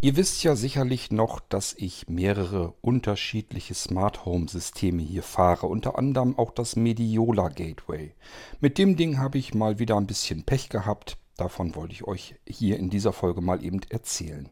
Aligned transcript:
Ihr 0.00 0.16
wisst 0.16 0.44
ja 0.44 0.54
sicherlich 0.54 1.10
noch, 1.10 1.40
dass 1.40 1.74
ich 1.76 2.06
mehrere 2.08 2.72
unterschiedliche 2.82 3.74
Smart 3.74 4.24
Home 4.24 4.46
Systeme 4.46 5.02
hier 5.02 5.24
fahre, 5.24 5.66
unter 5.66 5.98
anderem 5.98 6.38
auch 6.38 6.52
das 6.52 6.76
Mediola 6.76 7.48
Gateway. 7.48 8.14
Mit 8.60 8.78
dem 8.78 8.94
Ding 8.96 9.18
habe 9.18 9.38
ich 9.38 9.54
mal 9.54 9.80
wieder 9.80 9.96
ein 9.96 10.06
bisschen 10.06 10.44
Pech 10.44 10.68
gehabt, 10.68 11.18
davon 11.36 11.74
wollte 11.74 11.94
ich 11.94 12.04
euch 12.04 12.36
hier 12.48 12.78
in 12.78 12.90
dieser 12.90 13.12
Folge 13.12 13.40
mal 13.40 13.64
eben 13.64 13.80
erzählen. 13.90 14.48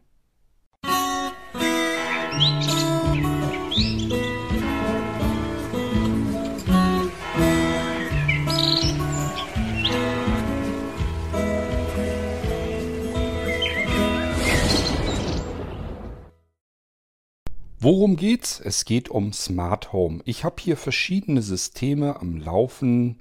Worum 17.89 18.17
geht's? 18.17 18.59
Es 18.59 18.83
geht 18.83 19.07
um 19.07 19.31
Smart 19.31 19.93
Home. 19.93 20.19
Ich 20.25 20.43
habe 20.43 20.57
hier 20.59 20.75
verschiedene 20.75 21.41
Systeme 21.41 22.19
am 22.19 22.35
Laufen. 22.35 23.17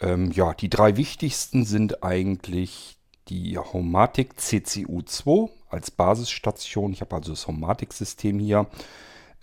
Ähm, 0.00 0.32
ja, 0.32 0.52
die 0.52 0.68
drei 0.68 0.96
wichtigsten 0.96 1.64
sind 1.64 2.02
eigentlich 2.02 2.98
die 3.28 3.56
Homatic 3.56 4.32
CCU2 4.36 5.50
als 5.68 5.92
Basisstation. 5.92 6.92
Ich 6.92 7.02
habe 7.02 7.14
also 7.14 7.30
das 7.30 7.46
Homatic-System 7.46 8.40
hier. 8.40 8.66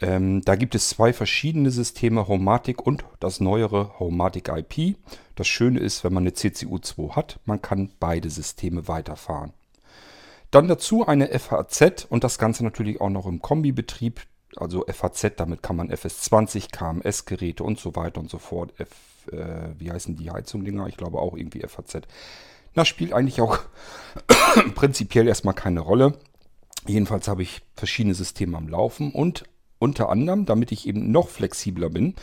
Ähm, 0.01 0.41
da 0.41 0.57
gibt 0.57 0.75
es 0.75 0.89
zwei 0.89 1.13
verschiedene 1.13 1.71
Systeme, 1.71 2.27
Homatic 2.27 2.85
und 2.85 3.05
das 3.21 3.39
neuere 3.39 3.97
Homatic 3.99 4.49
IP. 4.49 4.97
Das 5.35 5.47
Schöne 5.47 5.79
ist, 5.79 6.03
wenn 6.03 6.11
man 6.11 6.23
eine 6.23 6.31
CCU2 6.31 7.15
hat, 7.15 7.39
man 7.45 7.61
kann 7.61 7.93
beide 8.01 8.29
Systeme 8.29 8.89
weiterfahren. 8.89 9.53
Dann 10.51 10.67
dazu 10.67 11.07
eine 11.07 11.27
FHZ 11.27 12.05
und 12.09 12.25
das 12.25 12.37
Ganze 12.37 12.65
natürlich 12.65 12.99
auch 12.99 13.09
noch 13.09 13.27
im 13.27 13.41
Kombibetrieb 13.41 14.27
also 14.57 14.85
FAZ, 14.87 15.33
damit 15.37 15.63
kann 15.63 15.75
man 15.75 15.91
FS20, 15.91 16.71
KMS-Geräte 16.71 17.63
und 17.63 17.79
so 17.79 17.95
weiter 17.95 18.19
und 18.19 18.29
so 18.29 18.37
fort. 18.37 18.73
F, 18.77 18.89
äh, 19.31 19.69
wie 19.77 19.91
heißen 19.91 20.15
die 20.15 20.31
Heizungdinger? 20.31 20.87
Ich 20.87 20.97
glaube 20.97 21.19
auch 21.19 21.35
irgendwie 21.35 21.65
FAZ. 21.67 22.01
Das 22.73 22.87
spielt 22.87 23.13
eigentlich 23.13 23.41
auch 23.41 23.59
prinzipiell 24.75 25.27
erstmal 25.27 25.53
keine 25.53 25.79
Rolle. 25.79 26.17
Jedenfalls 26.85 27.27
habe 27.27 27.43
ich 27.43 27.61
verschiedene 27.75 28.13
Systeme 28.13 28.57
am 28.57 28.67
Laufen 28.67 29.11
und 29.11 29.43
unter 29.79 30.09
anderem, 30.09 30.45
damit 30.45 30.71
ich 30.71 30.87
eben 30.87 31.11
noch 31.11 31.29
flexibler 31.29 31.89
bin, 31.89 32.15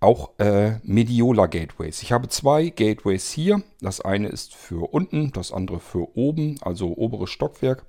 auch 0.00 0.38
äh, 0.38 0.78
Mediola 0.82 1.46
Gateways. 1.46 2.02
Ich 2.02 2.12
habe 2.12 2.28
zwei 2.28 2.68
Gateways 2.68 3.30
hier. 3.30 3.62
Das 3.80 4.00
eine 4.00 4.28
ist 4.28 4.54
für 4.54 4.92
unten, 4.92 5.32
das 5.32 5.52
andere 5.52 5.80
für 5.80 6.16
oben, 6.16 6.58
also 6.60 6.96
oberes 6.96 7.30
Stockwerk. 7.30 7.84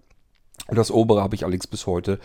Das 0.67 0.91
obere 0.91 1.21
habe 1.21 1.35
ich 1.35 1.43
allerdings 1.43 1.67
bis 1.67 1.85
heute 1.87 2.19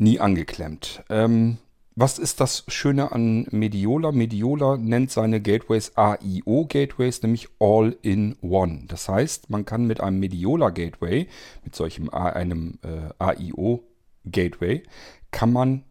nie 0.00 0.20
angeklemmt. 0.20 1.02
Ähm, 1.08 1.58
was 2.00 2.20
ist 2.20 2.40
das 2.40 2.64
Schöne 2.68 3.10
an 3.10 3.48
Mediola? 3.50 4.12
Mediola 4.12 4.76
nennt 4.76 5.10
seine 5.10 5.40
Gateways 5.40 5.96
AIO 5.96 6.66
Gateways, 6.68 7.22
nämlich 7.22 7.48
All-in-One. 7.58 8.84
Das 8.86 9.08
heißt, 9.08 9.50
man 9.50 9.64
kann 9.64 9.84
mit 9.84 10.00
einem 10.00 10.20
Mediola 10.20 10.70
Gateway, 10.70 11.26
mit 11.64 11.74
solchem 11.74 12.08
einem 12.10 12.78
äh, 12.82 13.12
AIO 13.18 13.82
Gateway, 14.24 14.84
kann 15.32 15.52
man 15.52 15.82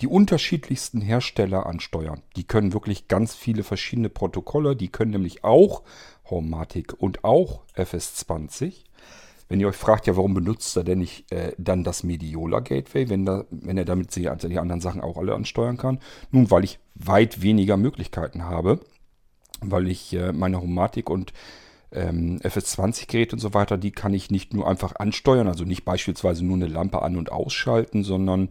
die 0.00 0.06
unterschiedlichsten 0.06 1.02
Hersteller 1.02 1.66
ansteuern. 1.66 2.22
Die 2.36 2.44
können 2.44 2.72
wirklich 2.72 3.08
ganz 3.08 3.34
viele 3.34 3.62
verschiedene 3.62 4.08
Protokolle. 4.08 4.74
Die 4.76 4.88
können 4.88 5.10
nämlich 5.10 5.44
auch 5.44 5.82
Homematic 6.30 6.94
und 6.94 7.22
auch 7.24 7.64
FS20. 7.76 8.84
Wenn 9.50 9.58
ihr 9.58 9.66
euch 9.66 9.76
fragt, 9.76 10.06
ja, 10.06 10.16
warum 10.16 10.32
benutzt 10.32 10.76
er 10.76 10.84
denn 10.84 11.00
nicht 11.00 11.30
äh, 11.32 11.52
dann 11.58 11.82
das 11.82 12.04
Mediola 12.04 12.60
Gateway, 12.60 13.08
wenn, 13.08 13.26
da, 13.26 13.44
wenn 13.50 13.76
er 13.76 13.84
damit 13.84 14.14
die, 14.14 14.30
die 14.44 14.58
anderen 14.60 14.80
Sachen 14.80 15.00
auch 15.00 15.18
alle 15.18 15.34
ansteuern 15.34 15.76
kann? 15.76 15.98
Nun, 16.30 16.52
weil 16.52 16.62
ich 16.62 16.78
weit 16.94 17.42
weniger 17.42 17.76
Möglichkeiten 17.76 18.44
habe, 18.44 18.78
weil 19.60 19.88
ich 19.88 20.14
äh, 20.14 20.32
meine 20.32 20.60
Homatik 20.60 21.10
und 21.10 21.32
ähm, 21.90 22.38
FS20-Geräte 22.44 23.34
und 23.34 23.40
so 23.40 23.52
weiter, 23.52 23.76
die 23.76 23.90
kann 23.90 24.14
ich 24.14 24.30
nicht 24.30 24.54
nur 24.54 24.68
einfach 24.68 24.94
ansteuern, 24.94 25.48
also 25.48 25.64
nicht 25.64 25.84
beispielsweise 25.84 26.44
nur 26.44 26.54
eine 26.54 26.68
Lampe 26.68 27.02
an- 27.02 27.16
und 27.16 27.32
ausschalten, 27.32 28.04
sondern 28.04 28.50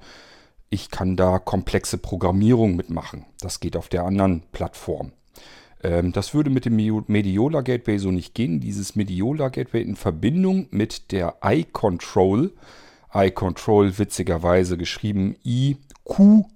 ich 0.69 0.91
kann 0.91 1.15
da 1.15 1.39
komplexe 1.39 1.97
Programmierung 1.97 2.75
mitmachen. 2.75 3.25
Das 3.39 3.61
geht 3.61 3.77
auf 3.77 3.87
der 3.87 4.03
anderen 4.03 4.43
Plattform. 4.51 5.13
Ähm, 5.83 6.11
das 6.11 6.33
würde 6.33 6.49
mit 6.49 6.65
dem 6.65 6.75
Mediola 7.07 7.61
Gateway 7.61 7.97
so 7.97 8.11
nicht 8.11 8.33
gehen. 8.33 8.59
Dieses 8.59 8.95
Mediola 8.95 9.49
Gateway 9.49 9.81
in 9.81 9.95
Verbindung 9.95 10.67
mit 10.71 11.11
der 11.11 11.37
iControl, 11.43 12.51
iControl 13.13 13.97
witzigerweise 13.97 14.77
geschrieben 14.77 15.35
I-Q-O-N-T-R-O-L. 15.43 16.49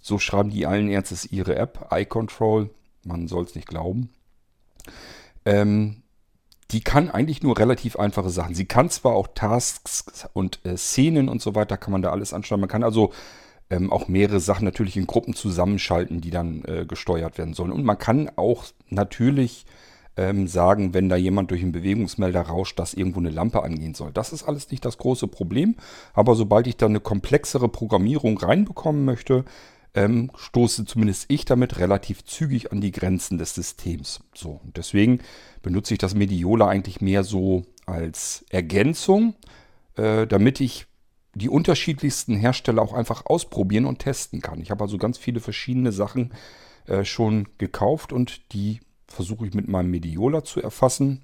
So 0.00 0.18
schreiben 0.18 0.50
die 0.50 0.66
allen 0.66 0.90
Ernstes 0.90 1.30
ihre 1.30 1.54
App, 1.54 1.88
iControl. 1.92 2.70
Man 3.04 3.28
soll 3.28 3.44
es 3.44 3.54
nicht 3.54 3.68
glauben. 3.68 4.10
Ähm, 5.44 6.02
die 6.72 6.80
kann 6.80 7.10
eigentlich 7.10 7.42
nur 7.42 7.58
relativ 7.58 7.96
einfache 7.96 8.30
Sachen. 8.30 8.54
Sie 8.54 8.64
kann 8.64 8.90
zwar 8.90 9.14
auch 9.14 9.28
Tasks 9.34 10.26
und 10.32 10.64
äh, 10.64 10.76
Szenen 10.76 11.28
und 11.28 11.42
so 11.42 11.54
weiter, 11.54 11.76
kann 11.76 11.92
man 11.92 12.02
da 12.02 12.10
alles 12.10 12.32
ansteuern. 12.32 12.60
Man 12.60 12.68
kann 12.68 12.82
also 12.82 13.12
ähm, 13.72 13.90
auch 13.90 14.06
mehrere 14.06 14.38
Sachen 14.38 14.64
natürlich 14.64 14.96
in 14.96 15.06
Gruppen 15.06 15.34
zusammenschalten, 15.34 16.20
die 16.20 16.30
dann 16.30 16.62
äh, 16.66 16.84
gesteuert 16.86 17.38
werden 17.38 17.54
sollen. 17.54 17.72
Und 17.72 17.84
man 17.84 17.98
kann 17.98 18.30
auch 18.36 18.66
natürlich 18.90 19.64
ähm, 20.16 20.46
sagen, 20.46 20.92
wenn 20.92 21.08
da 21.08 21.16
jemand 21.16 21.50
durch 21.50 21.62
einen 21.62 21.72
Bewegungsmelder 21.72 22.42
rauscht, 22.42 22.78
dass 22.78 22.92
irgendwo 22.92 23.20
eine 23.20 23.30
Lampe 23.30 23.62
angehen 23.62 23.94
soll. 23.94 24.12
Das 24.12 24.32
ist 24.32 24.42
alles 24.42 24.70
nicht 24.70 24.84
das 24.84 24.98
große 24.98 25.26
Problem. 25.26 25.76
Aber 26.12 26.34
sobald 26.34 26.66
ich 26.66 26.76
da 26.76 26.84
eine 26.84 27.00
komplexere 27.00 27.68
Programmierung 27.70 28.36
reinbekommen 28.36 29.06
möchte, 29.06 29.44
ähm, 29.94 30.30
stoße 30.36 30.84
zumindest 30.84 31.26
ich 31.28 31.46
damit 31.46 31.78
relativ 31.78 32.24
zügig 32.24 32.72
an 32.72 32.82
die 32.82 32.92
Grenzen 32.92 33.38
des 33.38 33.54
Systems. 33.54 34.20
So, 34.34 34.60
deswegen 34.76 35.20
benutze 35.62 35.94
ich 35.94 35.98
das 35.98 36.14
Mediola 36.14 36.68
eigentlich 36.68 37.00
mehr 37.00 37.24
so 37.24 37.62
als 37.86 38.44
Ergänzung, 38.50 39.34
äh, 39.96 40.26
damit 40.26 40.60
ich 40.60 40.86
die 41.34 41.48
unterschiedlichsten 41.48 42.36
Hersteller 42.36 42.82
auch 42.82 42.92
einfach 42.92 43.26
ausprobieren 43.26 43.86
und 43.86 44.00
testen 44.00 44.40
kann. 44.40 44.60
Ich 44.60 44.70
habe 44.70 44.84
also 44.84 44.98
ganz 44.98 45.18
viele 45.18 45.40
verschiedene 45.40 45.92
Sachen 45.92 46.32
äh, 46.86 47.04
schon 47.04 47.48
gekauft 47.58 48.12
und 48.12 48.52
die 48.52 48.80
versuche 49.06 49.46
ich 49.46 49.54
mit 49.54 49.68
meinem 49.68 49.90
Mediola 49.90 50.44
zu 50.44 50.60
erfassen. 50.60 51.22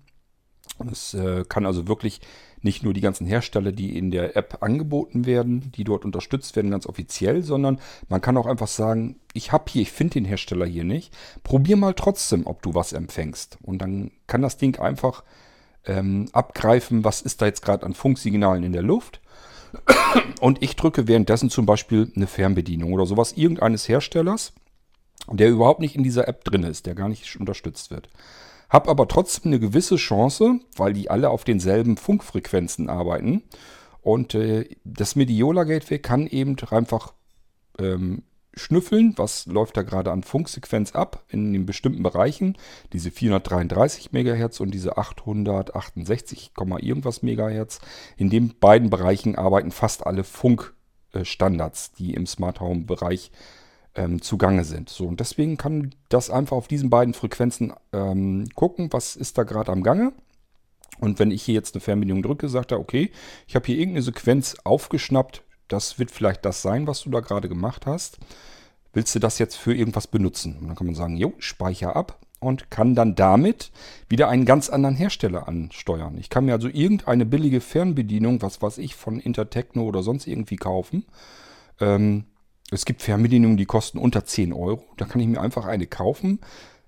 Es 0.90 1.14
äh, 1.14 1.44
kann 1.48 1.66
also 1.66 1.88
wirklich 1.88 2.20
nicht 2.60 2.82
nur 2.82 2.92
die 2.92 3.00
ganzen 3.00 3.26
Hersteller, 3.26 3.72
die 3.72 3.96
in 3.96 4.10
der 4.10 4.36
App 4.36 4.58
angeboten 4.62 5.26
werden, 5.26 5.70
die 5.72 5.84
dort 5.84 6.04
unterstützt 6.04 6.56
werden, 6.56 6.70
ganz 6.70 6.86
offiziell, 6.86 7.42
sondern 7.42 7.80
man 8.08 8.20
kann 8.20 8.36
auch 8.36 8.46
einfach 8.46 8.66
sagen, 8.66 9.20
ich 9.32 9.52
habe 9.52 9.64
hier, 9.68 9.82
ich 9.82 9.92
finde 9.92 10.14
den 10.14 10.24
Hersteller 10.24 10.66
hier 10.66 10.84
nicht. 10.84 11.16
Probier 11.44 11.76
mal 11.76 11.94
trotzdem, 11.94 12.46
ob 12.46 12.62
du 12.62 12.74
was 12.74 12.92
empfängst. 12.92 13.58
Und 13.62 13.80
dann 13.80 14.10
kann 14.26 14.42
das 14.42 14.56
Ding 14.56 14.78
einfach 14.78 15.22
ähm, 15.84 16.28
abgreifen, 16.32 17.04
was 17.04 17.20
ist 17.20 17.40
da 17.40 17.46
jetzt 17.46 17.62
gerade 17.62 17.86
an 17.86 17.94
Funksignalen 17.94 18.64
in 18.64 18.72
der 18.72 18.82
Luft 18.82 19.20
und 20.40 20.62
ich 20.62 20.76
drücke 20.76 21.08
währenddessen 21.08 21.50
zum 21.50 21.66
Beispiel 21.66 22.10
eine 22.14 22.26
Fernbedienung 22.26 22.92
oder 22.92 23.06
sowas 23.06 23.32
irgendeines 23.32 23.88
Herstellers, 23.88 24.52
der 25.30 25.50
überhaupt 25.50 25.80
nicht 25.80 25.96
in 25.96 26.02
dieser 26.02 26.28
App 26.28 26.44
drin 26.44 26.62
ist, 26.62 26.86
der 26.86 26.94
gar 26.94 27.08
nicht 27.08 27.38
unterstützt 27.38 27.90
wird. 27.90 28.08
Hab 28.70 28.88
aber 28.88 29.08
trotzdem 29.08 29.52
eine 29.52 29.60
gewisse 29.60 29.96
Chance, 29.96 30.60
weil 30.76 30.92
die 30.92 31.10
alle 31.10 31.30
auf 31.30 31.44
denselben 31.44 31.96
Funkfrequenzen 31.96 32.88
arbeiten. 32.90 33.42
Und 34.02 34.34
äh, 34.34 34.68
das 34.84 35.16
Mediola 35.16 35.64
Gateway 35.64 35.98
kann 35.98 36.26
eben 36.26 36.56
einfach 36.70 37.14
ähm, 37.78 38.22
schnüffeln, 38.58 39.14
was 39.16 39.46
läuft 39.46 39.76
da 39.76 39.82
gerade 39.82 40.12
an 40.12 40.22
Funksequenz 40.22 40.92
ab 40.92 41.24
in 41.28 41.52
den 41.52 41.66
bestimmten 41.66 42.02
Bereichen. 42.02 42.56
Diese 42.92 43.10
433 43.10 44.12
MHz 44.12 44.60
und 44.60 44.72
diese 44.72 44.98
868, 44.98 46.52
irgendwas 46.80 47.22
MHz. 47.22 47.80
In 48.16 48.30
den 48.30 48.58
beiden 48.58 48.90
Bereichen 48.90 49.36
arbeiten 49.36 49.70
fast 49.70 50.06
alle 50.06 50.24
Funkstandards, 50.24 51.92
die 51.92 52.14
im 52.14 52.26
Smart 52.26 52.60
Home 52.60 52.82
Bereich 52.82 53.30
ähm, 53.94 54.22
zugange 54.22 54.64
sind. 54.64 54.88
So, 54.88 55.06
und 55.06 55.20
deswegen 55.20 55.56
kann 55.56 55.94
das 56.08 56.30
einfach 56.30 56.56
auf 56.56 56.68
diesen 56.68 56.90
beiden 56.90 57.14
Frequenzen 57.14 57.72
ähm, 57.92 58.48
gucken, 58.54 58.88
was 58.92 59.16
ist 59.16 59.38
da 59.38 59.42
gerade 59.42 59.72
am 59.72 59.82
Gange. 59.82 60.12
Und 61.00 61.18
wenn 61.18 61.30
ich 61.30 61.42
hier 61.42 61.54
jetzt 61.54 61.74
eine 61.74 61.80
Fernbedienung 61.80 62.22
drücke, 62.22 62.48
sagt 62.48 62.72
er, 62.72 62.80
okay, 62.80 63.10
ich 63.46 63.54
habe 63.54 63.66
hier 63.66 63.76
irgendeine 63.76 64.02
Sequenz 64.02 64.56
aufgeschnappt, 64.64 65.44
das 65.68 65.98
wird 65.98 66.10
vielleicht 66.10 66.44
das 66.44 66.62
sein, 66.62 66.86
was 66.86 67.02
du 67.02 67.10
da 67.10 67.20
gerade 67.20 67.48
gemacht 67.48 67.86
hast. 67.86 68.18
Willst 68.92 69.14
du 69.14 69.18
das 69.18 69.38
jetzt 69.38 69.56
für 69.56 69.74
irgendwas 69.74 70.06
benutzen? 70.06 70.56
Und 70.58 70.68
dann 70.68 70.76
kann 70.76 70.86
man 70.86 70.96
sagen, 70.96 71.16
jo, 71.16 71.34
speicher 71.38 71.94
ab 71.94 72.18
und 72.40 72.70
kann 72.70 72.94
dann 72.94 73.14
damit 73.14 73.70
wieder 74.08 74.28
einen 74.28 74.44
ganz 74.44 74.70
anderen 74.70 74.96
Hersteller 74.96 75.48
ansteuern. 75.48 76.16
Ich 76.18 76.30
kann 76.30 76.44
mir 76.44 76.52
also 76.52 76.68
irgendeine 76.68 77.26
billige 77.26 77.60
Fernbedienung, 77.60 78.42
was 78.42 78.62
weiß 78.62 78.78
ich, 78.78 78.94
von 78.94 79.20
Intertechno 79.20 79.82
oder 79.82 80.02
sonst 80.02 80.26
irgendwie 80.26 80.56
kaufen. 80.56 81.04
Ähm, 81.80 82.24
es 82.70 82.84
gibt 82.84 83.02
Fernbedienungen, 83.02 83.56
die 83.56 83.66
kosten 83.66 83.98
unter 83.98 84.24
10 84.24 84.52
Euro. 84.52 84.84
Da 84.96 85.04
kann 85.04 85.20
ich 85.20 85.26
mir 85.26 85.40
einfach 85.40 85.66
eine 85.66 85.86
kaufen, 85.86 86.40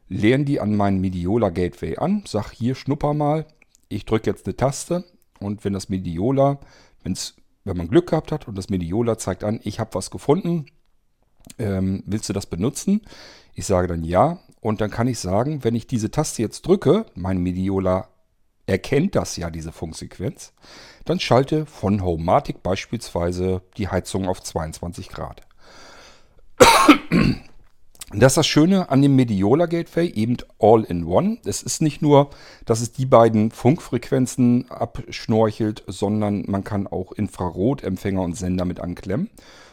lerne 0.08 0.44
die 0.44 0.60
an 0.60 0.76
meinen 0.76 1.00
Mediola 1.00 1.50
Gateway 1.50 1.96
an, 1.96 2.22
sag 2.26 2.52
hier 2.52 2.74
schnupper 2.74 3.14
mal, 3.14 3.46
ich 3.88 4.04
drücke 4.04 4.30
jetzt 4.30 4.46
eine 4.46 4.56
Taste 4.56 5.04
Und 5.40 5.64
wenn 5.64 5.72
das 5.72 5.88
Mediola, 5.88 6.60
wenn's, 7.02 7.34
wenn 7.70 7.78
man 7.78 7.88
Glück 7.88 8.10
gehabt 8.10 8.32
hat 8.32 8.48
und 8.48 8.58
das 8.58 8.68
Mediola 8.68 9.16
zeigt 9.16 9.44
an, 9.44 9.60
ich 9.62 9.80
habe 9.80 9.94
was 9.94 10.10
gefunden, 10.10 10.66
ähm, 11.58 12.02
willst 12.04 12.28
du 12.28 12.32
das 12.32 12.46
benutzen? 12.46 13.02
Ich 13.54 13.64
sage 13.66 13.88
dann 13.88 14.04
ja. 14.04 14.38
Und 14.60 14.82
dann 14.82 14.90
kann 14.90 15.08
ich 15.08 15.18
sagen, 15.18 15.64
wenn 15.64 15.74
ich 15.74 15.86
diese 15.86 16.10
Taste 16.10 16.42
jetzt 16.42 16.66
drücke, 16.66 17.06
mein 17.14 17.38
Mediola 17.38 18.08
erkennt 18.66 19.14
das 19.14 19.36
ja, 19.36 19.50
diese 19.50 19.72
Funksequenz, 19.72 20.52
dann 21.04 21.18
schalte 21.18 21.64
von 21.66 22.04
Homematic 22.04 22.62
beispielsweise 22.62 23.62
die 23.76 23.88
Heizung 23.88 24.28
auf 24.28 24.42
22 24.42 25.08
Grad. 25.08 25.42
Das 28.12 28.32
ist 28.32 28.38
das 28.38 28.46
Schöne 28.48 28.90
an 28.90 29.02
dem 29.02 29.14
Mediola 29.14 29.66
Gateway, 29.66 30.08
eben 30.08 30.36
All-in-One. 30.58 31.38
Es 31.44 31.62
ist 31.62 31.80
nicht 31.80 32.02
nur, 32.02 32.30
dass 32.64 32.80
es 32.80 32.90
die 32.90 33.06
beiden 33.06 33.52
Funkfrequenzen 33.52 34.68
abschnorchelt, 34.68 35.84
sondern 35.86 36.44
man 36.48 36.64
kann 36.64 36.88
auch 36.88 37.12
Infrarotempfänger 37.12 38.20
und 38.20 38.36
Sender 38.36 38.64
mit 38.64 38.80
anklemmen, 38.80 39.30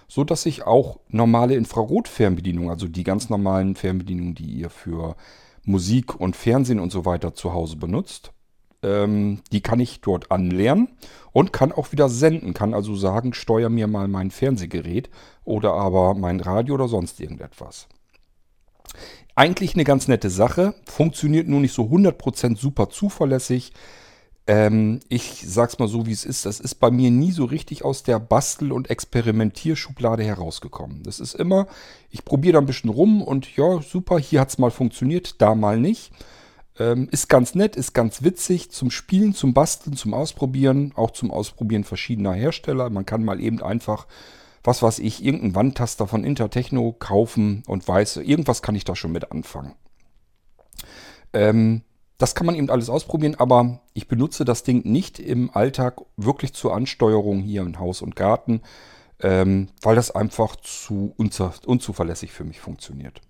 so 0.07 0.23
dass 0.23 0.45
ich 0.45 0.67
auch 0.67 0.99
normale 1.09 1.55
Infrarot-Fernbedienungen, 1.55 2.69
also 2.69 2.87
die 2.87 3.03
ganz 3.03 3.31
normalen 3.31 3.75
Fernbedienungen, 3.75 4.35
die 4.35 4.51
ihr 4.51 4.69
für 4.69 5.15
Musik 5.63 6.19
und 6.19 6.35
Fernsehen 6.35 6.79
und 6.79 6.91
so 6.91 7.05
weiter 7.05 7.33
zu 7.33 7.53
Hause 7.53 7.77
benutzt, 7.77 8.33
ähm, 8.83 9.41
die 9.51 9.61
kann 9.61 9.79
ich 9.79 10.01
dort 10.01 10.29
anlernen 10.29 10.89
und 11.31 11.53
kann 11.53 11.71
auch 11.71 11.91
wieder 11.91 12.07
senden. 12.07 12.53
Kann 12.53 12.75
also 12.75 12.95
sagen, 12.95 13.33
steuer 13.33 13.69
mir 13.69 13.87
mal 13.87 14.07
mein 14.07 14.29
Fernsehgerät 14.29 15.09
oder 15.43 15.73
aber 15.73 16.13
mein 16.13 16.39
Radio 16.39 16.75
oder 16.75 16.87
sonst 16.87 17.19
irgendetwas. 17.19 17.87
Eigentlich 19.37 19.75
eine 19.75 19.83
ganz 19.83 20.07
nette 20.07 20.31
Sache, 20.31 20.73
funktioniert 20.87 21.47
nur 21.47 21.59
nicht 21.59 21.71
so 21.71 21.83
100% 21.83 22.57
super 22.57 22.89
zuverlässig. 22.89 23.71
Ähm, 24.47 24.99
ich 25.09 25.43
sag's 25.45 25.77
mal 25.77 25.87
so, 25.87 26.07
wie 26.07 26.11
es 26.11 26.25
ist. 26.25 26.47
Das 26.47 26.59
ist 26.59 26.73
bei 26.73 26.89
mir 26.89 27.11
nie 27.11 27.31
so 27.31 27.45
richtig 27.45 27.85
aus 27.85 28.01
der 28.01 28.17
Bastel- 28.17 28.71
und 28.71 28.89
Experimentierschublade 28.89 30.23
herausgekommen. 30.23 31.03
Das 31.03 31.19
ist 31.19 31.35
immer, 31.35 31.67
ich 32.09 32.25
probiere 32.25 32.53
da 32.53 32.59
ein 32.59 32.65
bisschen 32.65 32.89
rum 32.89 33.21
und 33.21 33.55
ja, 33.55 33.79
super, 33.83 34.17
hier 34.17 34.39
hat's 34.39 34.57
mal 34.57 34.71
funktioniert, 34.71 35.39
da 35.39 35.53
mal 35.53 35.79
nicht. 35.79 36.11
Ähm, 36.79 37.07
ist 37.11 37.29
ganz 37.29 37.53
nett, 37.53 37.75
ist 37.75 37.93
ganz 37.93 38.23
witzig 38.23 38.71
zum 38.71 38.89
Spielen, 38.89 39.35
zum 39.35 39.53
Basteln, 39.53 39.95
zum 39.95 40.15
Ausprobieren, 40.15 40.93
auch 40.95 41.11
zum 41.11 41.29
Ausprobieren 41.29 41.83
verschiedener 41.83 42.33
Hersteller. 42.33 42.89
Man 42.89 43.05
kann 43.05 43.23
mal 43.23 43.39
eben 43.39 43.61
einfach, 43.61 44.07
was 44.67 44.83
weiß 44.83 44.99
ich, 44.99 45.23
irgendeinen 45.23 45.55
Wandtaster 45.55 46.07
von 46.07 46.25
Intertechno 46.25 46.91
kaufen 46.91 47.63
und 47.67 47.87
weiß, 47.87 48.17
irgendwas 48.17 48.61
kann 48.61 48.75
ich 48.75 48.83
da 48.83 48.97
schon 48.97 49.13
mit 49.13 49.31
anfangen. 49.31 49.75
Ähm, 51.31 51.83
das 52.17 52.35
kann 52.35 52.45
man 52.45 52.55
eben 52.55 52.69
alles 52.69 52.89
ausprobieren, 52.89 53.35
aber 53.35 53.79
ich 53.93 54.09
benutze 54.09 54.43
das 54.43 54.63
Ding 54.63 54.81
nicht 54.83 55.19
im 55.19 55.55
Alltag 55.55 56.01
wirklich 56.17 56.53
zur 56.53 56.75
Ansteuerung 56.75 57.39
hier 57.39 57.61
in 57.61 57.79
Haus 57.79 58.01
und 58.01 58.17
Garten, 58.17 58.61
ähm, 59.21 59.69
weil 59.81 59.95
das 59.95 60.11
einfach 60.11 60.57
zu 60.57 61.13
unzuverlässig 61.15 62.33
für 62.33 62.43
mich 62.43 62.59
funktioniert. 62.59 63.21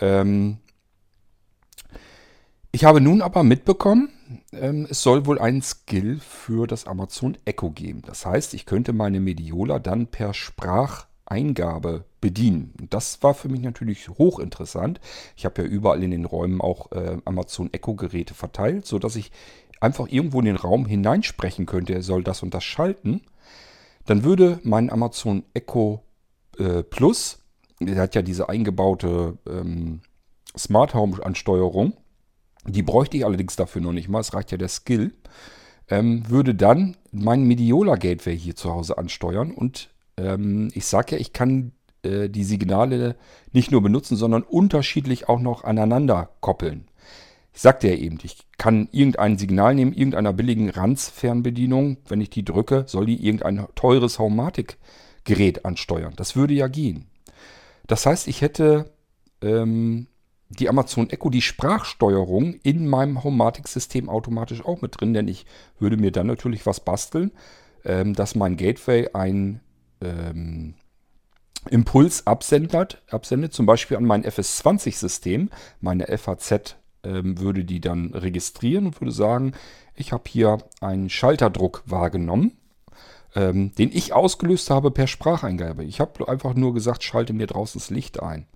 Ähm, 0.00 0.60
ich 2.72 2.84
habe 2.84 3.00
nun 3.00 3.20
aber 3.20 3.42
mitbekommen, 3.42 4.08
ähm, 4.52 4.86
es 4.88 5.02
soll 5.02 5.26
wohl 5.26 5.38
einen 5.38 5.62
Skill 5.62 6.18
für 6.20 6.66
das 6.66 6.86
Amazon 6.86 7.36
Echo 7.44 7.70
geben. 7.70 8.02
Das 8.06 8.24
heißt, 8.24 8.54
ich 8.54 8.64
könnte 8.64 8.94
meine 8.94 9.20
Mediola 9.20 9.78
dann 9.78 10.06
per 10.06 10.32
Spracheingabe 10.32 12.04
bedienen. 12.22 12.72
das 12.88 13.22
war 13.22 13.34
für 13.34 13.48
mich 13.48 13.60
natürlich 13.60 14.08
hochinteressant. 14.08 15.00
Ich 15.36 15.44
habe 15.44 15.62
ja 15.62 15.68
überall 15.68 16.02
in 16.02 16.12
den 16.12 16.24
Räumen 16.24 16.60
auch 16.60 16.92
äh, 16.92 17.18
Amazon 17.24 17.68
Echo 17.72 17.94
Geräte 17.94 18.32
verteilt, 18.32 18.86
sodass 18.86 19.16
ich 19.16 19.32
einfach 19.80 20.06
irgendwo 20.08 20.38
in 20.38 20.46
den 20.46 20.56
Raum 20.56 20.86
hineinsprechen 20.86 21.66
könnte, 21.66 21.94
er 21.94 22.02
soll 22.02 22.22
das 22.22 22.42
und 22.42 22.54
das 22.54 22.64
schalten. 22.64 23.22
Dann 24.06 24.24
würde 24.24 24.60
mein 24.62 24.88
Amazon 24.90 25.44
Echo 25.52 26.02
äh, 26.58 26.82
Plus, 26.82 27.40
der 27.80 28.00
hat 28.00 28.14
ja 28.14 28.22
diese 28.22 28.48
eingebaute 28.48 29.36
ähm, 29.48 30.00
Smart 30.56 30.94
Home 30.94 31.24
Ansteuerung, 31.24 31.94
die 32.66 32.82
bräuchte 32.82 33.16
ich 33.16 33.24
allerdings 33.24 33.56
dafür 33.56 33.82
noch 33.82 33.92
nicht 33.92 34.08
mal, 34.08 34.20
es 34.20 34.34
reicht 34.34 34.52
ja 34.52 34.58
der 34.58 34.68
Skill. 34.68 35.12
Ähm, 35.88 36.28
würde 36.28 36.54
dann 36.54 36.96
mein 37.10 37.44
Mediola 37.44 37.96
Gateway 37.96 38.38
hier 38.38 38.56
zu 38.56 38.72
Hause 38.72 38.98
ansteuern 38.98 39.50
und 39.50 39.90
ähm, 40.16 40.70
ich 40.74 40.86
sage 40.86 41.16
ja, 41.16 41.20
ich 41.20 41.32
kann 41.32 41.72
äh, 42.02 42.28
die 42.28 42.44
Signale 42.44 43.16
nicht 43.52 43.70
nur 43.70 43.82
benutzen, 43.82 44.16
sondern 44.16 44.42
unterschiedlich 44.42 45.28
auch 45.28 45.40
noch 45.40 45.64
aneinander 45.64 46.30
koppeln. 46.40 46.86
Ich 47.54 47.60
sagte 47.60 47.88
ja 47.88 47.94
eben, 47.94 48.18
ich 48.22 48.38
kann 48.56 48.88
irgendein 48.92 49.36
Signal 49.36 49.74
nehmen, 49.74 49.92
irgendeiner 49.92 50.32
billigen 50.32 50.70
Ranz-Fernbedienung. 50.70 51.98
Wenn 52.08 52.20
ich 52.20 52.30
die 52.30 52.44
drücke, 52.44 52.84
soll 52.86 53.06
die 53.06 53.26
irgendein 53.26 53.66
teures 53.74 54.18
Haumatic-Gerät 54.18 55.64
ansteuern. 55.66 56.14
Das 56.16 56.34
würde 56.34 56.54
ja 56.54 56.68
gehen. 56.68 57.06
Das 57.86 58.06
heißt, 58.06 58.26
ich 58.26 58.40
hätte 58.40 58.90
ähm, 59.42 60.06
die 60.58 60.68
Amazon 60.68 61.10
Echo 61.10 61.30
die 61.30 61.42
Sprachsteuerung 61.42 62.54
in 62.62 62.88
meinem 62.88 63.24
Homematic-System 63.24 64.08
automatisch 64.08 64.64
auch 64.64 64.82
mit 64.82 65.00
drin, 65.00 65.14
denn 65.14 65.28
ich 65.28 65.46
würde 65.78 65.96
mir 65.96 66.12
dann 66.12 66.26
natürlich 66.26 66.66
was 66.66 66.80
basteln, 66.80 67.32
ähm, 67.84 68.14
dass 68.14 68.34
mein 68.34 68.56
Gateway 68.56 69.10
ein 69.12 69.60
ähm, 70.00 70.74
Impuls 71.70 72.26
absendet, 72.26 73.02
absendet, 73.10 73.52
zum 73.52 73.66
Beispiel 73.66 73.96
an 73.96 74.04
mein 74.04 74.24
FS20-System. 74.24 75.50
Meine 75.80 76.06
FAZ 76.18 76.76
ähm, 77.04 77.38
würde 77.38 77.64
die 77.64 77.80
dann 77.80 78.12
registrieren 78.14 78.86
und 78.86 79.00
würde 79.00 79.12
sagen, 79.12 79.52
ich 79.94 80.12
habe 80.12 80.24
hier 80.26 80.58
einen 80.80 81.08
Schalterdruck 81.08 81.82
wahrgenommen, 81.86 82.52
ähm, 83.34 83.74
den 83.76 83.90
ich 83.92 84.12
ausgelöst 84.12 84.70
habe 84.70 84.90
per 84.90 85.06
Spracheingabe. 85.06 85.84
Ich 85.84 86.00
habe 86.00 86.28
einfach 86.28 86.54
nur 86.54 86.74
gesagt, 86.74 87.04
schalte 87.04 87.32
mir 87.32 87.46
draußen 87.46 87.80
das 87.80 87.90
Licht 87.90 88.22
ein. 88.22 88.46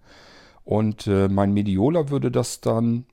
Und 0.67 1.07
äh, 1.07 1.29
mein 1.29 1.55
Mediola 1.55 2.11
würde 2.11 2.33
das 2.33 2.61
dann 2.61 3.07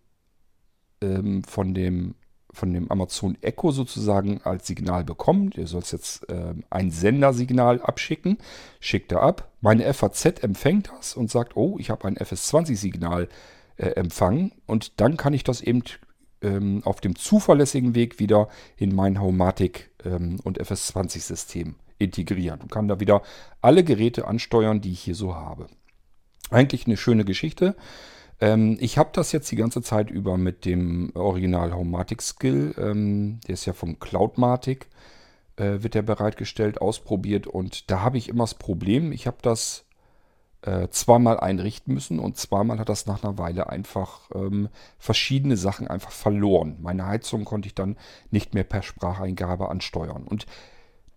ähm, 1.01 1.43
von, 1.43 1.75
dem, 1.75 2.15
von 2.51 2.73
dem 2.73 2.89
Amazon 2.91 3.37
Echo 3.41 3.69
sozusagen 3.69 4.41
als 4.43 4.65
Signal 4.65 5.03
bekommen. 5.03 5.51
Ihr 5.55 5.67
soll 5.67 5.83
jetzt 5.85 6.27
äh, 6.29 6.55
ein 6.71 6.89
Sendersignal 6.89 7.79
abschicken. 7.79 8.39
Schickt 8.79 9.11
er 9.11 9.21
ab. 9.21 9.51
Meine 9.61 9.93
FAZ 9.93 10.43
empfängt 10.43 10.91
das 10.97 11.13
und 11.15 11.29
sagt, 11.29 11.55
oh, 11.55 11.77
ich 11.77 11.91
habe 11.91 12.07
ein 12.07 12.17
FS20-Signal 12.17 13.29
äh, 13.77 13.85
empfangen. 13.89 14.53
Und 14.65 14.99
dann 14.99 15.15
kann 15.15 15.35
ich 15.35 15.43
das 15.43 15.61
eben 15.61 15.83
ähm, 16.41 16.81
auf 16.85 17.01
dem 17.01 17.15
zuverlässigen 17.15 17.93
Weg 17.93 18.17
wieder 18.17 18.47
in 18.77 18.95
mein 18.95 19.21
Haumatic 19.21 19.91
ähm, 20.03 20.39
und 20.43 20.59
FS20-System 20.59 21.75
integrieren 21.99 22.61
und 22.61 22.71
kann 22.71 22.87
da 22.87 22.99
wieder 22.99 23.21
alle 23.61 23.83
Geräte 23.83 24.27
ansteuern, 24.27 24.81
die 24.81 24.93
ich 24.93 25.01
hier 25.01 25.13
so 25.13 25.35
habe. 25.35 25.67
Eigentlich 26.49 26.85
eine 26.85 26.97
schöne 26.97 27.25
Geschichte. 27.25 27.75
Ähm, 28.39 28.77
ich 28.79 28.97
habe 28.97 29.09
das 29.13 29.31
jetzt 29.31 29.51
die 29.51 29.55
ganze 29.55 29.81
Zeit 29.81 30.09
über 30.09 30.37
mit 30.37 30.65
dem 30.65 31.11
Original 31.15 31.73
Homematic 31.73 32.21
Skill. 32.21 32.75
Ähm, 32.77 33.39
der 33.47 33.53
ist 33.53 33.65
ja 33.65 33.73
von 33.73 33.99
Cloudmatic, 33.99 34.87
äh, 35.55 35.81
wird 35.81 35.93
der 35.93 36.01
bereitgestellt, 36.01 36.81
ausprobiert. 36.81 37.47
Und 37.47 37.89
da 37.89 38.01
habe 38.01 38.17
ich 38.17 38.29
immer 38.29 38.43
das 38.43 38.55
Problem, 38.55 39.11
ich 39.11 39.27
habe 39.27 39.37
das 39.41 39.85
äh, 40.63 40.87
zweimal 40.89 41.39
einrichten 41.39 41.93
müssen 41.93 42.19
und 42.19 42.37
zweimal 42.37 42.79
hat 42.79 42.89
das 42.89 43.05
nach 43.05 43.23
einer 43.23 43.37
Weile 43.37 43.69
einfach 43.69 44.29
ähm, 44.33 44.69
verschiedene 44.97 45.57
Sachen 45.57 45.87
einfach 45.87 46.11
verloren. 46.11 46.77
Meine 46.81 47.05
Heizung 47.05 47.45
konnte 47.45 47.67
ich 47.67 47.75
dann 47.75 47.97
nicht 48.31 48.53
mehr 48.53 48.63
per 48.63 48.81
Spracheingabe 48.81 49.69
ansteuern. 49.69 50.23
Und 50.23 50.45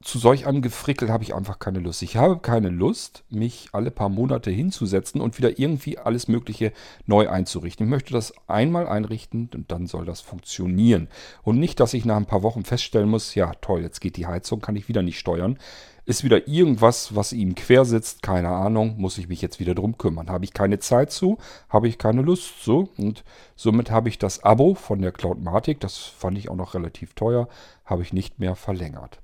zu 0.02 0.18
solch 0.18 0.46
einem 0.46 0.62
Gefrickel 0.62 1.10
habe 1.10 1.24
ich 1.24 1.34
einfach 1.34 1.58
keine 1.58 1.78
Lust. 1.78 2.02
Ich 2.02 2.16
habe 2.16 2.38
keine 2.38 2.68
Lust, 2.68 3.24
mich 3.30 3.68
alle 3.72 3.90
paar 3.90 4.08
Monate 4.08 4.50
hinzusetzen 4.50 5.20
und 5.20 5.38
wieder 5.38 5.58
irgendwie 5.58 5.98
alles 5.98 6.28
Mögliche 6.28 6.72
neu 7.06 7.28
einzurichten. 7.28 7.86
Ich 7.86 7.90
möchte 7.90 8.12
das 8.12 8.34
einmal 8.46 8.86
einrichten 8.86 9.50
und 9.54 9.72
dann 9.72 9.86
soll 9.86 10.04
das 10.04 10.20
funktionieren. 10.20 11.08
Und 11.42 11.58
nicht, 11.58 11.80
dass 11.80 11.94
ich 11.94 12.04
nach 12.04 12.16
ein 12.16 12.26
paar 12.26 12.42
Wochen 12.42 12.64
feststellen 12.64 13.08
muss, 13.08 13.34
ja 13.34 13.52
toll, 13.60 13.82
jetzt 13.82 14.00
geht 14.00 14.16
die 14.16 14.26
Heizung, 14.26 14.60
kann 14.60 14.76
ich 14.76 14.88
wieder 14.88 15.02
nicht 15.02 15.18
steuern. 15.18 15.58
Ist 16.04 16.22
wieder 16.22 16.46
irgendwas, 16.46 17.16
was 17.16 17.32
ihm 17.32 17.56
quer 17.56 17.84
sitzt, 17.84 18.22
keine 18.22 18.50
Ahnung, 18.50 18.94
muss 18.98 19.18
ich 19.18 19.28
mich 19.28 19.42
jetzt 19.42 19.58
wieder 19.58 19.74
drum 19.74 19.98
kümmern. 19.98 20.30
Habe 20.30 20.44
ich 20.44 20.52
keine 20.52 20.78
Zeit 20.78 21.10
zu, 21.10 21.38
habe 21.68 21.88
ich 21.88 21.98
keine 21.98 22.22
Lust 22.22 22.62
zu. 22.62 22.90
Und 22.96 23.24
somit 23.56 23.90
habe 23.90 24.08
ich 24.08 24.18
das 24.18 24.44
Abo 24.44 24.74
von 24.74 25.00
der 25.00 25.10
Cloudmatic, 25.10 25.80
das 25.80 25.96
fand 25.96 26.38
ich 26.38 26.48
auch 26.48 26.54
noch 26.54 26.74
relativ 26.74 27.14
teuer, 27.14 27.48
habe 27.84 28.02
ich 28.02 28.12
nicht 28.12 28.38
mehr 28.38 28.54
verlängert. 28.54 29.18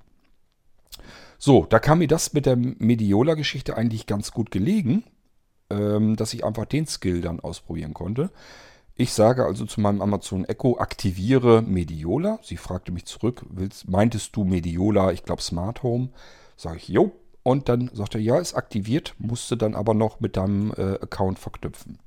So, 1.39 1.67
da 1.69 1.79
kam 1.79 1.99
mir 1.99 2.09
das 2.09 2.33
mit 2.33 2.47
der 2.47 2.57
Mediola-Geschichte 2.57 3.77
eigentlich 3.77 4.07
ganz 4.07 4.33
gut 4.33 4.51
gelegen, 4.51 5.05
ähm, 5.71 6.17
dass 6.17 6.35
ich 6.35 6.45
einfach 6.45 6.67
den 6.67 6.87
Skill 6.87 7.21
dann 7.21 7.41
ausprobieren 7.41 7.95
konnte. 7.95 8.31
Ich 8.95 9.13
sage 9.13 9.45
also 9.45 9.65
zu 9.65 9.81
meinem 9.81 10.03
Amazon 10.03 10.45
Echo, 10.45 10.79
aktiviere 10.79 11.63
Mediola. 11.63 12.39
Sie 12.43 12.57
fragte 12.57 12.93
mich 12.93 13.07
zurück, 13.07 13.45
willst, 13.49 13.89
meintest 13.89 14.37
du 14.37 14.45
Mediola, 14.45 15.13
ich 15.13 15.25
glaube 15.25 15.43
Smart 15.43 15.83
Home? 15.83 16.11
Sage 16.57 16.77
ich, 16.77 16.89
jo. 16.89 17.13
Und 17.43 17.69
dann 17.69 17.91
sagt 17.93 18.15
er, 18.15 18.21
ja, 18.21 18.39
ist 18.39 18.55
aktiviert, 18.55 19.15
musste 19.19 19.57
dann 19.57 19.75
aber 19.75 19.95
noch 19.95 20.21
mit 20.21 20.37
deinem 20.37 20.73
äh, 20.77 20.95
Account 21.01 21.39
verknüpfen. 21.39 21.99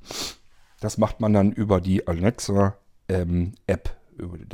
Das 0.80 0.98
macht 0.98 1.20
man 1.20 1.34
dann 1.34 1.52
über 1.52 1.82
die 1.82 2.08
Alexa 2.08 2.78
ähm, 3.10 3.54
App 3.68 3.96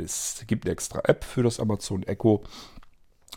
Es 0.00 0.42
gibt 0.46 0.64
eine 0.64 0.72
extra 0.72 1.00
App 1.04 1.24
für 1.24 1.42
das 1.42 1.60
Amazon 1.60 2.02
Echo. 2.02 2.42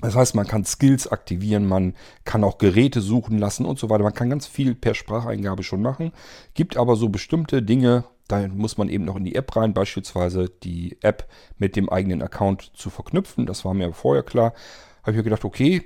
Das 0.02 0.16
heißt, 0.16 0.36
man 0.36 0.46
kann 0.46 0.66
Skills 0.66 1.08
aktivieren, 1.08 1.68
man 1.68 1.94
kann 2.26 2.44
auch 2.44 2.58
Geräte 2.58 3.00
suchen 3.00 3.38
lassen 3.38 3.66
und 3.66 3.80
so 3.80 3.90
weiter. 3.90 4.04
Man 4.04 4.14
kann 4.14 4.30
ganz 4.30 4.46
viel 4.46 4.76
per 4.76 4.94
Spracheingabe 4.94 5.64
schon 5.64 5.82
machen. 5.82 6.12
Gibt 6.54 6.76
aber 6.76 6.96
so 6.98 7.08
bestimmte 7.08 7.64
Dinge, 7.64 8.04
da 8.28 8.48
muss 8.48 8.78
man 8.78 8.90
eben 8.90 9.06
noch 9.06 9.16
in 9.16 9.24
die 9.24 9.36
App 9.36 9.56
rein, 9.56 9.74
beispielsweise 9.74 10.50
die 10.64 10.98
App 11.02 11.30
mit 11.58 11.76
dem 11.76 11.90
eigenen 11.90 12.22
Account 12.22 12.72
zu 12.76 12.90
verknüpfen. 12.90 13.46
Das 13.46 13.64
war 13.64 13.74
mir 13.74 13.94
vorher 13.94 14.24
klar. 14.24 14.54
Habe 15.04 15.12
ich 15.12 15.18
mir 15.18 15.24
gedacht, 15.24 15.46
okay, 15.46 15.84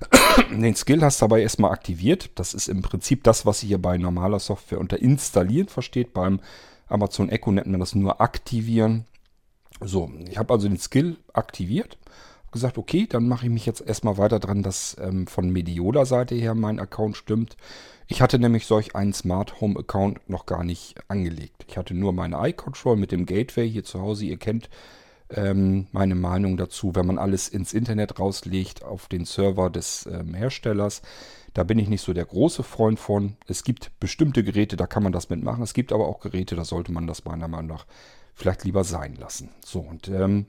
den 0.50 0.74
Skill 0.74 1.02
hast 1.02 1.20
du 1.20 1.24
dabei 1.24 1.42
erstmal 1.42 1.70
aktiviert. 1.70 2.30
Das 2.34 2.54
ist 2.54 2.68
im 2.68 2.82
Prinzip 2.82 3.22
das, 3.22 3.46
was 3.46 3.62
ihr 3.62 3.68
hier 3.68 3.82
bei 3.82 3.96
normaler 3.96 4.40
Software 4.40 4.80
unter 4.80 5.00
installieren 5.00 5.68
versteht. 5.68 6.12
Beim 6.12 6.40
Amazon 6.88 7.28
Echo 7.28 7.52
nennt 7.52 7.68
man 7.68 7.78
das 7.78 7.94
nur 7.94 8.20
aktivieren. 8.20 9.04
So, 9.80 10.10
ich 10.28 10.36
habe 10.36 10.52
also 10.52 10.68
den 10.68 10.78
Skill 10.78 11.16
aktiviert 11.32 11.98
gesagt, 12.52 12.78
okay, 12.78 13.06
dann 13.08 13.26
mache 13.26 13.46
ich 13.46 13.52
mich 13.52 13.66
jetzt 13.66 13.80
erstmal 13.80 14.18
weiter 14.18 14.38
dran, 14.38 14.62
dass 14.62 14.96
ähm, 15.00 15.26
von 15.26 15.50
Mediola-Seite 15.50 16.34
her 16.34 16.54
mein 16.54 16.78
Account 16.78 17.16
stimmt. 17.16 17.56
Ich 18.06 18.20
hatte 18.20 18.38
nämlich 18.38 18.66
solch 18.66 18.94
einen 18.94 19.12
Smart 19.12 19.60
Home 19.60 19.78
Account 19.78 20.28
noch 20.28 20.46
gar 20.46 20.64
nicht 20.64 20.96
angelegt. 21.08 21.64
Ich 21.66 21.76
hatte 21.76 21.94
nur 21.94 22.12
meine 22.12 22.36
iControl 22.48 22.96
mit 22.96 23.10
dem 23.10 23.26
Gateway 23.26 23.68
hier 23.68 23.84
zu 23.84 24.00
Hause. 24.00 24.26
Ihr 24.26 24.36
kennt 24.36 24.68
ähm, 25.30 25.86
meine 25.92 26.14
Meinung 26.14 26.56
dazu, 26.56 26.94
wenn 26.94 27.06
man 27.06 27.18
alles 27.18 27.48
ins 27.48 27.72
Internet 27.72 28.18
rauslegt 28.18 28.84
auf 28.84 29.08
den 29.08 29.24
Server 29.24 29.70
des 29.70 30.06
ähm, 30.06 30.34
Herstellers. 30.34 31.02
Da 31.54 31.64
bin 31.64 31.78
ich 31.78 31.88
nicht 31.88 32.02
so 32.02 32.12
der 32.12 32.24
große 32.24 32.62
Freund 32.62 32.98
von. 32.98 33.36
Es 33.46 33.64
gibt 33.64 33.98
bestimmte 34.00 34.42
Geräte, 34.42 34.76
da 34.76 34.86
kann 34.86 35.02
man 35.02 35.12
das 35.12 35.30
mitmachen. 35.30 35.62
Es 35.62 35.74
gibt 35.74 35.92
aber 35.92 36.06
auch 36.06 36.20
Geräte, 36.20 36.56
da 36.56 36.64
sollte 36.64 36.92
man 36.92 37.06
das 37.06 37.24
meiner 37.24 37.48
Meinung 37.48 37.68
nach 37.68 37.86
vielleicht 38.34 38.64
lieber 38.64 38.84
sein 38.84 39.16
lassen. 39.16 39.50
So, 39.64 39.80
und 39.80 40.08
ähm, 40.08 40.46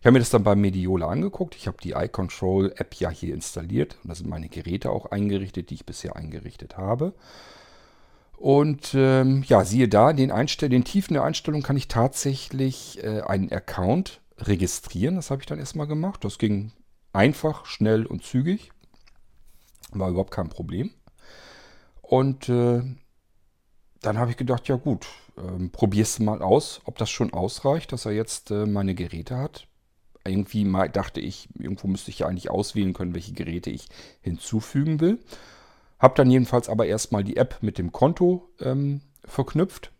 ich 0.00 0.06
habe 0.06 0.12
mir 0.12 0.18
das 0.18 0.30
dann 0.30 0.44
bei 0.44 0.54
Mediola 0.54 1.08
angeguckt. 1.08 1.54
Ich 1.56 1.66
habe 1.66 1.78
die 1.82 1.92
iControl-App 1.92 2.94
ja 2.94 3.10
hier 3.10 3.34
installiert. 3.34 3.96
Und 4.02 4.10
da 4.10 4.14
sind 4.14 4.28
meine 4.28 4.48
Geräte 4.48 4.90
auch 4.90 5.06
eingerichtet, 5.06 5.70
die 5.70 5.74
ich 5.74 5.86
bisher 5.86 6.16
eingerichtet 6.16 6.76
habe. 6.76 7.14
Und 8.36 8.94
ähm, 8.94 9.44
ja, 9.46 9.64
siehe 9.64 9.88
da, 9.88 10.12
den, 10.12 10.30
Einstell 10.30 10.68
den 10.68 10.84
Tiefen 10.84 11.14
der 11.14 11.24
Einstellung 11.24 11.62
kann 11.62 11.76
ich 11.76 11.88
tatsächlich 11.88 13.02
äh, 13.02 13.22
einen 13.22 13.50
Account 13.50 14.20
registrieren. 14.38 15.16
Das 15.16 15.30
habe 15.30 15.40
ich 15.40 15.46
dann 15.46 15.58
erstmal 15.58 15.86
gemacht. 15.86 16.24
Das 16.24 16.38
ging 16.38 16.72
einfach, 17.12 17.64
schnell 17.66 18.04
und 18.04 18.22
zügig. 18.24 18.72
War 19.92 20.10
überhaupt 20.10 20.32
kein 20.32 20.48
Problem. 20.48 20.90
Und 22.02 22.48
äh, 22.48 22.82
dann 24.04 24.18
habe 24.18 24.30
ich 24.30 24.36
gedacht, 24.36 24.68
ja 24.68 24.76
gut, 24.76 25.06
ähm, 25.38 25.70
probierst 25.70 26.18
du 26.18 26.24
mal 26.24 26.42
aus, 26.42 26.80
ob 26.84 26.98
das 26.98 27.10
schon 27.10 27.32
ausreicht, 27.32 27.92
dass 27.92 28.06
er 28.06 28.12
jetzt 28.12 28.50
äh, 28.50 28.66
meine 28.66 28.94
Geräte 28.94 29.36
hat. 29.36 29.66
Irgendwie 30.24 30.64
mal 30.64 30.88
dachte 30.88 31.20
ich, 31.20 31.48
irgendwo 31.58 31.86
müsste 31.86 32.10
ich 32.10 32.20
ja 32.20 32.26
eigentlich 32.26 32.50
auswählen 32.50 32.94
können, 32.94 33.14
welche 33.14 33.32
Geräte 33.32 33.70
ich 33.70 33.88
hinzufügen 34.20 35.00
will. 35.00 35.18
Hab 35.98 36.14
dann 36.16 36.30
jedenfalls 36.30 36.68
aber 36.68 36.86
erstmal 36.86 37.24
die 37.24 37.36
App 37.36 37.58
mit 37.60 37.78
dem 37.78 37.92
Konto 37.92 38.48
ähm, 38.60 39.00
verknüpft. 39.24 39.92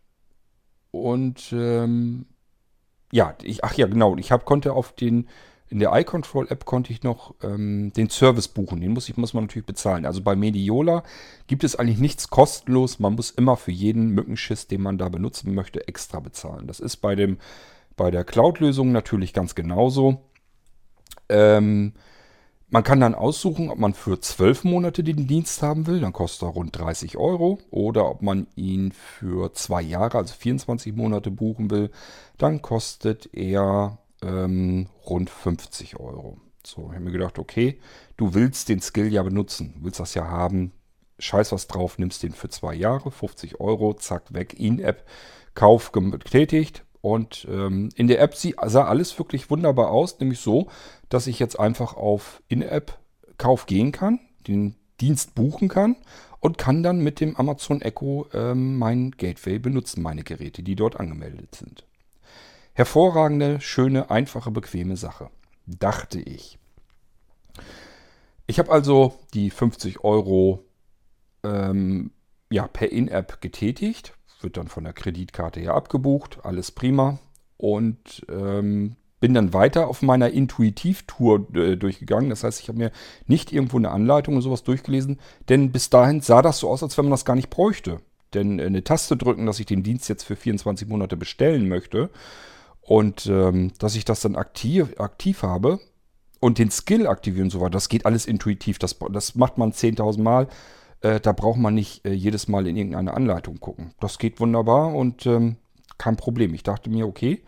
Und 0.91 1.53
ähm, 1.53 2.27
ja, 3.13 3.37
ich, 3.43 3.65
ach 3.65 3.75
ja, 3.75 3.87
genau, 3.87 4.17
ich 4.17 4.33
hab, 4.33 4.45
konnte 4.45 4.73
auf 4.73 4.93
den 4.93 5.29
in 5.75 5.81
der 5.81 5.93
iControl-App 5.93 6.67
konnte 6.67 6.93
ich 6.93 7.03
noch 7.03 7.35
ähm, 7.43 7.93
den 7.95 8.09
Service 8.09 8.47
buchen. 8.47 8.81
Den 8.81 8.93
muss, 8.93 9.09
ich, 9.09 9.17
muss 9.17 9.35
man 9.35 9.43
natürlich 9.45 9.67
bezahlen. 9.67 10.07
Also 10.07 10.23
bei 10.23 10.37
Mediola 10.37 11.03
gibt 11.49 11.65
es 11.65 11.75
eigentlich 11.75 11.99
nichts 11.99 12.31
kostenlos. 12.31 13.01
Man 13.01 13.17
muss 13.17 13.33
immer 13.33 13.57
für 13.57 13.73
jeden 13.73 14.11
Mückenschiss, 14.11 14.69
den 14.69 14.83
man 14.83 14.99
da 14.99 15.09
benutzen 15.09 15.53
möchte, 15.53 15.89
extra 15.89 16.21
bezahlen. 16.21 16.69
Das 16.69 16.79
ist 16.79 16.99
bei, 16.99 17.17
dem, 17.17 17.39
bei 17.97 18.13
der 18.13 18.23
Cloud-Lösung 18.23 18.93
natürlich 18.93 19.33
ganz 19.33 19.57
genauso. 19.57 20.21
Ähm, 21.29 21.95
man 22.69 22.85
kann 22.85 23.01
dann 23.01 23.17
aussuchen, 23.17 23.69
ob 23.69 23.79
man 23.79 23.95
für 23.95 24.21
zwölf 24.21 24.63
Monate 24.63 25.03
den 25.03 25.27
Dienst 25.27 25.61
haben 25.61 25.89
will, 25.89 25.99
dann 25.99 26.13
kostet 26.13 26.49
er 26.49 26.53
rund 26.53 26.79
30 26.79 27.17
Euro. 27.17 27.59
Oder 27.73 28.09
ob 28.09 28.23
man 28.23 28.47
ihn 28.55 28.93
für 28.93 29.53
zwei 29.55 29.83
Jahre, 29.83 30.19
also 30.19 30.35
24 30.35 30.95
Monate 30.95 31.33
buchen 31.33 31.69
will, 31.73 31.91
dann 32.39 32.63
kostet 32.63 33.29
er 33.35 33.99
ähm, 34.25 34.89
rund 35.07 35.31
50 35.31 36.01
Euro. 36.01 36.39
So, 36.67 36.87
ich 36.89 36.95
habe 36.95 37.05
mir 37.05 37.13
gedacht, 37.13 37.39
okay, 37.39 37.79
du 38.17 38.35
willst 38.35 38.69
den 38.69 38.81
Skill 38.81 39.13
ja 39.13 39.23
benutzen, 39.23 39.75
willst 39.81 40.01
das 40.01 40.15
ja 40.15 40.27
haben, 40.27 40.73
scheiß 41.19 41.53
was 41.53 41.67
drauf, 41.67 41.99
nimmst 41.99 42.23
den 42.23 42.33
für 42.33 42.49
zwei 42.49 42.75
Jahre, 42.75 43.11
50 43.11 43.61
Euro, 43.61 43.95
zack, 43.95 44.33
weg, 44.33 44.59
In-App, 44.59 45.07
Kauf 45.55 45.93
getätigt. 45.93 46.85
Und 47.01 47.47
ähm, 47.51 47.91
in 47.97 48.09
der 48.09 48.21
App 48.21 48.35
sah 48.35 48.85
alles 48.87 49.19
wirklich 49.19 49.51
wunderbar 49.51 49.91
aus, 49.91 50.19
nämlich 50.21 50.41
so, 50.41 50.69
dass 51.11 51.27
ich 51.27 51.39
jetzt 51.39 51.61
einfach 51.61 51.95
auf 51.95 52.43
In-App 52.49 52.99
Kauf 53.37 53.67
gehen 53.67 53.93
kann, 53.93 54.21
den 54.49 54.77
Dienst 55.01 55.35
buchen 55.35 55.69
kann 55.69 55.97
und 56.41 56.57
kann 56.57 56.83
dann 56.83 57.01
mit 57.01 57.21
dem 57.21 57.37
Amazon 57.37 57.83
Echo 57.83 58.27
ähm, 58.33 58.79
mein 58.79 59.11
Gateway 59.13 59.59
benutzen, 59.59 60.03
meine 60.03 60.25
Geräte, 60.25 60.63
die 60.63 60.77
dort 60.77 60.99
angemeldet 60.99 61.55
sind. 61.55 61.85
Hervorragende, 62.75 63.61
schöne, 63.61 64.11
einfache, 64.11 64.51
bequeme 64.51 64.97
Sache. 64.97 65.31
Dachte 65.67 66.21
ich. 66.21 66.59
Ich 68.47 68.59
habe 68.59 68.71
also 68.71 69.15
die 69.33 69.51
50 69.51 70.03
Euro 70.05 70.65
ähm, 71.45 72.11
ja, 72.51 72.67
per 72.67 72.91
In-App 72.91 73.41
getätigt. 73.41 74.15
Wird 74.41 74.57
dann 74.57 74.69
von 74.69 74.85
der 74.85 74.93
Kreditkarte 74.93 75.61
her 75.61 75.75
abgebucht. 75.75 76.41
Alles 76.43 76.73
prima. 76.73 77.19
Und 77.57 78.27
ähm, 78.29 78.97
bin 79.21 79.33
dann 79.33 79.55
weiter 79.55 79.87
auf 79.87 80.03
meiner 80.03 80.31
Intuitiv-Tour 80.31 81.55
äh, 81.55 81.77
durchgegangen. 81.77 82.29
Das 82.29 82.45
heißt, 82.45 82.61
ich 82.61 82.69
habe 82.69 82.79
mir 82.79 82.91
nicht 83.27 83.53
irgendwo 83.53 83.79
eine 83.79 83.91
Anleitung 83.91 84.35
oder 84.35 84.43
sowas 84.43 84.65
durchgelesen, 84.65 85.19
denn 85.49 85.73
bis 85.73 85.89
dahin 85.89 86.21
sah 86.21 86.43
das 86.43 86.59
so 86.59 86.69
aus, 86.69 86.83
als 86.83 86.99
wenn 86.99 87.07
man 87.07 87.13
das 87.13 87.25
gar 87.25 87.37
nicht 87.37 87.49
bräuchte. 87.49 88.01
Denn 88.35 88.59
äh, 88.59 88.65
eine 88.65 88.85
Taste 88.85 89.17
drücken, 89.17 89.47
dass 89.47 89.61
ich 89.61 89.67
den 89.67 89.83
Dienst 89.83 90.09
jetzt 90.09 90.25
für 90.25 90.37
24 90.37 90.89
Monate 90.89 91.17
bestellen 91.17 91.69
möchte, 91.69 92.11
und 92.85 93.27
ähm, 93.27 93.73
dass 93.79 93.97
ich 93.97 94.05
das 94.05 94.21
dann 94.21 94.37
aktiv, 94.37 94.99
aktiv 94.99 95.43
habe 95.43 95.81
und 96.41 96.59
den 96.59 96.71
Skill 96.71 97.07
aktivieren 97.07 97.47
und 97.47 97.51
so 97.51 97.61
weiter, 97.61 97.71
das 97.71 97.89
geht 97.89 98.05
alles 98.07 98.27
intuitiv. 98.27 98.79
Das, 98.79 98.97
das 99.11 99.35
macht 99.35 99.57
man 99.57 99.73
10.000 99.73 100.21
Mal. 100.21 100.49
Äh, 101.01 101.21
da 101.21 101.33
braucht 101.33 101.59
man 101.59 101.75
nicht 101.75 102.05
äh, 102.05 102.13
jedes 102.13 102.47
Mal 102.47 102.67
in 102.67 102.77
irgendeine 102.77 103.15
Anleitung 103.15 103.59
gucken. 103.59 103.95
Das 104.01 104.19
geht 104.19 104.39
wunderbar 104.41 104.95
und 104.95 105.25
ähm, 105.25 105.57
kein 105.97 106.17
Problem. 106.17 106.53
Ich 106.53 106.63
dachte 106.63 106.91
mir, 106.91 107.07
okay, 107.07 107.43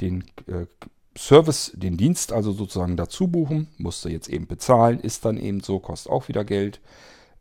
den 0.00 0.24
äh, 0.48 0.66
Service, 1.16 1.72
den 1.76 1.96
Dienst 1.96 2.32
also 2.32 2.52
sozusagen 2.52 2.96
dazu 2.96 3.28
buchen, 3.28 3.68
musste 3.76 4.08
jetzt 4.10 4.28
eben 4.28 4.46
bezahlen, 4.46 4.98
ist 4.98 5.24
dann 5.24 5.36
eben 5.36 5.60
so, 5.60 5.78
kostet 5.78 6.10
auch 6.10 6.26
wieder 6.26 6.44
Geld. 6.44 6.80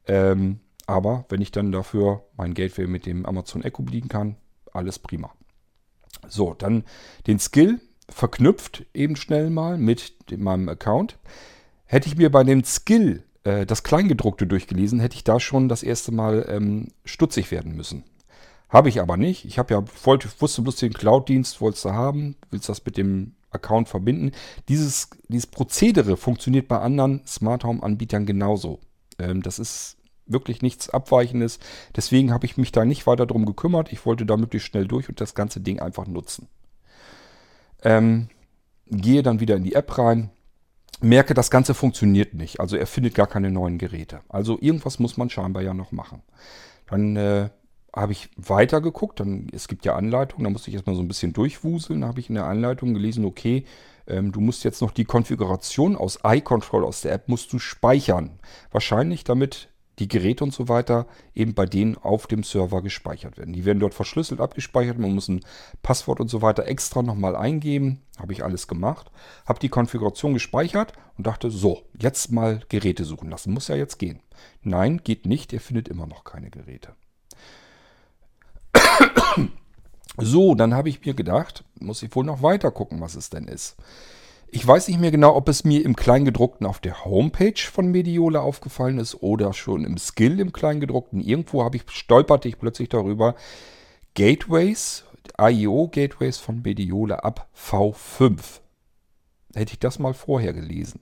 Ähm, 0.08 0.60
aber 0.86 1.26
wenn 1.30 1.42
ich 1.42 1.52
dann 1.52 1.72
dafür 1.72 2.24
mein 2.38 2.54
Gateway 2.54 2.86
mit 2.86 3.06
dem 3.06 3.26
Amazon 3.26 3.64
Echo 3.64 3.82
bedienen 3.82 4.10
kann, 4.10 4.36
alles 4.74 5.00
prima. 5.00 5.32
So, 6.28 6.54
dann 6.54 6.84
den 7.28 7.40
Skill 7.40 7.80
verknüpft 8.10 8.86
eben 8.94 9.16
schnell 9.16 9.50
mal 9.50 9.78
mit 9.78 10.14
meinem 10.36 10.70
Account. 10.70 11.18
Hätte 11.86 12.08
ich 12.08 12.18
mir 12.18 12.32
bei 12.32 12.44
dem 12.44 12.64
Skill 12.64 13.24
äh, 13.44 13.66
das 13.66 13.84
Kleingedruckte 13.84 14.48
durchgelesen, 14.48 15.00
hätte 15.00 15.16
ich 15.16 15.24
da 15.24 15.40
schon 15.40 15.70
das 15.70 15.84
erste 15.84 16.12
Mal 16.12 16.46
ähm, 16.50 16.90
stutzig 17.06 17.52
werden 17.52 17.76
müssen. 17.76 18.04
Habe 18.70 18.90
ich 18.90 19.02
aber 19.02 19.18
nicht. 19.18 19.46
Ich 19.46 19.60
habe 19.60 19.74
ja 19.74 19.84
wollte, 20.04 20.30
wusste 20.40 20.62
bloß 20.62 20.78
den 20.78 20.94
Cloud-Dienst 20.94 21.60
wolltest 21.60 21.86
du 21.86 21.92
haben, 21.92 22.36
willst 22.50 22.70
das 22.70 22.86
mit 22.86 22.96
dem 22.96 23.34
Account 23.50 23.90
verbinden. 23.90 24.32
Dieses, 24.70 25.10
dieses 25.28 25.48
Prozedere 25.48 26.16
funktioniert 26.16 26.70
bei 26.70 26.80
anderen 26.80 27.22
Smart 27.28 27.66
Home-Anbietern 27.66 28.26
genauso. 28.26 28.80
Ähm, 29.20 29.42
das 29.42 29.60
ist 29.60 29.98
wirklich 30.32 30.62
nichts 30.62 30.90
Abweichendes. 30.90 31.60
Deswegen 31.96 32.32
habe 32.32 32.46
ich 32.46 32.58
mich 32.58 32.72
da 32.72 32.86
nicht 32.86 33.08
weiter 33.08 33.26
drum 33.26 33.46
gekümmert. 33.46 33.92
Ich 33.92 34.06
wollte 34.06 34.26
da 34.26 34.38
möglichst 34.38 34.68
schnell 34.68 34.88
durch 34.88 35.10
und 35.10 35.22
das 35.22 35.36
ganze 35.36 35.62
Ding 35.62 35.80
einfach 35.80 36.08
nutzen. 36.08 36.48
Ähm, 37.84 38.30
gehe 38.88 39.24
dann 39.24 39.40
wieder 39.40 39.56
in 39.56 39.64
die 39.64 39.74
App 39.74 39.98
rein, 39.98 40.30
merke, 41.02 41.34
das 41.34 41.50
Ganze 41.50 41.74
funktioniert 41.74 42.34
nicht. 42.34 42.60
Also 42.60 42.78
er 42.78 42.88
findet 42.88 43.16
gar 43.16 43.28
keine 43.28 43.52
neuen 43.52 43.78
Geräte. 43.78 44.22
Also 44.30 44.58
irgendwas 44.60 45.00
muss 45.00 45.18
man 45.18 45.30
scheinbar 45.30 45.64
ja 45.64 45.74
noch 45.74 45.92
machen. 45.92 46.22
Dann 46.88 47.16
äh, 47.16 47.50
habe 47.96 48.12
ich 48.12 48.30
weiter 48.38 48.82
geguckt. 48.82 49.20
Dann, 49.20 49.48
es 49.52 49.68
gibt 49.68 49.86
ja 49.86 49.96
Anleitungen, 49.96 50.44
da 50.44 50.50
musste 50.50 50.70
ich 50.70 50.76
erstmal 50.76 50.96
so 50.96 51.02
ein 51.02 51.08
bisschen 51.08 51.34
durchwuseln. 51.34 52.02
Da 52.02 52.08
habe 52.08 52.20
ich 52.20 52.30
in 52.30 52.36
der 52.36 52.46
Anleitung 52.46 52.94
gelesen, 52.94 53.26
okay, 53.26 53.66
ähm, 54.08 54.32
du 54.32 54.42
musst 54.42 54.64
jetzt 54.64 54.82
noch 54.82 54.92
die 54.92 55.06
Konfiguration 55.06 55.96
aus 55.96 56.20
iControl 56.24 56.84
aus 56.84 57.02
der 57.02 57.14
App 57.14 57.28
musst 57.28 57.52
du 57.54 57.60
speichern. 57.60 58.40
Wahrscheinlich 58.72 59.24
damit 59.24 59.70
die 60.00 60.08
Geräte 60.08 60.44
und 60.44 60.54
so 60.54 60.68
weiter 60.68 61.06
eben 61.36 61.54
bei 61.54 61.66
denen 61.66 61.98
auf 61.98 62.28
dem 62.28 62.44
Server 62.44 62.82
gespeichert 62.82 63.38
werden. 63.38 63.54
Die 63.54 63.66
werden 63.66 63.80
dort 63.80 63.94
verschlüsselt 63.94 64.40
abgespeichert. 64.40 64.98
Man 64.98 65.14
muss 65.14 65.28
ein 65.28 65.42
Passwort 65.84 66.20
und 66.20 66.30
so 66.30 66.42
weiter 66.42 66.66
extra 66.66 67.02
nochmal 67.02 67.36
eingeben. 67.36 68.02
Habe 68.18 68.34
ich 68.34 68.44
alles 68.44 68.68
gemacht. 68.68 69.12
Habe 69.46 69.60
die 69.60 69.70
Konfiguration 69.70 70.34
gespeichert 70.34 70.94
und 71.18 71.28
dachte, 71.28 71.52
so, 71.52 71.84
jetzt 72.00 72.32
mal 72.32 72.62
Geräte 72.70 73.04
suchen 73.04 73.30
lassen. 73.30 73.54
Muss 73.54 73.68
ja 73.68 73.76
jetzt 73.76 74.00
gehen. 74.00 74.22
Nein, 74.64 75.02
geht 75.04 75.26
nicht. 75.26 75.54
Er 75.54 75.60
findet 75.60 75.88
immer 75.88 76.08
noch 76.08 76.24
keine 76.24 76.50
Geräte. 76.50 76.96
So, 80.18 80.56
dann 80.56 80.74
habe 80.74 80.90
ich 80.90 81.06
mir 81.06 81.14
gedacht, 81.14 81.64
muss 81.80 82.04
ich 82.04 82.14
wohl 82.16 82.26
noch 82.26 82.42
weiter 82.42 82.72
gucken, 82.72 83.00
was 83.00 83.16
es 83.16 83.30
denn 83.30 83.48
ist. 83.48 83.78
Ich 84.54 84.68
weiß 84.68 84.90
nicht 84.90 85.00
mehr 85.00 85.12
genau, 85.12 85.34
ob 85.34 85.48
es 85.48 85.64
mir 85.64 85.86
im 85.86 85.96
Kleingedruckten 85.96 86.68
auf 86.68 86.80
der 86.80 87.06
Homepage 87.06 87.58
von 87.58 87.90
Mediola 87.90 88.42
aufgefallen 88.42 89.00
ist 89.00 89.24
oder 89.24 89.54
schon 89.54 89.86
im 89.86 89.98
Skill 89.98 90.42
im 90.42 90.52
Kleingedruckten. 90.52 91.22
Irgendwo 91.22 91.64
habe 91.64 91.78
ich 91.78 91.84
stolperte 91.90 92.50
ich 92.50 92.60
plötzlich 92.60 92.90
darüber. 92.90 93.36
Gateways, 94.14 95.06
IO-Gateways 95.40 96.38
von 96.38 96.62
Mediola 96.64 97.16
ab 97.20 97.50
V5. 97.56 98.60
Hätte 99.56 99.72
ich 99.72 99.80
das 99.80 100.00
mal 100.00 100.14
vorher 100.14 100.52
gelesen. 100.52 101.00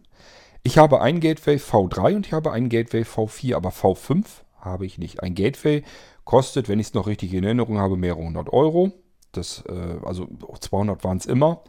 Ich 0.62 0.78
habe 0.78 1.02
ein 1.02 1.20
Gateway 1.20 1.56
V3 1.56 2.18
und 2.18 2.28
ich 2.28 2.34
habe 2.34 2.52
ein 2.52 2.70
Gateway 2.70 3.02
V4, 3.02 3.56
aber 3.56 3.70
V5 3.70 4.26
habe 4.60 4.86
ich 4.86 5.00
nicht. 5.00 5.24
Ein 5.24 5.34
Gateway 5.34 5.84
kostet, 6.24 6.70
wenn 6.70 6.80
ich 6.80 6.88
es 6.88 6.94
noch 6.94 7.08
richtig 7.08 7.34
in 7.34 7.44
Erinnerung 7.44 7.80
habe, 7.80 7.98
mehrere 7.98 8.22
hundert 8.22 8.54
Euro. 8.54 8.92
Das, 9.32 9.64
äh, 9.68 9.96
also 10.06 10.28
200 10.60 11.04
waren 11.04 11.18
es 11.18 11.26
immer. 11.26 11.64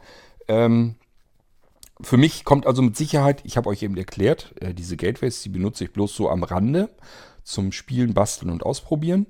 Ähm, 0.47 0.95
für 2.03 2.17
mich 2.17 2.43
kommt 2.43 2.67
also 2.67 2.81
mit 2.81 2.95
Sicherheit, 2.95 3.41
ich 3.43 3.57
habe 3.57 3.69
euch 3.69 3.83
eben 3.83 3.97
erklärt, 3.97 4.53
äh, 4.59 4.73
diese 4.73 4.97
Gateways, 4.97 5.41
die 5.41 5.49
benutze 5.49 5.85
ich 5.85 5.93
bloß 5.93 6.15
so 6.15 6.29
am 6.29 6.43
Rande 6.43 6.89
zum 7.43 7.71
Spielen, 7.71 8.13
Basteln 8.13 8.51
und 8.51 8.63
Ausprobieren. 8.63 9.27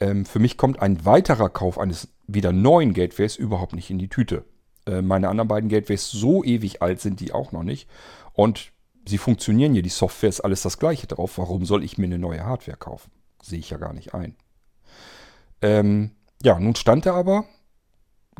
Ähm, 0.00 0.24
für 0.24 0.38
mich 0.38 0.56
kommt 0.56 0.80
ein 0.80 1.04
weiterer 1.04 1.48
Kauf 1.48 1.78
eines 1.78 2.08
wieder 2.26 2.52
neuen 2.52 2.94
Gateways 2.94 3.36
überhaupt 3.36 3.74
nicht 3.74 3.90
in 3.90 3.98
die 3.98 4.08
Tüte. 4.08 4.44
Äh, 4.86 5.02
meine 5.02 5.28
anderen 5.28 5.48
beiden 5.48 5.68
Gateways, 5.68 6.10
so 6.10 6.42
ewig 6.44 6.82
alt 6.82 7.00
sind 7.00 7.20
die 7.20 7.32
auch 7.32 7.52
noch 7.52 7.62
nicht. 7.62 7.88
Und 8.32 8.72
sie 9.06 9.18
funktionieren 9.18 9.74
ja, 9.74 9.82
die 9.82 9.88
Software 9.88 10.28
ist 10.28 10.40
alles 10.40 10.62
das 10.62 10.78
gleiche 10.78 11.06
drauf. 11.06 11.38
Warum 11.38 11.64
soll 11.64 11.84
ich 11.84 11.98
mir 11.98 12.06
eine 12.06 12.18
neue 12.18 12.44
Hardware 12.44 12.76
kaufen? 12.76 13.10
Sehe 13.42 13.58
ich 13.58 13.70
ja 13.70 13.78
gar 13.78 13.92
nicht 13.92 14.14
ein. 14.14 14.36
Ähm, 15.62 16.12
ja, 16.42 16.58
nun 16.58 16.74
stand 16.74 17.04
er 17.06 17.14
aber, 17.14 17.44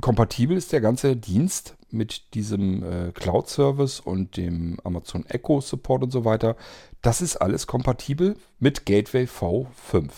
kompatibel 0.01 0.57
ist 0.57 0.73
der 0.73 0.81
ganze 0.81 1.17
Dienst 1.17 1.77
mit 1.93 2.35
diesem 2.35 2.83
äh, 2.83 3.13
Cloud-Service 3.13 4.01
und 4.01 4.37
dem 4.37 4.79
Amazon 4.85 5.27
Echo 5.27 5.61
Support 5.61 6.05
und 6.05 6.11
so 6.11 6.25
weiter. 6.25 6.57
Das 7.03 7.21
ist 7.21 7.37
alles 7.37 7.67
kompatibel 7.67 8.37
mit 8.59 8.87
Gateway 8.87 9.25
V5. 9.25 10.11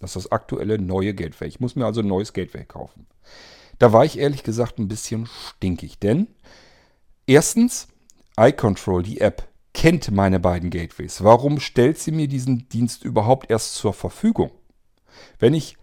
Das 0.00 0.10
ist 0.10 0.26
das 0.26 0.32
aktuelle 0.32 0.78
neue 0.78 1.14
Gateway. 1.14 1.46
Ich 1.46 1.60
muss 1.60 1.76
mir 1.76 1.86
also 1.86 2.00
ein 2.00 2.06
neues 2.08 2.32
Gateway 2.32 2.64
kaufen. 2.64 3.06
Da 3.78 3.92
war 3.92 4.04
ich 4.04 4.18
ehrlich 4.18 4.42
gesagt 4.42 4.78
ein 4.78 4.88
bisschen 4.88 5.26
stinkig, 5.26 5.98
denn 5.98 6.28
erstens, 7.26 7.88
iControl, 8.38 9.02
die 9.02 9.20
App, 9.20 9.48
kennt 9.74 10.10
meine 10.10 10.38
beiden 10.38 10.70
Gateways. 10.70 11.24
Warum 11.24 11.60
stellt 11.60 11.98
sie 11.98 12.12
mir 12.12 12.28
diesen 12.28 12.68
Dienst 12.68 13.04
überhaupt 13.04 13.50
erst 13.50 13.74
zur 13.74 13.92
Verfügung? 13.92 14.50
Wenn 15.38 15.54
ich 15.54 15.76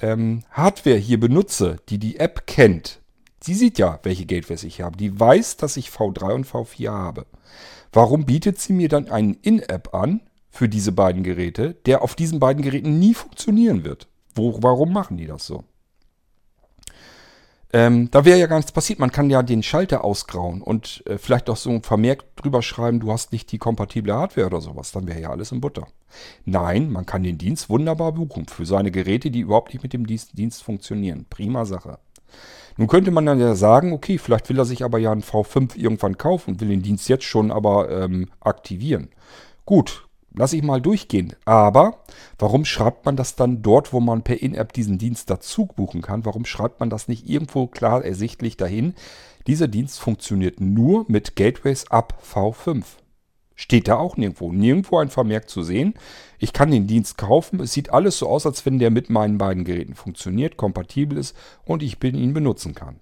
ähm, 0.00 0.42
Hardware 0.50 0.96
hier 0.96 1.18
benutze, 1.18 1.78
die 1.88 1.98
die 1.98 2.18
App 2.18 2.46
kennt, 2.46 3.00
sie 3.44 3.54
sieht 3.54 3.78
ja, 3.78 4.00
welche 4.02 4.26
Gateways 4.26 4.64
ich 4.64 4.80
habe. 4.80 4.96
Die 4.96 5.18
weiß, 5.18 5.56
dass 5.56 5.76
ich 5.76 5.88
V3 5.88 6.32
und 6.32 6.46
V4 6.46 6.90
habe. 6.90 7.26
Warum 7.92 8.26
bietet 8.26 8.58
sie 8.58 8.72
mir 8.72 8.88
dann 8.88 9.08
einen 9.08 9.34
In-App 9.34 9.94
an 9.94 10.20
für 10.50 10.68
diese 10.68 10.92
beiden 10.92 11.22
Geräte, 11.22 11.74
der 11.86 12.02
auf 12.02 12.14
diesen 12.14 12.40
beiden 12.40 12.62
Geräten 12.62 12.98
nie 12.98 13.14
funktionieren 13.14 13.84
wird? 13.84 14.08
Wo, 14.34 14.62
warum 14.62 14.92
machen 14.92 15.16
die 15.16 15.26
das 15.26 15.46
so? 15.46 15.64
Ähm, 17.72 18.08
da 18.12 18.24
wäre 18.24 18.38
ja 18.38 18.46
gar 18.46 18.58
nichts 18.58 18.70
passiert. 18.70 19.00
Man 19.00 19.10
kann 19.10 19.30
ja 19.30 19.42
den 19.42 19.64
Schalter 19.64 20.04
ausgrauen 20.04 20.62
und 20.62 21.02
äh, 21.06 21.18
vielleicht 21.18 21.50
auch 21.50 21.56
so 21.56 21.70
ein 21.70 21.82
Vermerk 21.82 22.36
drüber 22.36 22.62
schreiben, 22.62 23.00
du 23.00 23.10
hast 23.10 23.32
nicht 23.32 23.50
die 23.50 23.58
kompatible 23.58 24.14
Hardware 24.14 24.46
oder 24.46 24.60
sowas. 24.60 24.92
Dann 24.92 25.08
wäre 25.08 25.20
ja 25.20 25.30
alles 25.30 25.50
in 25.50 25.60
Butter. 25.60 25.88
Nein, 26.44 26.90
man 26.92 27.04
kann 27.04 27.24
den 27.24 27.36
Dienst 27.36 27.68
wunderbar 27.68 28.12
buchen 28.12 28.46
für 28.46 28.64
seine 28.64 28.92
Geräte, 28.92 29.32
die 29.32 29.40
überhaupt 29.40 29.72
nicht 29.72 29.82
mit 29.82 29.92
dem 29.92 30.06
Dienst, 30.06 30.38
Dienst 30.38 30.62
funktionieren. 30.62 31.26
Prima 31.28 31.64
Sache. 31.64 31.98
Nun 32.76 32.88
könnte 32.88 33.10
man 33.10 33.26
dann 33.26 33.40
ja 33.40 33.54
sagen, 33.54 33.92
okay, 33.92 34.18
vielleicht 34.18 34.48
will 34.48 34.58
er 34.58 34.64
sich 34.64 34.84
aber 34.84 34.98
ja 34.98 35.12
einen 35.12 35.22
V5 35.22 35.76
irgendwann 35.76 36.18
kaufen 36.18 36.52
und 36.52 36.60
will 36.60 36.68
den 36.68 36.82
Dienst 36.82 37.08
jetzt 37.08 37.24
schon 37.24 37.50
aber 37.50 37.90
ähm, 37.90 38.28
aktivieren. 38.40 39.08
Gut, 39.64 40.08
lass 40.34 40.52
ich 40.52 40.62
mal 40.62 40.80
durchgehen. 40.80 41.34
Aber 41.44 42.02
warum 42.38 42.64
schreibt 42.64 43.06
man 43.06 43.16
das 43.16 43.36
dann 43.36 43.62
dort, 43.62 43.92
wo 43.92 44.00
man 44.00 44.22
per 44.22 44.42
In-App 44.42 44.72
diesen 44.72 44.98
Dienst 44.98 45.30
dazu 45.30 45.66
buchen 45.66 46.02
kann? 46.02 46.24
Warum 46.24 46.44
schreibt 46.44 46.80
man 46.80 46.90
das 46.90 47.08
nicht 47.08 47.28
irgendwo 47.28 47.66
klar 47.66 48.04
ersichtlich 48.04 48.56
dahin? 48.56 48.94
Dieser 49.46 49.68
Dienst 49.68 50.00
funktioniert 50.00 50.60
nur 50.60 51.04
mit 51.08 51.36
Gateways 51.36 51.90
ab 51.90 52.22
V5. 52.24 52.82
Steht 53.56 53.86
da 53.86 53.96
auch 53.96 54.16
nirgendwo. 54.16 54.50
Nirgendwo 54.52 54.98
ein 54.98 55.10
Vermerk 55.10 55.48
zu 55.48 55.62
sehen. 55.62 55.94
Ich 56.44 56.52
kann 56.52 56.70
den 56.70 56.86
Dienst 56.86 57.16
kaufen. 57.16 57.58
Es 57.58 57.72
sieht 57.72 57.90
alles 57.90 58.18
so 58.18 58.28
aus, 58.28 58.44
als 58.44 58.66
wenn 58.66 58.78
der 58.78 58.90
mit 58.90 59.08
meinen 59.08 59.38
beiden 59.38 59.64
Geräten 59.64 59.94
funktioniert, 59.94 60.58
kompatibel 60.58 61.16
ist 61.16 61.34
und 61.64 61.82
ich 61.82 62.04
ihn 62.04 62.34
benutzen 62.34 62.74
kann. 62.74 63.00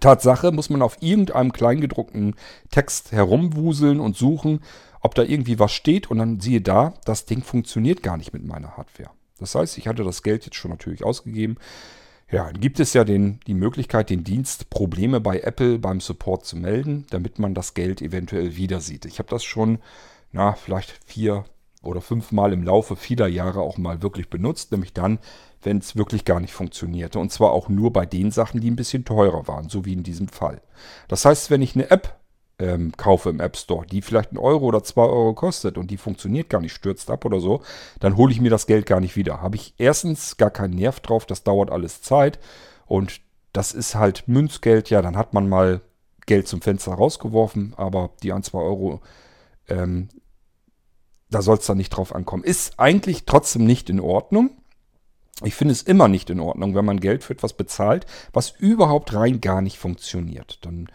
Tatsache 0.00 0.50
muss 0.50 0.70
man 0.70 0.80
auf 0.80 0.96
irgendeinem 1.02 1.52
kleingedruckten 1.52 2.36
Text 2.70 3.12
herumwuseln 3.12 4.00
und 4.00 4.16
suchen, 4.16 4.60
ob 5.02 5.14
da 5.14 5.24
irgendwie 5.24 5.58
was 5.58 5.72
steht 5.72 6.10
und 6.10 6.16
dann 6.16 6.40
siehe 6.40 6.62
da, 6.62 6.94
das 7.04 7.26
Ding 7.26 7.42
funktioniert 7.42 8.02
gar 8.02 8.16
nicht 8.16 8.32
mit 8.32 8.46
meiner 8.46 8.78
Hardware. 8.78 9.10
Das 9.38 9.54
heißt, 9.54 9.76
ich 9.76 9.86
hatte 9.86 10.02
das 10.02 10.22
Geld 10.22 10.46
jetzt 10.46 10.56
schon 10.56 10.70
natürlich 10.70 11.04
ausgegeben. 11.04 11.58
Ja, 12.30 12.46
dann 12.46 12.60
gibt 12.62 12.80
es 12.80 12.94
ja 12.94 13.04
den, 13.04 13.40
die 13.46 13.52
Möglichkeit, 13.52 14.08
den 14.08 14.24
Dienst 14.24 14.70
Probleme 14.70 15.20
bei 15.20 15.40
Apple 15.40 15.78
beim 15.78 16.00
Support 16.00 16.46
zu 16.46 16.56
melden, 16.56 17.04
damit 17.10 17.38
man 17.38 17.52
das 17.52 17.74
Geld 17.74 18.00
eventuell 18.00 18.56
wieder 18.56 18.80
sieht. 18.80 19.04
Ich 19.04 19.18
habe 19.18 19.28
das 19.28 19.44
schon, 19.44 19.80
na, 20.32 20.54
vielleicht 20.54 20.98
vier 21.04 21.44
oder 21.82 22.00
fünf 22.00 22.32
Mal 22.32 22.52
im 22.52 22.64
Laufe 22.64 22.96
vieler 22.96 23.28
Jahre 23.28 23.60
auch 23.60 23.78
mal 23.78 24.02
wirklich 24.02 24.30
benutzt, 24.30 24.72
nämlich 24.72 24.92
dann, 24.92 25.18
wenn 25.62 25.78
es 25.78 25.96
wirklich 25.96 26.24
gar 26.24 26.40
nicht 26.40 26.52
funktionierte. 26.52 27.18
Und 27.18 27.32
zwar 27.32 27.52
auch 27.52 27.68
nur 27.68 27.92
bei 27.92 28.06
den 28.06 28.30
Sachen, 28.30 28.60
die 28.60 28.70
ein 28.70 28.76
bisschen 28.76 29.04
teurer 29.04 29.46
waren, 29.46 29.68
so 29.68 29.84
wie 29.84 29.92
in 29.92 30.02
diesem 30.02 30.28
Fall. 30.28 30.60
Das 31.08 31.24
heißt, 31.24 31.50
wenn 31.50 31.62
ich 31.62 31.74
eine 31.74 31.90
App 31.90 32.18
ähm, 32.58 32.92
kaufe 32.96 33.30
im 33.30 33.40
App 33.40 33.56
Store, 33.56 33.86
die 33.86 34.02
vielleicht 34.02 34.30
einen 34.30 34.38
Euro 34.38 34.66
oder 34.66 34.82
zwei 34.82 35.04
Euro 35.04 35.34
kostet 35.34 35.78
und 35.78 35.90
die 35.90 35.96
funktioniert 35.96 36.48
gar 36.48 36.60
nicht, 36.60 36.72
stürzt 36.72 37.10
ab 37.10 37.24
oder 37.24 37.40
so, 37.40 37.62
dann 38.00 38.16
hole 38.16 38.32
ich 38.32 38.40
mir 38.40 38.50
das 38.50 38.66
Geld 38.66 38.86
gar 38.86 39.00
nicht 39.00 39.16
wieder. 39.16 39.40
Habe 39.40 39.56
ich 39.56 39.74
erstens 39.78 40.36
gar 40.36 40.50
keinen 40.50 40.74
Nerv 40.74 41.00
drauf, 41.00 41.26
das 41.26 41.44
dauert 41.44 41.70
alles 41.70 42.02
Zeit 42.02 42.38
und 42.86 43.20
das 43.52 43.72
ist 43.72 43.94
halt 43.94 44.26
Münzgeld, 44.26 44.90
ja, 44.90 45.02
dann 45.02 45.16
hat 45.16 45.34
man 45.34 45.48
mal 45.48 45.80
Geld 46.26 46.48
zum 46.48 46.60
Fenster 46.60 46.92
rausgeworfen, 46.92 47.74
aber 47.76 48.10
die 48.22 48.32
ein, 48.32 48.42
zwei 48.42 48.58
Euro, 48.58 49.00
ähm, 49.68 50.08
da 51.30 51.42
soll 51.42 51.58
es 51.58 51.66
dann 51.66 51.76
nicht 51.76 51.90
drauf 51.90 52.14
ankommen. 52.14 52.44
Ist 52.44 52.78
eigentlich 52.78 53.24
trotzdem 53.24 53.64
nicht 53.64 53.90
in 53.90 54.00
Ordnung. 54.00 54.50
Ich 55.44 55.54
finde 55.54 55.72
es 55.72 55.82
immer 55.82 56.08
nicht 56.08 56.30
in 56.30 56.40
Ordnung, 56.40 56.74
wenn 56.74 56.84
man 56.84 57.00
Geld 57.00 57.22
für 57.22 57.32
etwas 57.32 57.52
bezahlt, 57.52 58.06
was 58.32 58.50
überhaupt 58.58 59.14
rein 59.14 59.40
gar 59.40 59.60
nicht 59.60 59.78
funktioniert. 59.78 60.58
Dann 60.64 60.88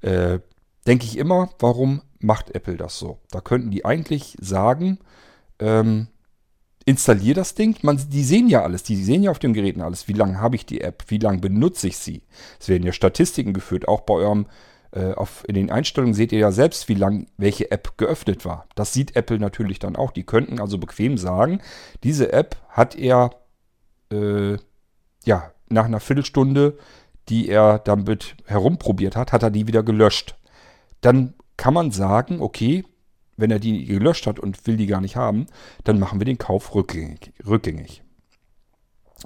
äh, 0.00 0.40
denke 0.86 1.04
ich 1.04 1.16
immer, 1.16 1.50
warum 1.60 2.02
macht 2.18 2.54
Apple 2.54 2.76
das 2.76 2.98
so? 2.98 3.18
Da 3.30 3.40
könnten 3.40 3.70
die 3.70 3.84
eigentlich 3.84 4.36
sagen, 4.40 4.98
ähm, 5.60 6.08
installier 6.84 7.34
das 7.34 7.54
Ding. 7.54 7.76
Man, 7.82 8.00
die 8.10 8.24
sehen 8.24 8.48
ja 8.48 8.62
alles, 8.62 8.82
die 8.82 8.96
sehen 8.96 9.22
ja 9.22 9.30
auf 9.30 9.38
den 9.38 9.54
Geräten 9.54 9.80
alles. 9.80 10.08
Wie 10.08 10.12
lange 10.12 10.40
habe 10.40 10.56
ich 10.56 10.66
die 10.66 10.80
App? 10.80 11.04
Wie 11.08 11.18
lange 11.18 11.38
benutze 11.38 11.88
ich 11.88 11.96
sie? 11.96 12.22
Es 12.58 12.68
werden 12.68 12.84
ja 12.84 12.92
Statistiken 12.92 13.52
geführt, 13.52 13.86
auch 13.86 14.00
bei 14.02 14.14
eurem 14.14 14.46
auf, 15.14 15.44
in 15.48 15.54
den 15.54 15.70
Einstellungen 15.70 16.14
seht 16.14 16.32
ihr 16.32 16.38
ja 16.38 16.52
selbst, 16.52 16.88
wie 16.88 16.94
lange 16.94 17.26
welche 17.36 17.70
App 17.70 17.98
geöffnet 17.98 18.44
war. 18.44 18.66
Das 18.74 18.92
sieht 18.92 19.16
Apple 19.16 19.38
natürlich 19.38 19.78
dann 19.78 19.96
auch. 19.96 20.12
Die 20.12 20.24
könnten 20.24 20.60
also 20.60 20.78
bequem 20.78 21.18
sagen, 21.18 21.60
diese 22.02 22.32
App 22.32 22.56
hat 22.68 22.96
er 22.96 23.30
äh, 24.12 24.56
ja 25.24 25.50
nach 25.68 25.84
einer 25.84 26.00
Viertelstunde, 26.00 26.78
die 27.28 27.48
er 27.48 27.78
damit 27.78 28.36
herumprobiert 28.44 29.16
hat, 29.16 29.32
hat 29.32 29.42
er 29.42 29.50
die 29.50 29.66
wieder 29.66 29.82
gelöscht 29.82 30.36
dann 31.04 31.34
kann 31.56 31.74
man 31.74 31.90
sagen, 31.90 32.40
okay, 32.40 32.84
wenn 33.36 33.50
er 33.50 33.58
die 33.58 33.84
gelöscht 33.84 34.26
hat 34.26 34.40
und 34.40 34.66
will 34.66 34.76
die 34.76 34.86
gar 34.86 35.00
nicht 35.00 35.16
haben, 35.16 35.46
dann 35.84 35.98
machen 35.98 36.18
wir 36.18 36.24
den 36.24 36.38
Kauf 36.38 36.74
rückgängig. 36.74 37.32
rückgängig. 37.46 38.02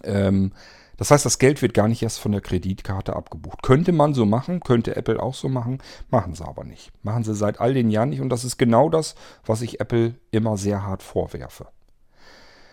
Ähm, 0.02 0.52
das 0.98 1.10
heißt, 1.12 1.24
das 1.24 1.38
Geld 1.38 1.62
wird 1.62 1.74
gar 1.74 1.88
nicht 1.88 2.02
erst 2.02 2.18
von 2.18 2.32
der 2.32 2.40
Kreditkarte 2.40 3.14
abgebucht. 3.14 3.62
Könnte 3.62 3.92
man 3.92 4.14
so 4.14 4.26
machen, 4.26 4.60
könnte 4.60 4.96
Apple 4.96 5.22
auch 5.22 5.34
so 5.34 5.48
machen, 5.48 5.78
machen 6.10 6.34
sie 6.34 6.44
aber 6.44 6.64
nicht. 6.64 6.90
Machen 7.02 7.22
sie 7.22 7.34
seit 7.34 7.60
all 7.60 7.72
den 7.72 7.88
Jahren 7.88 8.10
nicht 8.10 8.20
und 8.20 8.28
das 8.28 8.44
ist 8.44 8.58
genau 8.58 8.90
das, 8.90 9.14
was 9.46 9.62
ich 9.62 9.80
Apple 9.80 10.16
immer 10.32 10.56
sehr 10.56 10.82
hart 10.84 11.04
vorwerfe. 11.04 11.68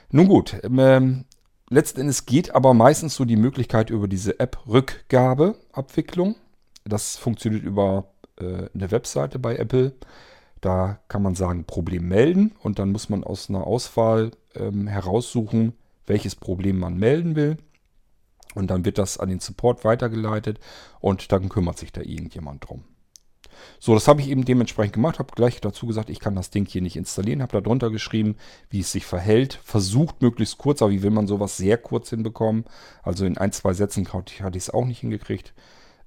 Nun 0.09 0.27
gut, 0.27 0.59
ähm, 0.63 1.25
letzten 1.69 2.01
Endes 2.01 2.25
geht 2.25 2.53
aber 2.55 2.73
meistens 2.73 3.15
so 3.15 3.25
die 3.25 3.35
Möglichkeit 3.35 3.91
über 3.91 4.07
diese 4.07 4.39
App-Rückgabeabwicklung. 4.39 6.35
Das 6.83 7.17
funktioniert 7.17 7.63
über 7.63 8.07
äh, 8.39 8.69
eine 8.73 8.89
Webseite 8.89 9.37
bei 9.37 9.55
Apple. 9.55 9.93
Da 10.61 10.99
kann 11.09 11.21
man 11.21 11.35
sagen, 11.35 11.65
Problem 11.65 12.07
melden 12.07 12.55
und 12.63 12.79
dann 12.79 12.91
muss 12.91 13.07
man 13.09 13.23
aus 13.23 13.49
einer 13.49 13.67
Auswahl 13.67 14.31
ähm, 14.55 14.87
heraussuchen, 14.87 15.73
welches 16.07 16.35
Problem 16.35 16.79
man 16.79 16.97
melden 16.97 17.35
will. 17.35 17.57
Und 18.55 18.67
dann 18.67 18.85
wird 18.85 18.97
das 18.97 19.19
an 19.19 19.29
den 19.29 19.39
Support 19.39 19.83
weitergeleitet 19.83 20.59
und 20.99 21.31
dann 21.31 21.49
kümmert 21.49 21.77
sich 21.77 21.91
da 21.91 22.01
irgendjemand 22.01 22.67
drum. 22.67 22.83
So, 23.79 23.93
das 23.93 24.07
habe 24.07 24.21
ich 24.21 24.29
eben 24.29 24.45
dementsprechend 24.45 24.93
gemacht, 24.93 25.19
habe 25.19 25.33
gleich 25.35 25.61
dazu 25.61 25.87
gesagt, 25.87 26.09
ich 26.09 26.19
kann 26.19 26.35
das 26.35 26.49
Ding 26.49 26.65
hier 26.65 26.81
nicht 26.81 26.95
installieren, 26.95 27.41
habe 27.41 27.53
da 27.53 27.61
drunter 27.61 27.89
geschrieben, 27.89 28.35
wie 28.69 28.81
es 28.81 28.91
sich 28.91 29.05
verhält, 29.05 29.59
versucht 29.63 30.21
möglichst 30.21 30.57
kurz, 30.57 30.81
aber 30.81 30.91
wie 30.91 31.03
will 31.03 31.11
man 31.11 31.27
sowas 31.27 31.57
sehr 31.57 31.77
kurz 31.77 32.09
hinbekommen? 32.09 32.65
Also 33.03 33.25
in 33.25 33.37
ein, 33.37 33.51
zwei 33.51 33.73
Sätzen 33.73 34.11
hatte 34.11 34.57
ich 34.57 34.63
es 34.63 34.69
auch 34.69 34.85
nicht 34.85 34.99
hingekriegt. 34.99 35.53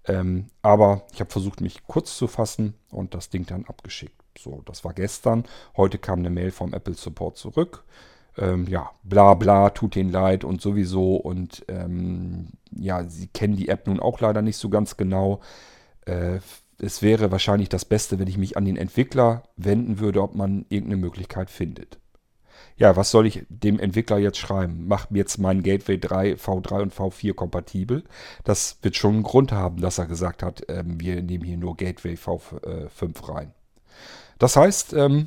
Ähm, 0.05 0.47
aber 0.63 1.07
ich 1.13 1.21
habe 1.21 1.31
versucht, 1.31 1.61
mich 1.61 1.87
kurz 1.87 2.17
zu 2.17 2.27
fassen 2.27 2.75
und 2.91 3.15
das 3.15 3.29
Ding 3.31 3.47
dann 3.47 3.67
abgeschickt. 3.67 4.23
So, 4.39 4.63
das 4.65 4.85
war 4.85 4.95
gestern. 4.95 5.45
Heute 5.77 5.99
kam 5.99 6.21
eine 6.21 6.31
Mail 6.31 6.51
vom 6.51 6.73
Apple 6.73 6.95
Support 6.95 7.37
zurück. 7.37 7.85
Ähm, 8.39 8.67
ja, 8.69 8.91
bla 9.03 9.35
bla, 9.35 9.71
tut 9.71 9.97
ihnen 9.97 10.11
leid 10.11 10.45
und 10.45 10.61
sowieso. 10.61 11.17
Und 11.17 11.65
ähm, 11.69 12.49
ja, 12.71 13.09
sie 13.09 13.29
kennen 13.29 13.57
die 13.57 13.69
App 13.69 13.87
nun 13.87 14.01
auch 14.01 14.21
leider 14.21 14.43
nicht 14.43 14.57
so 14.57 14.69
ganz 14.69 14.97
genau. 14.97 15.41
Äh, 16.07 16.39
es 16.81 17.03
wäre 17.03 17.33
wahrscheinlich 17.33 17.69
das 17.69 17.85
Beste, 17.85 18.19
wenn 18.19 18.29
ich 18.29 18.39
mich 18.39 18.57
an 18.57 18.65
den 18.65 18.77
Entwickler 18.77 19.43
wenden 19.57 19.99
würde, 19.99 20.23
ob 20.23 20.35
man 20.35 20.65
irgendeine 20.69 21.01
Möglichkeit 21.01 21.51
findet. 21.51 21.99
Ja, 22.77 22.95
was 22.97 23.11
soll 23.11 23.27
ich 23.27 23.45
dem 23.49 23.81
Entwickler 23.81 24.19
jetzt 24.19 24.39
schreiben? 24.39 24.87
Macht 24.87 25.11
mir 25.11 25.19
jetzt 25.19 25.39
mein 25.39 25.65
Gateway 25.65 25.99
3, 25.99 26.35
V3 26.35 26.83
und 26.83 26.95
V4 26.95 27.35
kompatibel? 27.35 28.05
Das 28.45 28.79
wird 28.83 28.95
schon 28.95 29.15
einen 29.15 29.23
Grund 29.25 29.51
haben, 29.51 29.81
dass 29.81 29.99
er 29.99 30.07
gesagt 30.07 30.45
hat, 30.45 30.63
ähm, 30.69 31.01
wir 31.01 31.21
nehmen 31.23 31.45
hier 31.45 31.57
nur 31.57 31.77
Gateway 31.77 32.15
V5 32.15 33.29
rein. 33.29 33.53
Das 34.39 34.55
heißt, 34.55 34.93
ähm, 34.93 35.27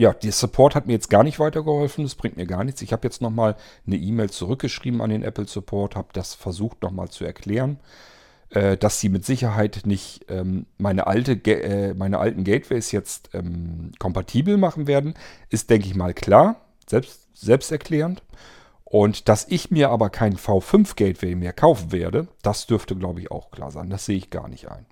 ja, 0.00 0.12
der 0.12 0.32
Support 0.32 0.74
hat 0.74 0.86
mir 0.86 0.94
jetzt 0.94 1.10
gar 1.10 1.22
nicht 1.22 1.38
weitergeholfen, 1.38 2.04
das 2.04 2.14
bringt 2.14 2.36
mir 2.36 2.46
gar 2.46 2.64
nichts. 2.64 2.82
Ich 2.82 2.92
habe 2.92 3.06
jetzt 3.06 3.20
nochmal 3.20 3.56
eine 3.86 3.96
E-Mail 3.96 4.30
zurückgeschrieben 4.30 5.00
an 5.00 5.10
den 5.10 5.22
Apple 5.22 5.46
Support, 5.46 5.96
habe 5.96 6.08
das 6.12 6.34
versucht 6.34 6.82
nochmal 6.82 7.10
zu 7.10 7.24
erklären 7.24 7.78
äh, 8.50 8.76
dass 8.76 9.00
sie 9.00 9.08
mit 9.08 9.24
Sicherheit 9.24 9.82
nicht 9.84 10.26
ähm, 10.28 10.66
meine, 10.78 11.06
alte, 11.06 11.32
äh, 11.32 11.94
meine 11.94 12.18
alten 12.18 12.44
Gateways 12.44 12.92
jetzt 12.92 13.30
ähm, 13.32 13.92
kompatibel 13.98 14.56
machen 14.56 14.86
werden, 14.86 15.14
ist, 15.48 15.70
denke 15.70 15.86
ich 15.86 15.94
mal, 15.94 16.14
klar, 16.14 16.56
selbst, 16.88 17.28
selbsterklärend. 17.34 18.22
Und 18.84 19.28
dass 19.28 19.46
ich 19.48 19.70
mir 19.70 19.90
aber 19.90 20.10
kein 20.10 20.36
V5 20.36 20.96
Gateway 20.96 21.36
mehr 21.36 21.52
kaufen 21.52 21.92
werde, 21.92 22.26
das 22.42 22.66
dürfte, 22.66 22.96
glaube 22.96 23.20
ich, 23.20 23.30
auch 23.30 23.52
klar 23.52 23.70
sein. 23.70 23.88
Das 23.88 24.04
sehe 24.04 24.16
ich 24.16 24.30
gar 24.30 24.48
nicht 24.48 24.68
ein. 24.68 24.84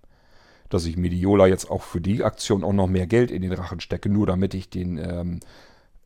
Dass 0.69 0.85
ich 0.85 0.97
Mediola 0.97 1.47
jetzt 1.47 1.71
auch 1.71 1.83
für 1.83 2.01
die 2.01 2.23
Aktion 2.25 2.65
auch 2.65 2.73
noch 2.73 2.89
mehr 2.89 3.07
Geld 3.07 3.31
in 3.31 3.43
den 3.43 3.53
Rachen 3.53 3.81
stecke, 3.81 4.09
nur 4.09 4.27
damit 4.27 4.55
ich 4.55 4.69
den 4.69 4.99
ähm, 4.99 5.41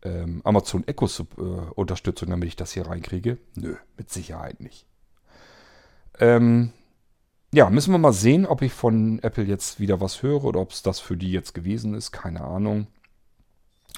ähm, 0.03 0.41
Amazon 0.45 0.87
Echo 0.87 1.07
äh, 1.07 1.43
Unterstützung, 1.75 2.31
damit 2.31 2.49
ich 2.49 2.57
das 2.57 2.73
hier 2.73 2.87
reinkriege. 2.87 3.39
Nö, 3.57 3.77
mit 3.97 4.11
Sicherheit 4.11 4.61
nicht. 4.61 4.87
Ähm, 6.19 6.73
ja, 7.55 7.69
müssen 7.71 7.93
wir 7.93 7.99
mal 7.99 8.13
sehen, 8.13 8.47
ob 8.47 8.63
ich 8.63 8.73
von 8.73 9.19
Apple 9.23 9.45
jetzt 9.45 9.79
wieder 9.79 10.01
was 10.01 10.23
höre 10.23 10.45
oder 10.45 10.61
ob 10.61 10.71
es 10.71 10.83
das 10.83 11.01
für 11.01 11.17
die 11.17 11.33
jetzt 11.33 11.55
gewesen 11.55 11.95
ist. 11.95 12.11
Keine 12.11 12.43
Ahnung. 12.43 12.87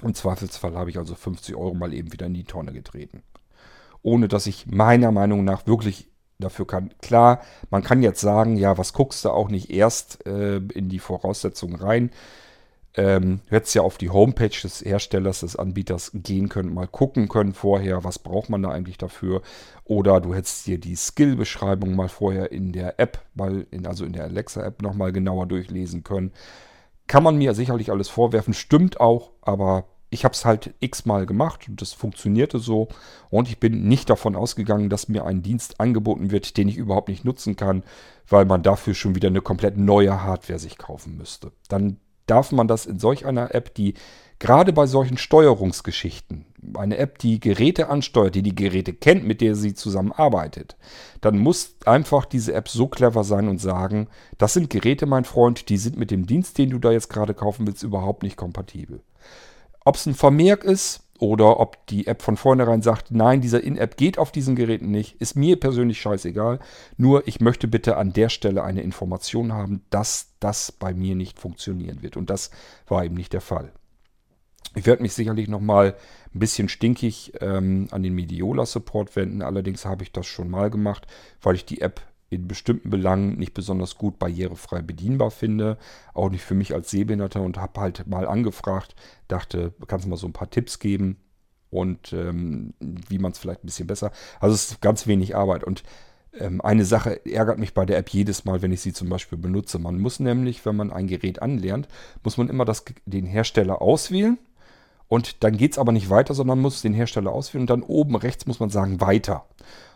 Im 0.03 0.15
Zweifelsfall 0.15 0.75
habe 0.75 0.91
ich 0.91 0.99
also 0.99 1.15
50 1.15 1.55
Euro 1.55 1.75
mal 1.75 1.93
eben 1.93 2.13
wieder 2.13 2.27
in 2.27 2.35
die 2.35 2.45
Tonne 2.45 2.73
getreten. 2.73 3.23
Ohne 4.03 4.29
dass 4.29 4.47
ich 4.47 4.67
meiner 4.67 5.13
Meinung 5.13 5.45
nach 5.45 5.67
wirklich 5.67 6.09
dafür 6.45 6.67
kann. 6.67 6.91
Klar, 7.03 7.41
man 7.71 7.83
kann 7.83 8.03
jetzt 8.03 8.21
sagen, 8.21 8.57
ja, 8.57 8.79
was 8.79 8.93
guckst 8.93 9.25
du 9.25 9.31
auch 9.31 9.49
nicht 9.49 9.71
erst 9.71 10.27
äh, 10.27 10.57
in 10.57 10.89
die 10.89 10.99
Voraussetzungen 11.01 11.77
rein 11.77 12.11
ähm, 12.97 13.41
hättest 13.49 13.75
ja 13.75 13.83
auf 13.83 13.99
die 13.99 14.11
Homepage 14.11 14.49
des 14.63 14.85
Herstellers, 14.85 15.41
des 15.41 15.57
Anbieters 15.57 16.13
gehen 16.15 16.49
können, 16.49 16.73
mal 16.73 16.87
gucken 16.87 17.29
können 17.29 17.53
vorher, 17.53 18.05
was 18.05 18.19
braucht 18.19 18.51
man 18.51 18.63
da 18.63 18.71
eigentlich 18.71 18.99
dafür. 18.99 19.43
Oder 19.85 20.21
du 20.21 20.35
hättest 20.35 20.67
dir 20.67 20.79
die 20.79 20.95
Skill-Beschreibung 20.95 21.97
mal 21.97 22.09
vorher 22.09 22.53
in 22.53 22.73
der 22.73 23.01
App, 23.01 23.21
mal 23.35 23.67
in, 23.71 23.87
also 23.87 24.05
in 24.05 24.13
der 24.13 24.25
Alexa-App 24.25 24.81
nochmal 24.81 25.13
genauer 25.13 25.47
durchlesen 25.47 26.05
können. 26.05 26.33
Kann 27.07 27.25
man 27.25 27.37
mir 27.37 27.55
sicherlich 27.55 27.91
alles 27.91 28.09
vorwerfen, 28.09 28.55
stimmt 28.55 29.01
auch, 29.01 29.33
aber 29.43 29.87
ich 30.15 30.25
habe 30.25 30.33
es 30.33 30.45
halt 30.45 30.73
x-mal 30.81 31.27
gemacht 31.27 31.69
und 31.69 31.83
das 31.83 31.93
funktionierte 31.93 32.61
so. 32.61 32.89
Und 33.31 33.49
ich 33.49 33.59
bin 33.59 33.89
nicht 33.89 34.09
davon 34.09 34.37
ausgegangen, 34.37 34.89
dass 34.89 35.09
mir 35.09 35.27
ein 35.27 35.43
Dienst 35.43 35.81
angeboten 35.81 36.31
wird, 36.31 36.57
den 36.57 36.69
ich 36.69 36.77
überhaupt 36.77 37.09
nicht 37.09 37.25
nutzen 37.25 37.57
kann, 37.57 37.83
weil 38.29 38.45
man 38.45 38.63
dafür 38.63 38.95
schon 38.95 39.17
wieder 39.17 39.29
eine 39.29 39.41
komplett 39.41 39.77
neue 39.77 40.23
Hardware 40.23 40.61
sich 40.61 40.79
kaufen 40.79 41.19
müsste. 41.19 41.51
Dann 41.69 41.99
darf 42.27 42.53
man 42.53 42.69
das 42.69 42.87
in 42.87 43.01
solch 43.01 43.27
einer 43.27 43.55
App, 43.55 43.75
die 43.75 43.95
gerade 44.39 44.73
bei 44.73 44.87
solchen 44.87 45.19
Steuerungsgeschichten, 45.19 46.47
eine 46.75 46.97
App, 46.97 47.19
die 47.19 47.41
Geräte 47.41 47.89
ansteuert, 47.89 48.37
die 48.37 48.43
die 48.43 48.55
Geräte 48.55 48.95
kennt, 48.95 49.25
mit 49.25 49.41
der 49.41 49.57
sie 49.57 49.75
zusammenarbeitet, 49.75 50.77
dann 51.21 51.39
muss 51.39 51.75
einfach 51.87 52.25
diese 52.25 52.55
App 52.55 52.69
so 52.69 52.87
clever 52.87 53.25
sein 53.25 53.49
und 53.49 53.59
sagen, 53.59 54.09
das 54.39 54.55
sind 54.55 54.71
Geräte, 54.71 55.07
mein 55.07 55.25
Freund, 55.25 55.69
die 55.69 55.77
sind 55.77 55.99
mit 55.99 56.11
dem 56.11 56.27
Dienst, 56.27 56.57
den 56.57 56.71
du 56.71 56.79
da 56.79 56.93
jetzt 56.93 57.11
gerade 57.11 57.35
kaufen 57.35 57.67
willst, 57.67 57.83
überhaupt 57.83 58.23
nicht 58.23 58.37
kompatibel. 58.37 59.01
Ob 59.85 59.97
es 59.97 60.07
ein 60.07 60.15
Vermerk 60.15 60.65
ist, 60.65 61.05
oder 61.19 61.61
ob 61.61 61.87
die 61.87 62.07
App 62.07 62.23
von 62.23 62.37
vornherein 62.37 62.83
sagt, 62.83 63.11
nein, 63.11 63.41
dieser 63.41 63.63
In-App 63.63 63.97
geht 63.97 64.19
auf 64.19 64.33
diesen 64.33 64.57
Geräten 64.57 64.91
nicht, 64.91 65.21
ist 65.21 65.37
mir 65.37 65.59
persönlich 65.59 66.01
scheißegal. 66.01 66.59
Nur 66.97 67.27
ich 67.29 67.41
möchte 67.41 67.69
bitte 67.69 67.97
an 67.97 68.13
der 68.13 68.29
Stelle 68.29 68.65
eine 68.65 68.83
Information 68.83 69.53
haben, 69.53 69.83
dass 69.91 70.35
das 70.41 70.73
bei 70.73 70.93
mir 70.93 71.15
nicht 71.15 71.39
funktionieren 71.39 72.03
wird. 72.03 72.17
Und 72.17 72.31
das 72.31 72.51
war 72.87 73.05
eben 73.05 73.15
nicht 73.15 73.33
der 73.33 73.41
Fall. 73.41 73.73
Ich 74.75 74.87
werde 74.87 75.03
mich 75.03 75.15
sicherlich 75.15 75.49
nochmal 75.49 75.95
ein 76.35 76.39
bisschen 76.41 76.69
stinkig 76.69 77.33
ähm, 77.41 77.87
an 77.93 78.03
den 78.03 78.15
Mediola 78.15 78.67
Support 78.67 79.15
wenden. 79.15 79.43
Allerdings 79.43 79.85
habe 79.87 80.03
ich 80.03 80.11
das 80.11 80.27
schon 80.27 80.51
mal 80.51 80.69
gemacht, 80.69 81.07
weil 81.41 81.55
ich 81.55 81.65
die 81.65 81.81
App 81.81 82.03
in 82.35 82.49
bestimmten 82.49 82.91
Belangen 82.91 83.39
nicht 83.39 83.55
besonders 83.55 83.97
gut 83.97 84.19
barrierefrei 84.19 84.83
bedienbar 84.83 85.31
finde. 85.31 85.79
Auch 86.13 86.31
nicht 86.31 86.45
für 86.45 86.55
mich 86.55 86.75
als 86.75 86.91
Sehbehinderter 86.91 87.43
und 87.43 87.59
habe 87.59 87.81
halt 87.81 88.07
mal 88.07 88.27
angefragt, 88.27 88.95
dachte, 89.29 89.73
kannst 89.87 90.07
du 90.07 90.11
mal 90.11 90.17
so 90.17 90.27
ein 90.27 90.33
paar 90.33 90.51
Tipps 90.51 90.79
geben 90.79 91.19
und 91.71 92.13
ähm, 92.13 92.75
wie 92.81 93.19
man 93.19 93.33
es 93.33 93.39
vielleicht 93.39 93.65
ein 93.65 93.67
bisschen 93.67 93.87
besser. 93.87 94.13
Also 94.41 94.55
es 94.55 94.71
ist 94.71 94.81
ganz 94.81 95.07
wenig 95.07 95.35
Arbeit 95.35 95.65
und 95.65 95.83
ähm, 96.39 96.61
eine 96.61 96.85
Sache 96.85 97.25
ärgert 97.27 97.59
mich 97.59 97.75
bei 97.75 97.87
der 97.87 97.99
App 97.99 98.09
jedes 98.11 98.45
Mal, 98.45 98.63
wenn 98.63 98.73
ich 98.73 98.81
sie 98.81 98.93
zum 98.93 99.09
Beispiel 99.09 99.39
benutze. 99.39 99.79
Man 99.79 99.99
muss 99.99 100.21
nämlich, 100.21 100.65
wenn 100.67 100.77
man 100.77 100.93
ein 100.93 101.07
Gerät 101.07 101.43
anlernt, 101.43 101.89
muss 102.23 102.37
man 102.37 102.49
immer 102.49 102.65
das, 102.65 102.85
den 103.07 103.27
Hersteller 103.27 103.83
auswählen. 103.83 104.39
Und 105.09 105.45
dann 105.45 105.57
geht 105.57 105.73
es 105.73 105.79
aber 105.79 105.93
nicht 105.93 106.11
weiter, 106.11 106.35
sondern 106.35 106.61
muss 106.61 106.83
den 106.83 106.95
Hersteller 106.95 107.31
auswählen 107.31 107.63
und 107.63 107.71
dann 107.71 107.83
oben 107.83 108.17
rechts 108.17 108.47
muss 108.47 108.59
man 108.59 108.71
sagen 108.71 109.01
weiter. 109.01 109.45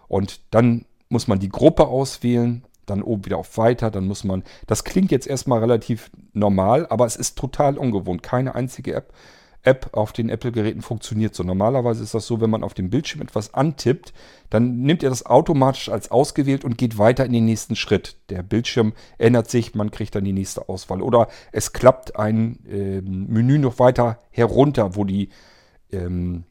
Und 0.07 0.41
dann 0.51 0.85
muss 1.09 1.29
man 1.29 1.39
die 1.39 1.49
Gruppe 1.49 1.87
auswählen, 1.87 2.65
dann 2.87 3.03
oben 3.03 3.25
wieder 3.27 3.39
auf 3.39 3.57
Weiter, 3.59 3.91
dann 3.91 4.07
muss 4.07 4.25
man, 4.25 4.43
das 4.67 4.85
klingt 4.85 5.11
jetzt 5.11 5.27
erstmal 5.27 5.61
relativ 5.61 6.11
normal, 6.33 6.87
aber 6.89 7.07
es 7.07 7.17
ist 7.17 7.37
total 7.37 7.77
ungewohnt. 7.79 8.23
Keine 8.23 8.55
einzige 8.55 8.95
App, 8.95 9.13
App 9.63 9.91
auf 9.93 10.13
den 10.13 10.29
Apple-Geräten 10.29 10.83
funktioniert 10.83 11.35
so. 11.35 11.43
Normalerweise 11.43 12.03
ist 12.03 12.15
das 12.15 12.27
so, 12.27 12.41
wenn 12.41 12.51
man 12.51 12.63
auf 12.63 12.75
dem 12.75 12.91
Bildschirm 12.91 13.23
etwas 13.23 13.55
antippt, 13.55 14.13
dann 14.51 14.81
nimmt 14.81 15.03
er 15.03 15.11
das 15.11 15.27
automatisch 15.27 15.89
als 15.89 16.11
ausgewählt 16.11 16.65
und 16.65 16.79
geht 16.79 16.97
weiter 16.97 17.27
in 17.27 17.33
den 17.33 17.45
nächsten 17.45 17.77
Schritt. 17.77 18.17
Der 18.31 18.43
Bildschirm 18.43 18.93
ändert 19.19 19.51
sich, 19.51 19.75
man 19.75 19.91
kriegt 19.91 20.15
dann 20.15 20.25
die 20.25 20.33
nächste 20.33 20.69
Auswahl. 20.69 21.03
Oder 21.03 21.29
es 21.53 21.73
klappt 21.73 22.17
ein 22.17 22.65
äh, 22.67 23.01
Menü 23.03 23.59
noch 23.59 23.79
weiter 23.79 24.19
herunter, 24.31 24.97
wo 24.97 25.05
die 25.05 25.31
ähm, 25.91 26.45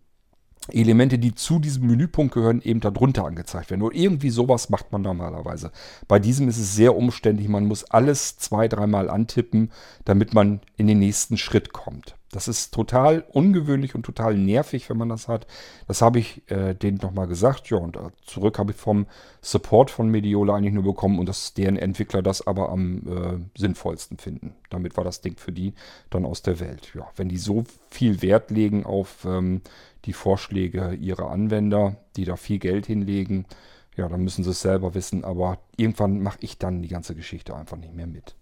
Elemente, 0.70 1.20
die 1.20 1.36
zu 1.36 1.60
diesem 1.60 1.88
Menüpunkt 1.88 2.34
gehören, 2.34 2.62
eben 2.62 2.80
darunter 2.80 3.26
angezeigt 3.26 3.70
werden. 3.70 3.82
Oder 3.82 3.96
irgendwie 3.96 4.30
sowas 4.30 4.70
macht 4.70 4.92
man 4.92 5.02
normalerweise. 5.02 5.72
Bei 6.08 6.20
diesem 6.20 6.50
ist 6.50 6.58
es 6.58 6.76
sehr 6.76 6.96
umständlich. 6.96 7.48
Man 7.48 7.66
muss 7.66 7.84
alles 7.86 8.38
zwei, 8.38 8.68
dreimal 8.68 9.10
antippen, 9.10 9.72
damit 10.06 10.34
man 10.34 10.62
in 10.76 10.88
den 10.88 11.00
nächsten 11.00 11.38
Schritt 11.38 11.74
kommt. 11.74 12.16
Das 12.32 12.50
ist 12.50 12.74
total 12.74 13.24
ungewöhnlich 13.32 13.96
und 13.96 14.04
total 14.04 14.36
nervig, 14.36 14.90
wenn 14.90 14.98
man 14.98 15.08
das 15.08 15.30
hat. 15.30 15.48
Das 15.88 16.02
habe 16.02 16.20
ich 16.20 16.50
äh, 16.52 16.74
denen 16.74 16.98
nochmal 16.98 17.28
gesagt. 17.28 17.70
Ja, 17.70 17.78
und 17.78 17.96
äh, 17.96 18.10
zurück 18.26 18.60
habe 18.60 18.72
ich 18.72 18.78
vom 18.78 19.08
Support 19.42 19.92
von 19.92 20.10
Mediola 20.10 20.56
eigentlich 20.56 20.74
nur 20.74 20.84
bekommen 20.84 21.20
und 21.20 21.30
dass 21.30 21.54
deren 21.54 21.78
Entwickler 21.78 22.22
das 22.22 22.46
aber 22.46 22.70
am 22.70 22.98
äh, 23.08 23.60
sinnvollsten 23.60 24.18
finden. 24.18 24.56
Damit 24.70 24.98
war 24.98 25.06
das 25.06 25.22
Ding 25.22 25.38
für 25.38 25.54
die 25.54 25.74
dann 26.10 26.26
aus 26.26 26.42
der 26.42 26.60
Welt. 26.60 26.92
Ja, 26.94 27.08
wenn 27.16 27.30
die 27.30 27.38
so 27.38 27.64
viel 27.90 28.22
Wert 28.22 28.52
legen 28.52 28.86
auf 28.86 29.24
ähm, 29.26 29.62
die 30.04 30.14
Vorschläge 30.14 30.94
ihrer 30.96 31.32
Anwender, 31.32 31.96
die 32.18 32.26
da 32.26 32.36
viel 32.36 32.60
Geld 32.60 32.88
hinlegen, 32.88 33.46
ja, 33.96 34.10
dann 34.10 34.22
müssen 34.22 34.44
sie 34.44 34.52
es 34.52 34.62
selber 34.62 34.94
wissen. 34.96 35.24
Aber 35.24 35.60
irgendwann 35.78 36.22
mache 36.22 36.40
ich 36.42 36.58
dann 36.58 36.82
die 36.82 36.90
ganze 36.90 37.16
Geschichte 37.16 37.56
einfach 37.56 37.78
nicht 37.78 37.94
mehr 37.94 38.08
mit. 38.08 38.36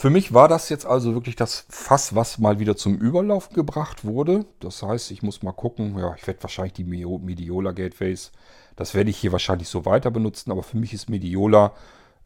Für 0.00 0.10
mich 0.10 0.32
war 0.32 0.46
das 0.46 0.68
jetzt 0.68 0.86
also 0.86 1.12
wirklich 1.14 1.34
das 1.34 1.66
Fass, 1.70 2.14
was 2.14 2.38
mal 2.38 2.60
wieder 2.60 2.76
zum 2.76 2.98
Überlaufen 2.98 3.52
gebracht 3.52 4.04
wurde. 4.04 4.46
Das 4.60 4.80
heißt, 4.80 5.10
ich 5.10 5.24
muss 5.24 5.42
mal 5.42 5.50
gucken. 5.50 5.98
Ja, 5.98 6.14
ich 6.16 6.24
werde 6.24 6.40
wahrscheinlich 6.40 6.74
die 6.74 6.84
Mediola 6.84 7.72
Gateways, 7.72 8.30
das 8.76 8.94
werde 8.94 9.10
ich 9.10 9.18
hier 9.18 9.32
wahrscheinlich 9.32 9.68
so 9.68 9.84
weiter 9.86 10.12
benutzen. 10.12 10.52
Aber 10.52 10.62
für 10.62 10.76
mich 10.76 10.92
ist 10.92 11.10
Mediola 11.10 11.72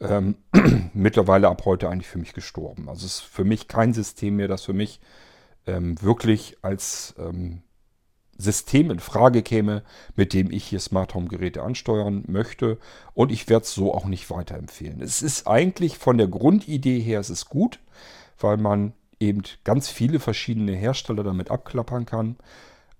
ähm, 0.00 0.36
mittlerweile 0.92 1.48
ab 1.48 1.62
heute 1.64 1.88
eigentlich 1.88 2.08
für 2.08 2.18
mich 2.18 2.34
gestorben. 2.34 2.90
Also 2.90 3.06
es 3.06 3.14
ist 3.14 3.20
für 3.20 3.44
mich 3.44 3.68
kein 3.68 3.94
System 3.94 4.36
mehr, 4.36 4.48
das 4.48 4.64
für 4.64 4.74
mich 4.74 5.00
ähm, 5.66 6.00
wirklich 6.02 6.58
als 6.60 7.14
ähm, 7.18 7.62
System 8.42 8.90
in 8.90 8.98
Frage 8.98 9.42
käme, 9.42 9.82
mit 10.16 10.32
dem 10.32 10.50
ich 10.50 10.64
hier 10.64 10.80
Smart 10.80 11.14
Home 11.14 11.28
Geräte 11.28 11.62
ansteuern 11.62 12.24
möchte. 12.26 12.78
Und 13.14 13.32
ich 13.32 13.48
werde 13.48 13.64
es 13.64 13.74
so 13.74 13.94
auch 13.94 14.06
nicht 14.06 14.30
weiterempfehlen. 14.30 15.00
Es 15.00 15.22
ist 15.22 15.46
eigentlich 15.46 15.98
von 15.98 16.18
der 16.18 16.28
Grundidee 16.28 17.00
her, 17.00 17.20
es 17.20 17.30
ist 17.30 17.48
gut, 17.48 17.78
weil 18.38 18.56
man 18.56 18.92
eben 19.20 19.42
ganz 19.64 19.88
viele 19.88 20.20
verschiedene 20.20 20.72
Hersteller 20.72 21.22
damit 21.22 21.50
abklappern 21.50 22.06
kann. 22.06 22.36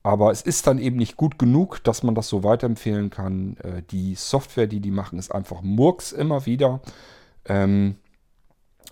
Aber 0.04 0.32
es 0.32 0.42
ist 0.42 0.66
dann 0.66 0.78
eben 0.78 0.96
nicht 0.96 1.16
gut 1.16 1.38
genug, 1.38 1.82
dass 1.84 2.02
man 2.02 2.14
das 2.14 2.28
so 2.28 2.42
weiterempfehlen 2.42 3.10
kann. 3.10 3.56
Äh, 3.58 3.82
die 3.90 4.14
Software, 4.14 4.66
die 4.66 4.80
die 4.80 4.90
machen, 4.90 5.18
ist 5.18 5.32
einfach 5.32 5.62
Murks 5.62 6.12
immer 6.12 6.44
wieder. 6.46 6.80
Ähm, 7.44 7.96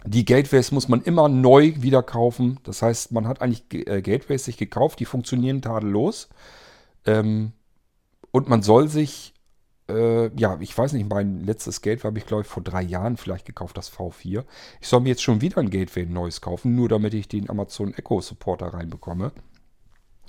die 0.05 0.24
Gateways 0.24 0.72
muss 0.72 0.88
man 0.88 1.03
immer 1.03 1.29
neu 1.29 1.74
wieder 1.76 2.03
kaufen. 2.03 2.59
Das 2.64 2.83
heißt, 2.83 3.12
man 3.12 3.26
hat 3.29 3.42
eigentlich 3.42 3.64
äh, 3.87 4.00
Gateways 4.03 4.44
sich 4.44 4.57
gekauft, 4.57 5.00
die 5.00 5.05
funktionieren 5.05 5.62
tadellos. 5.62 6.29
Ähm, 7.05 7.53
und 8.31 8.48
man 8.48 8.62
soll 8.62 8.88
sich, 8.88 9.35
äh, 9.88 10.35
ja, 10.37 10.57
ich 10.61 10.76
weiß 10.76 10.92
nicht, 10.94 11.09
mein 11.09 11.44
letztes 11.44 11.83
Gateway 11.83 12.09
habe 12.09 12.18
ich, 12.18 12.26
glaube 12.26 12.42
ich, 12.42 12.48
vor 12.48 12.62
drei 12.62 12.83
Jahren 12.83 13.16
vielleicht 13.16 13.44
gekauft, 13.44 13.76
das 13.76 13.92
V4. 13.92 14.44
Ich 14.81 14.88
soll 14.88 15.00
mir 15.00 15.11
jetzt 15.11 15.22
schon 15.22 15.40
wieder 15.40 15.59
ein 15.59 15.70
Gateway 15.70 16.07
neues 16.07 16.40
kaufen, 16.40 16.74
nur 16.74 16.88
damit 16.88 17.12
ich 17.12 17.29
den 17.29 17.50
Amazon 17.50 17.92
Echo 17.94 18.20
Supporter 18.20 18.68
reinbekomme. 18.68 19.33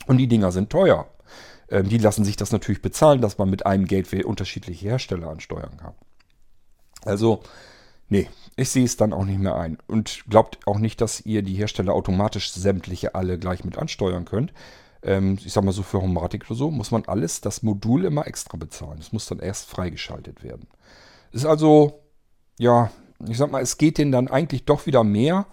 Und 0.07 0.17
die 0.17 0.27
Dinger 0.27 0.51
sind 0.51 0.69
teuer. 0.69 1.07
Ähm, 1.69 1.87
die 1.87 1.97
lassen 1.97 2.25
sich 2.25 2.35
das 2.35 2.51
natürlich 2.51 2.81
bezahlen, 2.81 3.21
dass 3.21 3.37
man 3.37 3.49
mit 3.49 3.65
einem 3.65 3.85
Gateway 3.85 4.23
unterschiedliche 4.23 4.89
Hersteller 4.89 5.29
ansteuern 5.29 5.77
kann. 5.77 5.93
Also, 7.03 7.41
nee, 8.11 8.27
ich 8.57 8.69
sehe 8.69 8.83
es 8.83 8.97
dann 8.97 9.13
auch 9.13 9.25
nicht 9.25 9.39
mehr 9.39 9.55
ein. 9.55 9.77
Und 9.87 10.23
glaubt 10.29 10.59
auch 10.67 10.77
nicht, 10.77 11.01
dass 11.01 11.25
ihr 11.25 11.41
die 11.41 11.55
Hersteller 11.55 11.93
automatisch 11.93 12.51
sämtliche 12.51 13.15
alle 13.15 13.39
gleich 13.39 13.63
mit 13.63 13.77
ansteuern 13.77 14.25
könnt. 14.25 14.53
Ähm, 15.01 15.39
ich 15.43 15.53
sag 15.53 15.63
mal 15.63 15.71
so 15.71 15.81
für 15.81 16.01
Homatic 16.01 16.45
oder 16.45 16.57
so, 16.57 16.69
muss 16.69 16.91
man 16.91 17.05
alles, 17.05 17.41
das 17.41 17.63
Modul 17.63 18.05
immer 18.05 18.27
extra 18.27 18.57
bezahlen. 18.57 18.99
Es 18.99 19.13
muss 19.13 19.25
dann 19.25 19.39
erst 19.39 19.69
freigeschaltet 19.69 20.43
werden. 20.43 20.67
Ist 21.31 21.45
also, 21.45 22.01
ja, 22.59 22.91
ich 23.27 23.37
sag 23.37 23.49
mal, 23.49 23.61
es 23.61 23.77
geht 23.77 23.97
denen 23.97 24.11
dann 24.11 24.27
eigentlich 24.27 24.65
doch 24.65 24.85
wieder 24.85 25.03
mehr 25.03 25.47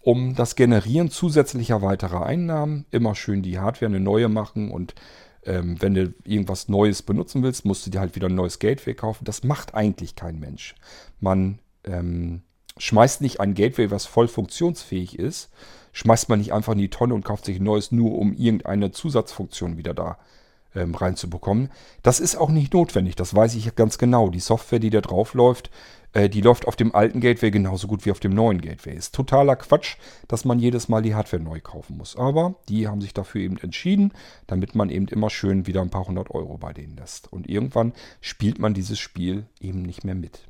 um 0.00 0.34
das 0.34 0.54
Generieren 0.54 1.10
zusätzlicher 1.10 1.80
weiterer 1.80 2.26
Einnahmen. 2.26 2.84
Immer 2.90 3.14
schön 3.14 3.42
die 3.42 3.58
Hardware 3.58 3.88
eine 3.88 4.00
neue 4.00 4.28
machen 4.28 4.70
und 4.70 4.94
ähm, 5.44 5.80
wenn 5.80 5.94
du 5.94 6.14
irgendwas 6.24 6.68
Neues 6.68 7.02
benutzen 7.02 7.42
willst, 7.42 7.64
musst 7.64 7.86
du 7.86 7.90
dir 7.90 8.00
halt 8.00 8.14
wieder 8.14 8.28
ein 8.28 8.34
neues 8.34 8.58
Gateway 8.58 8.94
kaufen. 8.94 9.24
Das 9.24 9.42
macht 9.42 9.74
eigentlich 9.74 10.14
kein 10.14 10.38
Mensch. 10.38 10.74
Man 11.20 11.58
ähm, 11.84 12.42
schmeißt 12.78 13.20
nicht 13.20 13.40
ein 13.40 13.54
Gateway, 13.54 13.90
was 13.90 14.06
voll 14.06 14.28
funktionsfähig 14.28 15.18
ist, 15.18 15.50
schmeißt 15.92 16.28
man 16.28 16.38
nicht 16.38 16.52
einfach 16.52 16.72
in 16.72 16.78
die 16.78 16.90
Tonne 16.90 17.14
und 17.14 17.24
kauft 17.24 17.44
sich 17.44 17.60
ein 17.60 17.64
neues, 17.64 17.92
nur 17.92 18.18
um 18.18 18.32
irgendeine 18.32 18.92
Zusatzfunktion 18.92 19.76
wieder 19.76 19.94
da 19.94 20.18
ähm, 20.74 20.94
reinzubekommen. 20.94 21.70
Das 22.02 22.20
ist 22.20 22.36
auch 22.36 22.48
nicht 22.48 22.72
notwendig, 22.72 23.16
das 23.16 23.34
weiß 23.34 23.54
ich 23.54 23.74
ganz 23.74 23.98
genau. 23.98 24.30
Die 24.30 24.40
Software, 24.40 24.78
die 24.78 24.90
da 24.90 25.00
drauf 25.00 25.34
läuft, 25.34 25.70
äh, 26.12 26.28
die 26.28 26.40
läuft 26.40 26.66
auf 26.66 26.76
dem 26.76 26.94
alten 26.94 27.20
Gateway 27.20 27.50
genauso 27.50 27.86
gut 27.86 28.06
wie 28.06 28.10
auf 28.10 28.20
dem 28.20 28.34
neuen 28.34 28.60
Gateway. 28.60 28.94
Ist 28.94 29.14
totaler 29.14 29.56
Quatsch, 29.56 29.96
dass 30.28 30.44
man 30.44 30.58
jedes 30.58 30.88
Mal 30.88 31.02
die 31.02 31.14
Hardware 31.14 31.42
neu 31.42 31.60
kaufen 31.60 31.96
muss. 31.96 32.16
Aber 32.16 32.54
die 32.68 32.88
haben 32.88 33.00
sich 33.00 33.14
dafür 33.14 33.42
eben 33.42 33.58
entschieden, 33.58 34.12
damit 34.46 34.74
man 34.74 34.90
eben 34.90 35.08
immer 35.08 35.30
schön 35.30 35.66
wieder 35.66 35.82
ein 35.82 35.90
paar 35.90 36.06
hundert 36.06 36.30
Euro 36.30 36.58
bei 36.58 36.72
denen 36.72 36.96
lässt. 36.96 37.32
Und 37.32 37.48
irgendwann 37.48 37.92
spielt 38.20 38.58
man 38.58 38.74
dieses 38.74 38.98
Spiel 38.98 39.46
eben 39.60 39.82
nicht 39.82 40.04
mehr 40.04 40.14
mit. 40.14 40.48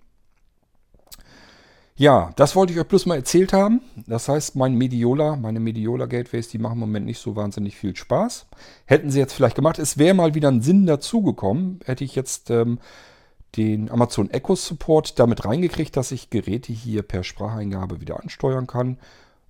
Ja, 1.95 2.33
das 2.37 2.57
wollte 2.57 2.73
ich 2.73 2.79
euch 2.79 2.89
bloß 2.89 3.07
mal 3.07 3.17
erzählt 3.17 3.53
haben. 3.53 3.83
Das 4.07 4.29
heißt, 4.29 4.57
mein 4.57 4.75
Mediola, 4.75 5.37
meine 5.37 5.61
Mediola 5.61 6.07
Gateways, 6.07 6.49
die 6.49 6.59
machen 6.59 6.75
im 6.75 6.81
Moment 6.81 7.07
nicht 7.07 7.19
so 7.19 7.37
wahnsinnig 7.37 7.77
viel 7.77 7.95
Spaß. 7.95 8.47
Hätten 8.87 9.11
sie 9.11 9.19
jetzt 9.19 9.35
vielleicht 9.35 9.57
gemacht, 9.57 9.79
es 9.79 9.99
wäre 9.99 10.15
mal 10.15 10.35
wieder 10.35 10.49
ein 10.49 10.63
Sinn 10.63 10.87
dazugekommen, 10.87 11.81
hätte 11.85 12.05
ich 12.05 12.15
jetzt 12.15 12.51
ähm, 12.51 12.79
den 13.57 13.91
Amazon 13.91 14.31
Echo 14.31 14.55
Support 14.55 15.19
damit 15.19 15.45
reingekriegt, 15.45 15.95
dass 15.97 16.13
ich 16.13 16.31
Geräte 16.31 16.73
hier 16.73 17.03
per 17.03 17.25
Spracheingabe 17.25 18.01
wieder 18.01 18.21
ansteuern 18.21 18.67
kann. 18.67 18.99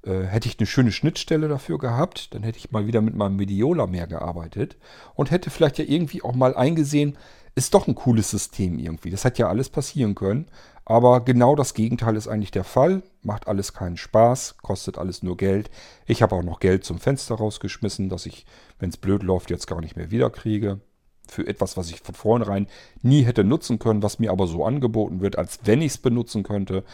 Äh, 0.04 0.24
hätte 0.24 0.48
ich 0.48 0.58
eine 0.58 0.66
schöne 0.66 0.90
Schnittstelle 0.90 1.46
dafür 1.46 1.78
gehabt, 1.78 2.34
dann 2.34 2.42
hätte 2.42 2.58
ich 2.58 2.72
mal 2.72 2.88
wieder 2.88 3.00
mit 3.02 3.14
meinem 3.14 3.36
Mediola 3.36 3.86
mehr 3.86 4.08
gearbeitet 4.08 4.76
und 5.14 5.30
hätte 5.30 5.50
vielleicht 5.50 5.78
ja 5.78 5.84
irgendwie 5.86 6.22
auch 6.22 6.34
mal 6.34 6.56
eingesehen, 6.56 7.16
ist 7.54 7.74
doch 7.74 7.86
ein 7.86 7.94
cooles 7.94 8.30
System 8.30 8.78
irgendwie. 8.78 9.10
Das 9.10 9.24
hat 9.24 9.38
ja 9.38 9.48
alles 9.48 9.68
passieren 9.68 10.14
können. 10.14 10.46
Aber 10.84 11.24
genau 11.24 11.54
das 11.54 11.74
Gegenteil 11.74 12.16
ist 12.16 12.26
eigentlich 12.26 12.50
der 12.50 12.64
Fall. 12.64 13.02
Macht 13.22 13.46
alles 13.46 13.72
keinen 13.72 13.96
Spaß, 13.96 14.58
kostet 14.58 14.98
alles 14.98 15.22
nur 15.22 15.36
Geld. 15.36 15.70
Ich 16.06 16.22
habe 16.22 16.34
auch 16.34 16.42
noch 16.42 16.60
Geld 16.60 16.84
zum 16.84 16.98
Fenster 16.98 17.36
rausgeschmissen, 17.36 18.08
dass 18.08 18.26
ich, 18.26 18.46
wenn 18.78 18.90
es 18.90 18.96
blöd 18.96 19.22
läuft, 19.22 19.50
jetzt 19.50 19.66
gar 19.66 19.80
nicht 19.80 19.96
mehr 19.96 20.10
wiederkriege 20.10 20.80
für 21.28 21.46
etwas, 21.46 21.76
was 21.76 21.90
ich 21.90 22.00
von 22.00 22.14
vornherein 22.14 22.66
nie 23.00 23.22
hätte 23.22 23.44
nutzen 23.44 23.78
können, 23.78 24.02
was 24.02 24.18
mir 24.18 24.32
aber 24.32 24.46
so 24.46 24.64
angeboten 24.64 25.20
wird, 25.20 25.38
als 25.38 25.60
wenn 25.64 25.80
ich 25.80 25.92
es 25.92 25.98
benutzen 25.98 26.42
könnte. 26.42 26.84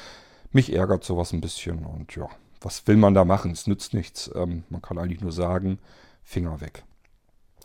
Mich 0.52 0.74
ärgert 0.74 1.02
sowas 1.02 1.32
ein 1.32 1.40
bisschen 1.40 1.84
und 1.84 2.14
ja, 2.14 2.28
was 2.60 2.86
will 2.86 2.96
man 2.96 3.14
da 3.14 3.24
machen? 3.24 3.52
Es 3.52 3.66
nützt 3.66 3.94
nichts. 3.94 4.30
Ähm, 4.34 4.64
man 4.68 4.82
kann 4.82 4.98
eigentlich 4.98 5.20
nur 5.20 5.32
sagen, 5.32 5.78
Finger 6.22 6.60
weg. 6.60 6.84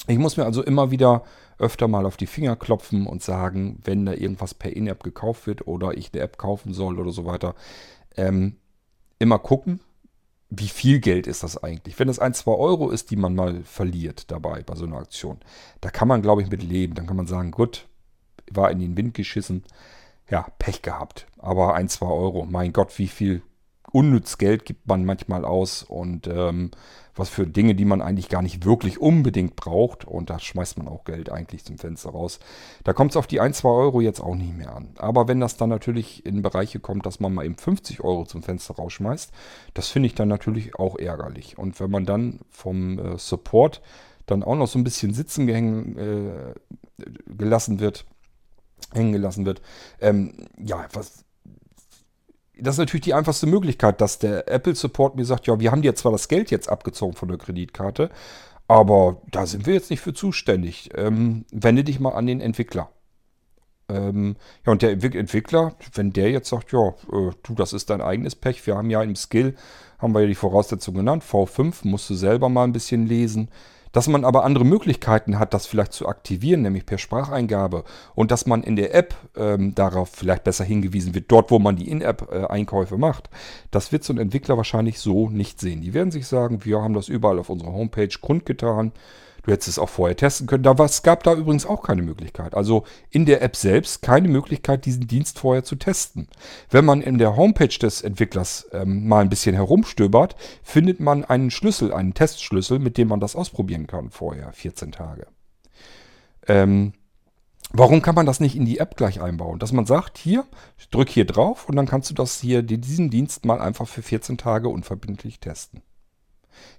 Ich 0.08 0.18
muss 0.18 0.38
mir 0.38 0.46
also 0.46 0.64
immer 0.64 0.92
wieder 0.92 1.24
öfter 1.58 1.88
mal 1.88 2.06
auf 2.06 2.18
die 2.18 2.28
Finger 2.28 2.56
klopfen 2.56 3.08
und 3.08 3.24
sagen, 3.24 3.80
wenn 3.84 4.06
da 4.06 4.14
irgendwas 4.14 4.54
per 4.54 4.76
In-App 4.76 5.04
gekauft 5.04 5.48
wird 5.48 5.68
oder 5.68 5.98
ich 5.98 6.14
eine 6.14 6.24
App 6.24 6.38
kaufen 6.38 6.74
soll 6.74 7.00
oder 7.00 7.12
so 7.12 7.26
weiter, 7.26 7.56
ähm, 8.18 8.58
immer 9.20 9.40
gucken, 9.40 9.80
wie 10.50 10.68
viel 10.68 11.00
Geld 11.00 11.26
ist 11.26 11.42
das 11.42 11.64
eigentlich? 11.64 11.98
Wenn 11.98 12.10
es 12.10 12.20
ein, 12.20 12.34
zwei 12.34 12.52
Euro 12.54 12.90
ist, 12.90 13.10
die 13.12 13.16
man 13.16 13.34
mal 13.34 13.64
verliert 13.64 14.30
dabei 14.30 14.62
bei 14.62 14.76
so 14.76 14.86
einer 14.86 14.98
Aktion, 14.98 15.40
da 15.82 15.90
kann 15.90 16.08
man, 16.08 16.22
glaube 16.22 16.42
ich, 16.42 16.50
mit 16.50 16.62
leben. 16.62 16.94
Dann 16.94 17.08
kann 17.08 17.18
man 17.18 17.26
sagen, 17.26 17.52
gut, 17.52 17.88
war 18.52 18.70
in 18.70 18.80
den 18.80 18.96
Wind 18.96 19.14
geschissen. 19.14 19.64
Ja, 20.30 20.48
Pech 20.60 20.82
gehabt. 20.82 21.28
Aber 21.40 21.74
ein, 21.74 21.90
zwei 21.90 22.08
Euro, 22.08 22.46
mein 22.46 22.72
Gott, 22.72 23.00
wie 23.00 23.08
viel 23.08 23.42
unnütz 23.94 24.38
Geld 24.38 24.66
gibt 24.66 24.88
man 24.88 25.06
manchmal 25.06 25.46
aus 25.46 25.84
und 25.84 26.28
ähm, 26.28 26.72
was 27.16 27.30
für 27.30 27.46
Dinge, 27.46 27.76
die 27.76 27.86
man 27.86 28.02
eigentlich 28.02 28.28
gar 28.28 28.42
nicht 28.42 28.66
wirklich 28.66 29.00
unbedingt 29.00 29.56
braucht. 29.56 30.06
Und 30.06 30.30
da 30.30 30.40
schmeißt 30.40 30.78
man 30.78 30.88
auch 30.88 31.04
Geld 31.04 31.32
eigentlich 31.32 31.64
zum 31.64 31.78
Fenster 31.78 32.10
raus. 32.10 32.40
Da 32.84 32.94
kommt 32.94 33.12
es 33.12 33.18
auf 33.18 33.28
die 33.28 33.40
1, 33.40 33.60
2 33.60 33.70
Euro 33.70 34.02
jetzt 34.02 34.20
auch 34.20 34.36
nicht 34.36 34.58
mehr 34.58 34.76
an. 34.76 34.90
Aber 34.98 35.28
wenn 35.28 35.40
das 35.40 35.56
dann 35.56 35.70
natürlich 35.70 36.26
in 36.26 36.42
Bereiche 36.42 36.80
kommt, 36.80 37.06
dass 37.06 37.20
man 37.20 37.34
mal 37.34 37.46
eben 37.46 37.58
50 37.58 38.02
Euro 38.02 38.26
zum 38.26 38.42
Fenster 38.42 38.76
rausschmeißt, 38.76 39.32
das 39.74 39.90
finde 39.90 40.08
ich 40.08 40.16
dann 40.16 40.28
natürlich 40.28 40.76
auch 40.76 40.98
ärgerlich. 40.98 41.58
Und 41.58 41.80
wenn 41.80 41.92
man 41.92 42.06
dann 42.06 42.40
vom 42.50 42.98
äh, 42.98 43.18
Support 43.18 43.82
dann 44.26 44.44
auch 44.44 44.56
noch 44.56 44.68
so 44.68 44.80
ein 44.80 44.84
bisschen 44.84 45.14
sitzen 45.14 45.46
gehängen, 45.46 45.98
äh, 45.98 46.54
gelassen 47.28 47.80
wird, 47.80 48.06
hängen 48.92 49.12
gelassen 49.12 49.46
wird, 49.46 49.62
ähm, 50.00 50.34
ja, 50.58 50.88
was, 50.94 51.26
das 52.64 52.76
ist 52.76 52.80
natürlich 52.80 53.04
die 53.04 53.14
einfachste 53.14 53.46
Möglichkeit, 53.46 54.02
dass 54.02 54.20
der 54.20 54.48
Apple 54.48 54.76
Support 54.76 55.16
mir 55.16 55.26
sagt, 55.26 55.48
ja, 55.48 55.60
wir 55.60 55.72
haben 55.72 55.82
dir 55.82 55.96
zwar 55.96 56.12
das 56.12 56.28
Geld 56.28 56.50
jetzt 56.50 56.70
abgezogen 56.70 57.14
von 57.14 57.28
der 57.28 57.38
Kreditkarte, 57.38 58.10
aber 58.68 59.22
da 59.30 59.46
sind 59.46 59.66
wir 59.66 59.74
jetzt 59.74 59.90
nicht 59.90 60.02
für 60.02 60.14
zuständig. 60.14 60.90
Ähm, 60.96 61.46
wende 61.52 61.84
dich 61.84 62.00
mal 62.00 62.14
an 62.14 62.26
den 62.26 62.42
Entwickler. 62.42 62.90
Ähm, 63.90 64.38
ja, 64.66 64.72
und 64.72 64.82
der 64.82 64.92
Entwickler, 64.92 65.76
wenn 65.94 66.14
der 66.14 66.32
jetzt 66.32 66.50
sagt, 66.50 66.72
ja, 66.72 66.90
äh, 66.90 67.32
du, 67.44 67.54
das 67.56 67.74
ist 67.74 67.90
dein 67.90 68.02
eigenes 68.02 68.36
Pech, 68.36 68.66
wir 68.66 68.78
haben 68.78 68.90
ja 68.90 69.04
im 69.04 69.16
Skill, 69.16 69.56
haben 70.00 70.14
wir 70.14 70.22
ja 70.22 70.28
die 70.28 70.36
Voraussetzungen 70.36 70.98
genannt, 70.98 71.24
V5, 71.24 71.86
musst 71.88 72.10
du 72.10 72.16
selber 72.16 72.50
mal 72.50 72.64
ein 72.64 72.74
bisschen 72.74 73.06
lesen. 73.06 73.50
Dass 73.94 74.08
man 74.10 74.26
aber 74.26 74.44
andere 74.44 74.66
Möglichkeiten 74.66 75.40
hat, 75.40 75.54
das 75.54 75.68
vielleicht 75.68 75.94
zu 75.94 76.08
aktivieren, 76.08 76.64
nämlich 76.64 76.86
per 76.86 76.98
Spracheingabe 76.98 77.86
und 78.16 78.32
dass 78.32 78.46
man 78.46 78.64
in 78.64 78.76
der 78.76 78.94
App 78.94 79.16
ähm, 79.38 79.74
darauf 79.76 80.10
vielleicht 80.10 80.44
besser 80.44 80.66
hingewiesen 80.66 81.16
wird, 81.16 81.32
dort 81.32 81.52
wo 81.52 81.60
man 81.60 81.78
die 81.78 81.90
In-App-Einkäufe 81.90 82.98
macht, 82.98 83.30
das 83.72 83.92
wird 83.92 84.04
so 84.04 84.12
ein 84.12 84.20
Entwickler 84.20 84.58
wahrscheinlich 84.58 85.00
so 85.00 85.30
nicht 85.30 85.62
sehen. 85.62 85.82
Die 85.82 85.94
werden 85.94 86.12
sich 86.12 86.28
sagen, 86.28 86.66
wir 86.66 86.82
haben 86.82 86.96
das 86.96 87.08
überall 87.08 87.40
auf 87.40 87.50
unserer 87.50 87.72
Homepage 87.72 88.10
kundgetan. 88.20 88.92
Du 89.44 89.52
hättest 89.52 89.68
es 89.68 89.80
auch 89.80 89.90
vorher 89.90 90.16
testen 90.16 90.48
können. 90.48 90.64
Da 90.64 90.74
es 90.84 91.04
gab 91.04 91.24
da 91.24 91.34
übrigens 91.34 91.66
auch 91.66 91.84
keine 91.84 92.02
Möglichkeit. 92.02 92.56
Also 92.56 92.86
in 93.10 93.26
der 93.26 93.42
App 93.42 93.58
selbst 93.58 94.02
keine 94.02 94.30
Möglichkeit, 94.30 94.86
diesen 94.86 95.08
Dienst 95.08 95.38
vorher 95.38 95.66
zu 95.66 95.76
testen. 95.76 96.30
Wenn 96.70 96.86
man 96.86 97.02
in 97.02 97.18
der 97.18 97.36
Homepage 97.36 97.68
des 97.68 98.02
Entwicklers 98.02 98.68
ähm, 98.72 99.06
mal 99.08 99.20
ein 99.20 99.30
bisschen 99.30 99.54
herumstöbert, 99.54 100.38
findet 100.64 101.02
man 101.02 101.26
einen 101.26 101.52
Schlüssel, 101.52 101.94
einen 101.94 102.14
Testschlüssel, 102.14 102.80
mit 102.80 102.98
dem 102.98 103.10
man 103.10 103.20
das 103.20 103.36
ausprobieren 103.36 103.86
kann 103.86 104.12
vorher, 104.12 104.54
14 104.54 104.94
Tage. 104.94 105.28
Ähm, 106.48 106.94
warum 107.72 108.02
kann 108.02 108.16
man 108.16 108.26
das 108.26 108.40
nicht 108.40 108.56
in 108.56 108.66
die 108.66 108.78
App 108.78 108.96
gleich 108.96 109.22
einbauen? 109.22 109.60
Dass 109.60 109.74
man 109.74 109.86
sagt, 109.86 110.18
hier, 110.18 110.46
drück 110.90 111.10
hier 111.10 111.26
drauf 111.26 111.68
und 111.68 111.76
dann 111.76 111.88
kannst 111.88 112.10
du 112.10 112.14
das 112.14 112.40
hier, 112.40 112.62
diesen 112.64 113.10
Dienst 113.10 113.44
mal 113.44 113.60
einfach 113.60 113.90
für 113.90 114.02
14 114.04 114.38
Tage 114.38 114.70
unverbindlich 114.70 115.42
testen. 115.42 115.82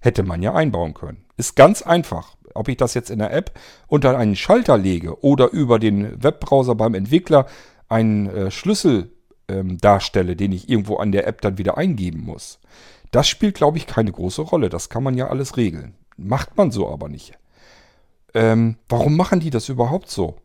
Hätte 0.01 0.23
man 0.23 0.43
ja 0.43 0.55
einbauen 0.55 0.95
können. 0.95 1.25
Ist 1.37 1.57
ganz 1.57 1.83
einfach. 1.83 2.37
Ob 2.55 2.69
ich 2.69 2.77
das 2.77 2.95
jetzt 2.95 3.11
in 3.11 3.19
der 3.19 3.33
App 3.33 3.59
unter 3.89 4.17
einen 4.17 4.37
Schalter 4.37 4.79
lege 4.79 5.23
oder 5.25 5.51
über 5.51 5.79
den 5.79 6.23
Webbrowser 6.23 6.75
beim 6.75 6.95
Entwickler 6.95 7.47
einen 7.89 8.29
äh, 8.29 8.51
Schlüssel 8.51 9.11
ähm, 9.49 9.79
darstelle, 9.79 10.37
den 10.37 10.53
ich 10.53 10.69
irgendwo 10.69 10.97
an 10.97 11.13
der 11.13 11.27
App 11.27 11.41
dann 11.41 11.59
wieder 11.59 11.77
eingeben 11.77 12.21
muss. 12.25 12.61
Das 13.11 13.29
spielt, 13.29 13.55
glaube 13.55 13.79
ich, 13.79 13.87
keine 13.87 14.13
große 14.13 14.43
Rolle. 14.43 14.69
Das 14.69 14.89
kann 14.89 15.03
man 15.03 15.17
ja 15.17 15.29
alles 15.29 15.57
regeln. 15.57 15.95
Macht 16.17 16.57
man 16.57 16.71
so 16.71 16.89
aber 16.89 17.09
nicht. 17.09 17.39
Ähm, 18.35 18.77
warum 18.89 19.17
machen 19.17 19.41
die 19.41 19.51
das 19.51 19.69
überhaupt 19.69 20.11
so? 20.11 20.37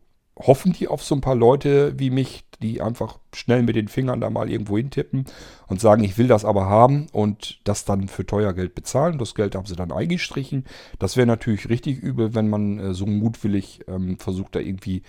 Hoffen 0.46 0.72
die 0.72 0.88
auf 0.88 1.02
so 1.02 1.14
ein 1.14 1.20
paar 1.20 1.34
Leute 1.34 1.98
wie 1.98 2.10
mich, 2.10 2.44
die 2.62 2.80
einfach 2.80 3.18
schnell 3.34 3.62
mit 3.62 3.76
den 3.76 3.88
Fingern 3.88 4.20
da 4.20 4.30
mal 4.30 4.50
irgendwo 4.50 4.76
hintippen 4.76 5.24
und 5.66 5.80
sagen, 5.80 6.04
ich 6.04 6.18
will 6.18 6.28
das 6.28 6.44
aber 6.44 6.66
haben 6.66 7.06
und 7.12 7.60
das 7.64 7.84
dann 7.84 8.08
für 8.08 8.26
teuer 8.26 8.52
Geld 8.52 8.74
bezahlen. 8.74 9.18
Das 9.18 9.34
Geld 9.34 9.54
haben 9.54 9.66
sie 9.66 9.76
dann 9.76 9.92
eingestrichen. 9.92 10.64
Das 10.98 11.16
wäre 11.16 11.26
natürlich 11.26 11.68
richtig 11.68 11.98
übel, 11.98 12.34
wenn 12.34 12.48
man 12.48 12.78
äh, 12.78 12.94
so 12.94 13.06
mutwillig 13.06 13.80
ähm, 13.88 14.18
versucht, 14.18 14.54
da 14.54 14.60
irgendwie 14.60 15.02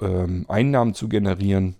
ähm, 0.00 0.46
Einnahmen 0.48 0.94
zu 0.94 1.08
generieren. 1.08 1.76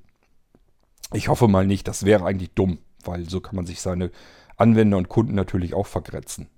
Ich 1.13 1.29
hoffe 1.29 1.49
mal 1.49 1.67
nicht, 1.67 1.87
das 1.87 2.05
wäre 2.05 2.25
eigentlich 2.25 2.51
dumm, 2.55 2.79
weil 3.05 3.29
so 3.29 3.41
kann 3.41 3.57
man 3.57 3.67
sich 3.67 3.81
seine 3.81 4.11
Anwender 4.57 4.97
und 4.97 5.09
Kunden 5.09 5.35
natürlich 5.35 5.75
auch 5.75 5.87
vergrätzen. 5.87 6.49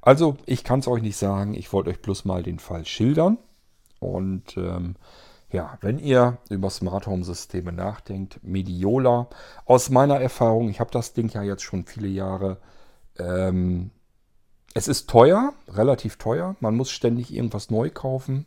Also, 0.00 0.36
ich 0.46 0.64
kann 0.64 0.80
es 0.80 0.88
euch 0.88 1.00
nicht 1.00 1.16
sagen. 1.16 1.54
Ich 1.54 1.72
wollte 1.72 1.90
euch 1.90 2.02
bloß 2.02 2.24
mal 2.24 2.42
den 2.42 2.58
Fall 2.58 2.84
schildern. 2.84 3.38
Und 4.00 4.56
ähm, 4.56 4.96
ja, 5.52 5.78
wenn 5.80 5.98
ihr 5.98 6.38
über 6.50 6.70
Smart 6.70 7.06
Home 7.06 7.24
Systeme 7.24 7.72
nachdenkt, 7.72 8.40
Mediola, 8.42 9.28
aus 9.64 9.90
meiner 9.90 10.20
Erfahrung, 10.20 10.68
ich 10.68 10.80
habe 10.80 10.90
das 10.90 11.12
Ding 11.12 11.28
ja 11.28 11.42
jetzt 11.42 11.62
schon 11.62 11.84
viele 11.84 12.08
Jahre, 12.08 12.58
ähm, 13.18 13.90
es 14.74 14.88
ist 14.88 15.08
teuer, 15.08 15.52
relativ 15.68 16.16
teuer. 16.16 16.56
Man 16.60 16.76
muss 16.76 16.90
ständig 16.90 17.32
irgendwas 17.32 17.70
neu 17.70 17.90
kaufen. 17.90 18.46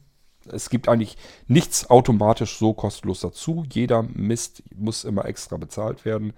Es 0.52 0.70
gibt 0.70 0.90
eigentlich 0.90 1.18
nichts 1.48 1.90
automatisch 1.90 2.58
so 2.58 2.74
kostenlos 2.74 3.20
dazu. 3.20 3.64
Jeder 3.72 4.04
Mist 4.04 4.64
muss 4.76 5.04
immer 5.04 5.26
extra 5.26 5.58
bezahlt 5.58 6.06
werden. 6.06 6.34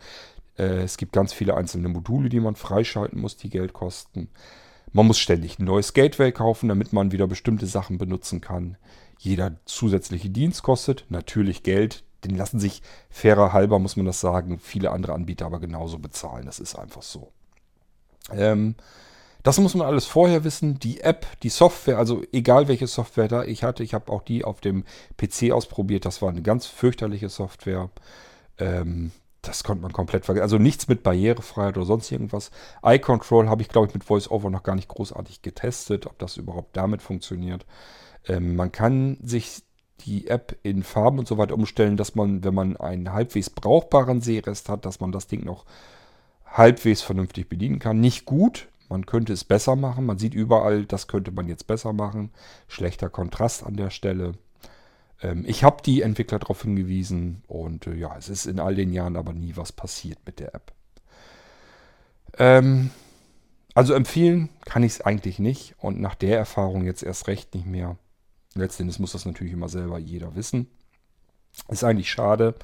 Äh, 0.57 0.83
es 0.83 0.97
gibt 0.97 1.13
ganz 1.13 1.33
viele 1.33 1.55
einzelne 1.55 1.87
Module, 1.89 2.29
die 2.29 2.39
man 2.39 2.55
freischalten 2.55 3.19
muss, 3.19 3.37
die 3.37 3.49
Geld 3.49 3.73
kosten. 3.73 4.29
Man 4.93 5.07
muss 5.07 5.19
ständig 5.19 5.59
ein 5.59 5.65
neues 5.65 5.93
Gateway 5.93 6.31
kaufen, 6.31 6.69
damit 6.69 6.93
man 6.93 7.11
wieder 7.11 7.27
bestimmte 7.27 7.65
Sachen 7.65 7.97
benutzen 7.97 8.41
kann. 8.41 8.77
Jeder 9.17 9.55
zusätzliche 9.65 10.29
Dienst 10.29 10.63
kostet 10.63 11.05
natürlich 11.09 11.63
Geld. 11.63 12.03
Den 12.23 12.35
lassen 12.35 12.59
sich 12.59 12.81
fairer 13.09 13.53
halber, 13.53 13.79
muss 13.79 13.95
man 13.95 14.05
das 14.05 14.19
sagen, 14.19 14.59
viele 14.59 14.91
andere 14.91 15.13
Anbieter 15.13 15.45
aber 15.45 15.59
genauso 15.59 15.99
bezahlen. 15.99 16.45
Das 16.45 16.59
ist 16.59 16.75
einfach 16.75 17.03
so. 17.03 17.31
Ähm, 18.31 18.75
das 19.43 19.59
muss 19.59 19.75
man 19.75 19.87
alles 19.87 20.05
vorher 20.05 20.43
wissen. 20.43 20.79
Die 20.79 21.01
App, 21.01 21.25
die 21.41 21.49
Software, 21.49 21.97
also 21.97 22.21
egal 22.33 22.67
welche 22.67 22.87
Software 22.87 23.27
da 23.27 23.43
ich 23.43 23.63
hatte, 23.63 23.83
ich 23.83 23.93
habe 23.93 24.11
auch 24.11 24.21
die 24.21 24.43
auf 24.43 24.59
dem 24.61 24.83
PC 25.15 25.51
ausprobiert. 25.51 26.05
Das 26.05 26.21
war 26.21 26.29
eine 26.29 26.41
ganz 26.41 26.65
fürchterliche 26.65 27.29
Software. 27.29 27.89
Ähm, 28.57 29.11
das 29.41 29.63
konnte 29.63 29.83
man 29.83 29.93
komplett 29.93 30.25
vergessen. 30.25 30.43
Also 30.43 30.57
nichts 30.57 30.87
mit 30.87 31.03
Barrierefreiheit 31.03 31.77
oder 31.77 31.85
sonst 31.85 32.11
irgendwas. 32.11 32.51
iControl 32.83 33.47
habe 33.47 33.61
ich, 33.61 33.69
glaube 33.69 33.87
ich, 33.87 33.93
mit 33.93 34.09
VoiceOver 34.09 34.49
noch 34.49 34.63
gar 34.63 34.75
nicht 34.75 34.89
großartig 34.89 35.41
getestet, 35.41 36.05
ob 36.07 36.19
das 36.19 36.35
überhaupt 36.37 36.75
damit 36.75 37.01
funktioniert. 37.01 37.65
Ähm, 38.27 38.55
man 38.55 38.71
kann 38.71 39.17
sich 39.21 39.63
die 40.01 40.27
App 40.27 40.55
in 40.63 40.83
Farben 40.83 41.19
und 41.19 41.27
so 41.27 41.37
weiter 41.37 41.55
umstellen, 41.55 41.97
dass 41.97 42.15
man, 42.15 42.43
wenn 42.43 42.53
man 42.53 42.77
einen 42.77 43.13
halbwegs 43.13 43.49
brauchbaren 43.49 44.21
Sehrest 44.21 44.69
hat, 44.69 44.85
dass 44.85 44.99
man 44.99 45.11
das 45.11 45.27
Ding 45.27 45.43
noch 45.43 45.65
halbwegs 46.45 47.01
vernünftig 47.01 47.49
bedienen 47.49 47.79
kann. 47.79 47.99
Nicht 47.99 48.25
gut, 48.25 48.67
man 48.89 49.05
könnte 49.05 49.33
es 49.33 49.43
besser 49.43 49.75
machen. 49.75 50.05
Man 50.05 50.17
sieht 50.17 50.33
überall, 50.33 50.85
das 50.85 51.07
könnte 51.07 51.31
man 51.31 51.47
jetzt 51.47 51.67
besser 51.67 51.93
machen. 51.93 52.31
Schlechter 52.67 53.09
Kontrast 53.09 53.65
an 53.65 53.75
der 53.75 53.89
Stelle. 53.89 54.33
Ähm, 55.21 55.43
ich 55.47 55.63
habe 55.63 55.81
die 55.83 56.01
Entwickler 56.01 56.39
darauf 56.39 56.61
hingewiesen 56.61 57.43
und 57.47 57.87
äh, 57.87 57.95
ja, 57.95 58.15
es 58.17 58.29
ist 58.29 58.45
in 58.45 58.59
all 58.59 58.75
den 58.75 58.93
Jahren 58.93 59.15
aber 59.15 59.33
nie 59.33 59.53
was 59.55 59.71
passiert 59.71 60.19
mit 60.25 60.39
der 60.39 60.53
App. 60.53 60.71
Ähm, 62.37 62.91
also 63.73 63.93
empfehlen 63.93 64.49
kann 64.65 64.83
ich 64.83 64.93
es 64.93 65.01
eigentlich 65.01 65.39
nicht 65.39 65.75
und 65.79 65.99
nach 65.99 66.15
der 66.15 66.37
Erfahrung 66.37 66.85
jetzt 66.85 67.03
erst 67.03 67.27
recht 67.27 67.53
nicht 67.55 67.67
mehr. 67.67 67.97
Letztendlich 68.57 68.99
muss 68.99 69.13
das 69.13 69.25
natürlich 69.25 69.53
immer 69.53 69.69
selber 69.69 69.97
jeder 69.97 70.35
wissen. 70.35 70.67
Ist 71.69 71.83
eigentlich 71.83 72.11
schade. 72.11 72.55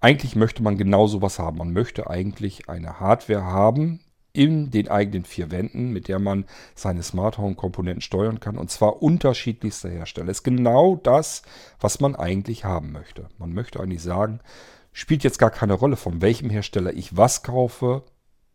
Eigentlich 0.00 0.36
möchte 0.36 0.62
man 0.62 0.78
genau 0.78 1.06
sowas 1.06 1.38
haben. 1.38 1.58
Man 1.58 1.72
möchte 1.72 2.08
eigentlich 2.08 2.68
eine 2.68 3.00
Hardware 3.00 3.44
haben, 3.44 4.00
in 4.32 4.70
den 4.70 4.88
eigenen 4.88 5.24
vier 5.24 5.50
Wänden, 5.50 5.92
mit 5.92 6.08
der 6.08 6.18
man 6.18 6.44
seine 6.74 7.02
Smart 7.02 7.38
Home 7.38 7.54
Komponenten 7.54 8.00
steuern 8.00 8.40
kann. 8.40 8.58
Und 8.58 8.70
zwar 8.70 9.02
unterschiedlichster 9.02 9.88
Hersteller. 9.88 10.30
Ist 10.30 10.44
genau 10.44 10.96
das, 10.96 11.42
was 11.80 12.00
man 12.00 12.14
eigentlich 12.14 12.64
haben 12.64 12.92
möchte. 12.92 13.28
Man 13.38 13.52
möchte 13.52 13.80
eigentlich 13.80 14.02
sagen, 14.02 14.40
spielt 14.92 15.24
jetzt 15.24 15.38
gar 15.38 15.50
keine 15.50 15.74
Rolle, 15.74 15.96
von 15.96 16.22
welchem 16.22 16.50
Hersteller 16.50 16.92
ich 16.92 17.16
was 17.16 17.42
kaufe. 17.42 18.04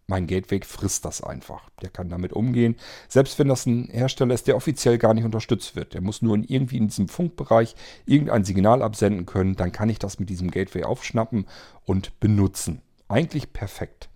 Mein 0.08 0.28
Gateway 0.28 0.62
frisst 0.62 1.04
das 1.06 1.24
einfach. 1.24 1.70
Der 1.82 1.90
kann 1.90 2.10
damit 2.10 2.32
umgehen. 2.32 2.76
Selbst 3.08 3.40
wenn 3.40 3.48
das 3.48 3.66
ein 3.66 3.90
Hersteller 3.90 4.36
ist, 4.36 4.48
der 4.48 4.56
offiziell 4.56 5.00
gar 5.00 5.16
nicht 5.16 5.24
unterstützt 5.24 5.76
wird. 5.76 5.96
Der 5.96 6.02
muss 6.02 6.22
nur 6.22 6.36
in 6.36 6.44
irgendwie 6.44 6.78
in 6.78 6.88
diesem 6.88 7.08
Funkbereich 7.08 7.76
irgendein 8.06 8.44
Signal 8.44 8.84
absenden 8.84 9.26
können. 9.26 9.56
Dann 9.56 9.72
kann 9.72 9.90
ich 9.90 9.98
das 9.98 10.20
mit 10.20 10.30
diesem 10.30 10.52
Gateway 10.52 10.84
aufschnappen 10.84 11.48
und 11.86 12.20
benutzen. 12.20 12.82
Eigentlich 13.08 13.52
perfekt. 13.52 14.10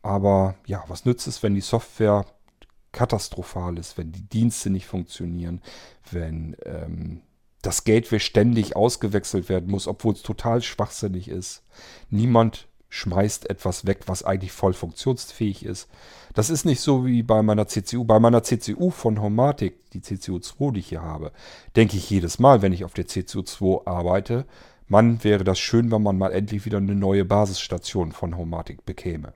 Aber 0.00 0.56
ja, 0.66 0.84
was 0.88 1.04
nützt 1.04 1.26
es, 1.26 1.42
wenn 1.42 1.54
die 1.54 1.60
Software 1.60 2.24
katastrophal 2.92 3.76
ist, 3.78 3.98
wenn 3.98 4.12
die 4.12 4.26
Dienste 4.26 4.70
nicht 4.70 4.86
funktionieren, 4.86 5.60
wenn 6.10 6.56
ähm, 6.64 7.22
das 7.60 7.84
Gateway 7.84 8.20
ständig 8.20 8.76
ausgewechselt 8.76 9.48
werden 9.48 9.70
muss, 9.70 9.86
obwohl 9.86 10.14
es 10.14 10.22
total 10.22 10.62
schwachsinnig 10.62 11.28
ist. 11.28 11.62
Niemand 12.10 12.68
schmeißt 12.94 13.50
etwas 13.50 13.86
weg, 13.86 14.02
was 14.06 14.22
eigentlich 14.22 14.52
voll 14.52 14.72
funktionsfähig 14.72 15.64
ist. 15.64 15.88
Das 16.32 16.48
ist 16.48 16.64
nicht 16.64 16.80
so 16.80 17.04
wie 17.04 17.24
bei 17.24 17.42
meiner 17.42 17.66
CCU. 17.66 18.04
Bei 18.04 18.20
meiner 18.20 18.44
CCU 18.44 18.90
von 18.90 19.20
Homatic, 19.20 19.90
die 19.90 20.00
CCU2, 20.00 20.72
die 20.72 20.80
ich 20.80 20.88
hier 20.88 21.02
habe, 21.02 21.32
denke 21.74 21.96
ich 21.96 22.08
jedes 22.08 22.38
Mal, 22.38 22.62
wenn 22.62 22.72
ich 22.72 22.84
auf 22.84 22.94
der 22.94 23.06
CCU2 23.06 23.86
arbeite, 23.86 24.46
man 24.86 25.24
wäre 25.24 25.42
das 25.42 25.58
schön, 25.58 25.90
wenn 25.90 26.02
man 26.02 26.16
mal 26.16 26.32
endlich 26.32 26.64
wieder 26.66 26.78
eine 26.78 26.94
neue 26.94 27.24
Basisstation 27.24 28.12
von 28.12 28.36
Homatic 28.36 28.86
bekäme. 28.86 29.32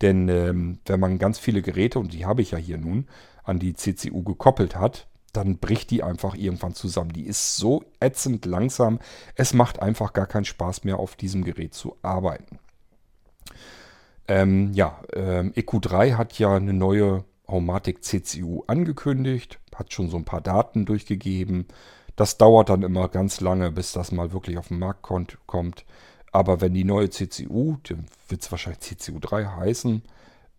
Denn 0.00 0.28
ähm, 0.28 0.78
wenn 0.86 1.00
man 1.00 1.18
ganz 1.18 1.40
viele 1.40 1.62
Geräte, 1.62 1.98
und 1.98 2.12
die 2.12 2.24
habe 2.24 2.42
ich 2.42 2.52
ja 2.52 2.58
hier 2.58 2.78
nun, 2.78 3.08
an 3.42 3.58
die 3.58 3.74
CCU 3.74 4.22
gekoppelt 4.22 4.76
hat, 4.76 5.08
dann 5.32 5.58
bricht 5.58 5.90
die 5.90 6.04
einfach 6.04 6.34
irgendwann 6.34 6.74
zusammen. 6.74 7.12
Die 7.12 7.26
ist 7.26 7.56
so 7.56 7.84
ätzend 8.00 8.46
langsam, 8.46 9.00
es 9.34 9.54
macht 9.54 9.80
einfach 9.80 10.12
gar 10.12 10.26
keinen 10.26 10.44
Spaß 10.44 10.84
mehr, 10.84 10.98
auf 10.98 11.16
diesem 11.16 11.42
Gerät 11.42 11.74
zu 11.74 11.96
arbeiten. 12.02 12.58
Ähm, 14.28 14.72
ja, 14.72 15.00
ähm, 15.12 15.52
EQ3 15.52 16.14
hat 16.14 16.38
ja 16.38 16.56
eine 16.56 16.72
neue 16.72 17.24
Haumatic 17.48 18.02
CCU 18.02 18.64
angekündigt, 18.66 19.60
hat 19.74 19.92
schon 19.92 20.08
so 20.08 20.16
ein 20.16 20.24
paar 20.24 20.40
Daten 20.40 20.84
durchgegeben. 20.84 21.66
Das 22.16 22.38
dauert 22.38 22.70
dann 22.70 22.82
immer 22.82 23.08
ganz 23.08 23.40
lange, 23.40 23.70
bis 23.70 23.92
das 23.92 24.10
mal 24.10 24.32
wirklich 24.32 24.58
auf 24.58 24.68
den 24.68 24.78
Markt 24.78 25.02
kommt. 25.02 25.84
Aber 26.32 26.60
wenn 26.60 26.74
die 26.74 26.84
neue 26.84 27.10
CCU, 27.10 27.76
die 27.88 27.96
wird 28.28 28.42
es 28.42 28.50
wahrscheinlich 28.50 28.80
CCU 28.80 29.18
3 29.20 29.44
heißen, 29.44 30.02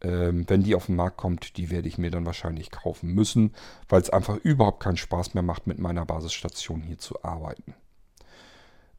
ähm, 0.02 0.46
wenn 0.48 0.64
die 0.64 0.76
auf 0.76 0.86
den 0.86 0.96
Markt 0.96 1.18
kommt, 1.18 1.58
die 1.58 1.70
werde 1.72 1.88
ich 1.88 1.98
mir 1.98 2.12
dann 2.12 2.26
wahrscheinlich 2.26 2.72
kaufen 2.72 3.14
müssen, 3.14 3.54
weil 3.90 4.02
es 4.02 4.10
einfach 4.10 4.38
überhaupt 4.38 4.82
keinen 4.82 4.98
Spaß 4.98 5.34
mehr 5.34 5.44
macht, 5.44 5.68
mit 5.68 5.80
meiner 5.80 6.06
Basisstation 6.06 6.82
hier 6.82 7.00
zu 7.00 7.24
arbeiten. 7.24 7.74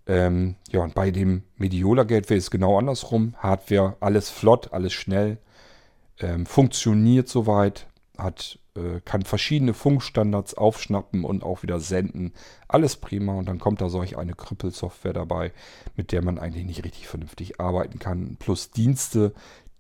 Ähm, 0.09 0.57
ja, 0.71 0.81
und 0.81 0.95
bei 0.95 1.11
dem 1.11 1.43
Mediola 1.57 2.03
Gateway 2.03 2.39
ist 2.39 2.51
genau 2.51 2.79
andersrum. 2.79 3.35
Hardware, 3.39 3.97
alles 4.01 4.31
flott, 4.31 4.73
alles 4.73 4.95
schnell, 4.95 5.39
ähm, 6.19 6.47
funktioniert 6.47 7.29
soweit, 7.29 7.87
hat 8.17 8.59
äh, 8.79 9.01
kann 9.05 9.23
verschiedene 9.23 9.75
Funkstandards 9.75 10.55
aufschnappen 10.55 11.25
und 11.25 11.43
auch 11.43 11.63
wieder 11.63 11.81
senden. 11.81 12.33
Alles 12.69 12.97
prima. 12.97 13.35
Und 13.35 13.49
dann 13.49 13.59
kommt 13.59 13.81
da 13.81 13.89
solch 13.89 14.17
eine 14.17 14.35
Krüppelsoftware 14.35 15.13
dabei, 15.13 15.53
mit 15.97 16.13
der 16.13 16.25
man 16.25 16.39
eigentlich 16.39 16.65
nicht 16.65 16.85
richtig 16.85 17.07
vernünftig 17.07 17.61
arbeiten 17.61 17.99
kann. 17.99 18.37
Plus 18.39 18.71
Dienste, 18.71 19.35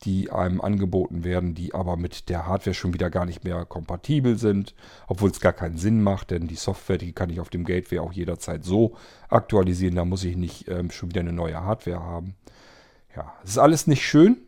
die 0.04 0.30
einem 0.30 0.60
angeboten 0.60 1.24
werden, 1.24 1.54
die 1.54 1.74
aber 1.74 1.96
mit 1.96 2.28
der 2.28 2.46
Hardware 2.46 2.74
schon 2.74 2.94
wieder 2.94 3.10
gar 3.10 3.24
nicht 3.24 3.44
mehr 3.44 3.64
kompatibel 3.64 4.38
sind, 4.38 4.74
obwohl 5.08 5.30
es 5.30 5.40
gar 5.40 5.52
keinen 5.52 5.76
Sinn 5.76 6.02
macht, 6.02 6.30
denn 6.30 6.46
die 6.46 6.56
Software, 6.56 6.98
die 6.98 7.12
kann 7.12 7.30
ich 7.30 7.40
auf 7.40 7.50
dem 7.50 7.64
Gateway 7.64 7.98
auch 7.98 8.12
jederzeit 8.12 8.64
so 8.64 8.94
aktualisieren, 9.28 9.96
da 9.96 10.04
muss 10.04 10.24
ich 10.24 10.36
nicht 10.36 10.68
ähm, 10.68 10.90
schon 10.90 11.10
wieder 11.10 11.20
eine 11.20 11.32
neue 11.32 11.62
Hardware 11.62 12.00
haben. 12.00 12.36
Ja, 13.16 13.32
es 13.42 13.50
ist 13.50 13.58
alles 13.58 13.86
nicht 13.86 14.06
schön. 14.06 14.38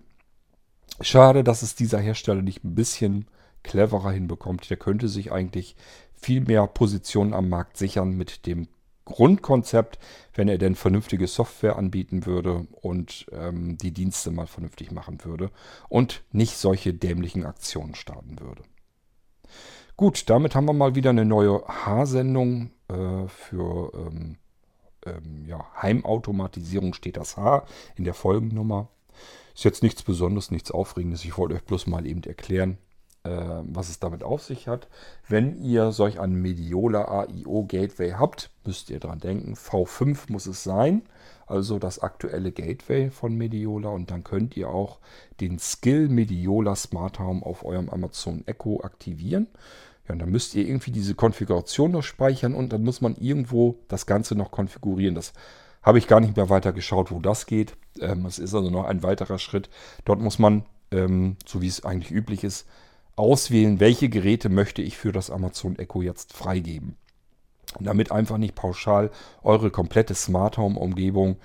Schade, 1.01 1.43
dass 1.43 1.63
es 1.63 1.75
dieser 1.75 1.99
Hersteller 1.99 2.43
nicht 2.43 2.63
ein 2.63 2.75
bisschen 2.75 3.27
cleverer 3.63 4.13
hinbekommt. 4.13 4.69
Der 4.71 4.77
könnte 4.77 5.09
sich 5.09 5.33
eigentlich 5.33 5.77
viel 6.15 6.43
mehr 6.43 6.67
Positionen 6.67 7.33
am 7.33 7.49
Markt 7.49 7.77
sichern 7.77 8.17
mit 8.17 8.47
dem 8.47 8.69
Grundkonzept, 9.11 9.99
wenn 10.35 10.49
er 10.49 10.59
denn 10.59 10.75
vernünftige 10.75 11.27
Software 11.27 11.77
anbieten 11.77 12.27
würde 12.27 12.67
und 12.81 13.27
ähm, 13.33 13.77
die 13.77 13.93
Dienste 13.93 14.31
mal 14.31 14.47
vernünftig 14.47 14.93
machen 14.93 15.25
würde 15.25 15.51
und 15.89 16.23
nicht 16.33 16.57
solche 16.57 16.95
dämlichen 16.95 17.45
Aktionen 17.45 17.95
starten 17.95 18.41
würde. 18.41 18.63
Gut, 19.97 20.31
damit 20.31 20.55
haben 20.55 20.67
wir 20.67 20.73
mal 20.73 20.95
wieder 20.95 21.11
eine 21.11 21.27
neue 21.27 21.63
H-Sendung 21.67 22.71
äh, 22.89 23.29
für 23.29 23.93
ähm, 23.95 24.37
ähm, 25.07 25.45
ja, 25.47 25.65
Heimautomatisierung 25.81 26.95
steht 26.95 27.17
das 27.17 27.37
H 27.37 27.65
in 27.97 28.05
der 28.05 28.15
Folgennummer. 28.15 28.89
Ist 29.55 29.65
jetzt 29.65 29.83
nichts 29.83 30.03
Besonderes, 30.03 30.51
nichts 30.51 30.71
Aufregendes. 30.71 31.25
Ich 31.25 31.37
wollte 31.37 31.55
euch 31.55 31.65
bloß 31.65 31.87
mal 31.87 32.07
eben 32.07 32.23
erklären, 32.23 32.79
was 33.23 33.91
es 33.91 33.99
damit 33.99 34.23
auf 34.23 34.43
sich 34.43 34.67
hat. 34.67 34.89
Wenn 35.29 35.63
ihr 35.63 35.93
solch 35.93 36.19
ein 36.19 36.33
Mediola 36.33 37.05
AIO 37.05 37.67
Gateway 37.69 38.13
habt, 38.13 38.51
müsst 38.65 38.89
ihr 38.89 38.99
dran 38.99 39.19
denken, 39.19 39.55
V5 39.55 40.33
muss 40.33 40.47
es 40.47 40.65
sein, 40.65 41.03
also 41.47 41.79
das 41.79 41.99
aktuelle 41.99 42.53
Gateway 42.53 43.11
von 43.11 43.37
Mediola 43.37 43.91
und 43.91 44.11
dann 44.11 44.25
könnt 44.25 44.57
ihr 44.57 44.71
auch 44.71 45.01
den 45.41 45.59
Skill 45.59 46.09
Mediola 46.09 46.77
Smart 46.77 47.19
Home 47.19 47.45
auf 47.45 47.65
eurem 47.65 47.91
Amazon 47.91 48.45
Echo 48.47 48.81
aktivieren. 48.83 49.49
Ja, 50.09 50.15
dann 50.15 50.31
müsst 50.31 50.55
ihr 50.55 50.67
irgendwie 50.67 50.93
diese 50.93 51.15
Konfiguration 51.15 51.91
noch 51.91 52.03
speichern 52.03 52.55
und 52.55 52.73
dann 52.73 52.83
muss 52.83 53.01
man 53.01 53.17
irgendwo 53.17 53.81
das 53.89 54.07
Ganze 54.07 54.35
noch 54.35 54.51
konfigurieren. 54.51 55.15
Das 55.15 55.33
habe 55.83 55.99
ich 55.99 56.09
gar 56.09 56.21
nicht 56.21 56.37
mehr 56.37 56.51
weiter 56.51 56.73
geschaut, 56.73 57.11
wo 57.11 57.21
das 57.21 57.47
geht. 57.47 57.77
Ähm, 58.01 58.27
es 58.27 58.39
ist 58.39 58.55
also 58.55 58.71
noch 58.71 58.85
ein 58.85 59.03
weiterer 59.03 59.39
Schritt. 59.39 59.71
Dort 60.05 60.21
muss 60.21 60.39
man, 60.39 60.65
ähm, 60.91 61.37
so 61.47 61.63
wie 61.63 61.69
es 61.69 61.85
eigentlich 61.85 62.13
üblich 62.13 62.45
ist, 62.45 62.67
auswählen, 63.21 63.79
welche 63.81 64.09
Geräte 64.09 64.49
möchte 64.49 64.83
ich 64.83 64.97
für 64.97 65.13
das 65.13 65.31
Amazon 65.31 65.79
Echo 65.79 66.03
jetzt 66.03 66.33
freigeben. 66.33 66.97
Damit 67.79 68.11
einfach 68.11 68.39
nicht 68.39 68.55
pauschal 68.55 69.11
eure 69.43 69.71
komplette 69.71 70.15
Smart 70.15 70.57
Home 70.57 70.79
Umgebung 70.79 71.37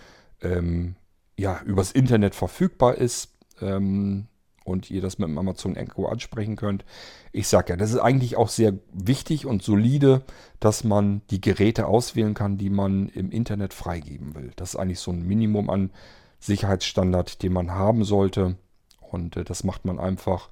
ähm, 0.42 0.96
ja, 1.38 1.62
übers 1.66 1.92
Internet 1.92 2.34
verfügbar 2.34 2.96
ist 2.96 3.34
ähm, 3.62 4.28
und 4.64 4.90
ihr 4.90 5.02
das 5.02 5.20
mit 5.20 5.28
dem 5.28 5.38
Amazon 5.38 5.76
Echo 5.76 6.08
ansprechen 6.08 6.56
könnt. 6.56 6.86
Ich 7.34 7.50
sage 7.50 7.74
ja, 7.74 7.78
das 7.78 7.92
ist 7.92 8.00
eigentlich 8.00 8.38
auch 8.38 8.50
sehr 8.50 8.74
wichtig 8.94 9.46
und 9.46 9.62
solide, 9.62 10.24
dass 10.62 10.86
man 10.86 11.22
die 11.30 11.42
Geräte 11.42 11.88
auswählen 11.88 12.34
kann, 12.34 12.58
die 12.58 12.70
man 12.70 13.10
im 13.10 13.32
Internet 13.32 13.74
freigeben 13.74 14.34
will. 14.34 14.52
Das 14.56 14.70
ist 14.70 14.76
eigentlich 14.78 15.00
so 15.00 15.12
ein 15.12 15.28
Minimum 15.28 15.70
an 15.70 15.92
Sicherheitsstandard, 16.40 17.44
den 17.44 17.54
man 17.54 17.72
haben 17.72 18.06
sollte. 18.06 18.56
Und 19.00 19.36
äh, 19.36 19.44
das 19.44 19.66
macht 19.66 19.86
man 19.86 20.00
einfach 20.00 20.50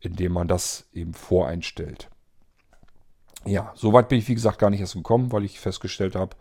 indem 0.00 0.32
man 0.32 0.48
das 0.48 0.86
eben 0.92 1.14
voreinstellt. 1.14 2.08
Ja, 3.44 3.72
soweit 3.76 4.08
bin 4.08 4.18
ich 4.18 4.28
wie 4.28 4.34
gesagt 4.34 4.58
gar 4.58 4.70
nicht 4.70 4.80
erst 4.80 4.94
gekommen, 4.94 5.30
weil 5.32 5.44
ich 5.44 5.60
festgestellt 5.60 6.16
habe, 6.16 6.36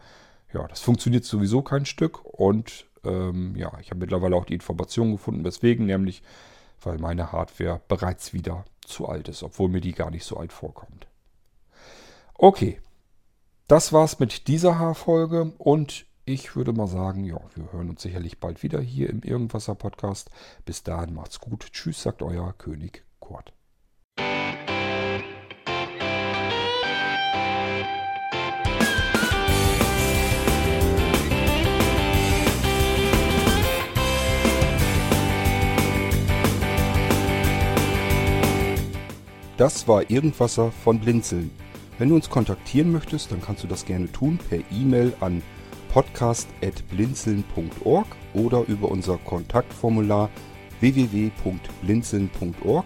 ja, 0.53 0.67
das 0.67 0.81
funktioniert 0.81 1.25
sowieso 1.25 1.61
kein 1.61 1.85
Stück 1.85 2.23
und 2.25 2.85
ähm, 3.03 3.55
ja, 3.55 3.71
ich 3.79 3.91
habe 3.91 3.99
mittlerweile 3.99 4.35
auch 4.35 4.45
die 4.45 4.55
Information 4.55 5.11
gefunden, 5.11 5.43
weswegen, 5.43 5.85
nämlich 5.85 6.23
weil 6.81 6.97
meine 6.97 7.31
Hardware 7.31 7.81
bereits 7.87 8.33
wieder 8.33 8.65
zu 8.81 9.07
alt 9.07 9.27
ist, 9.27 9.43
obwohl 9.43 9.69
mir 9.69 9.81
die 9.81 9.93
gar 9.93 10.11
nicht 10.11 10.25
so 10.25 10.37
alt 10.37 10.53
vorkommt. 10.53 11.07
Okay, 12.33 12.79
das 13.67 13.93
war's 13.93 14.19
mit 14.19 14.47
dieser 14.47 14.77
Haarfolge 14.77 15.53
und 15.57 16.05
ich 16.25 16.55
würde 16.55 16.73
mal 16.73 16.87
sagen, 16.87 17.23
ja, 17.23 17.39
wir 17.53 17.71
hören 17.71 17.89
uns 17.89 18.01
sicherlich 18.01 18.39
bald 18.39 18.63
wieder 18.63 18.81
hier 18.81 19.09
im 19.09 19.21
Irgendwasser 19.21 19.75
Podcast. 19.75 20.31
Bis 20.65 20.81
dahin 20.81 21.13
macht's 21.13 21.39
gut. 21.39 21.71
Tschüss, 21.71 22.01
sagt 22.01 22.23
euer 22.23 22.51
König 22.57 23.03
Kurt. 23.25 23.51
Das 39.57 39.87
war 39.87 40.09
Irgendwasser 40.09 40.71
von 40.71 40.99
Blinzeln. 40.99 41.51
Wenn 41.97 42.09
du 42.09 42.15
uns 42.15 42.29
kontaktieren 42.29 42.91
möchtest, 42.91 43.31
dann 43.31 43.39
kannst 43.41 43.63
du 43.63 43.67
das 43.67 43.85
gerne 43.85 44.11
tun 44.11 44.37
per 44.49 44.59
E-Mail 44.69 45.13
an 45.21 45.41
podcast.blinzeln.org 45.93 48.07
oder 48.33 48.65
über 48.67 48.91
unser 48.91 49.17
Kontaktformular 49.17 50.29
www.blinzeln.org. 50.81 52.85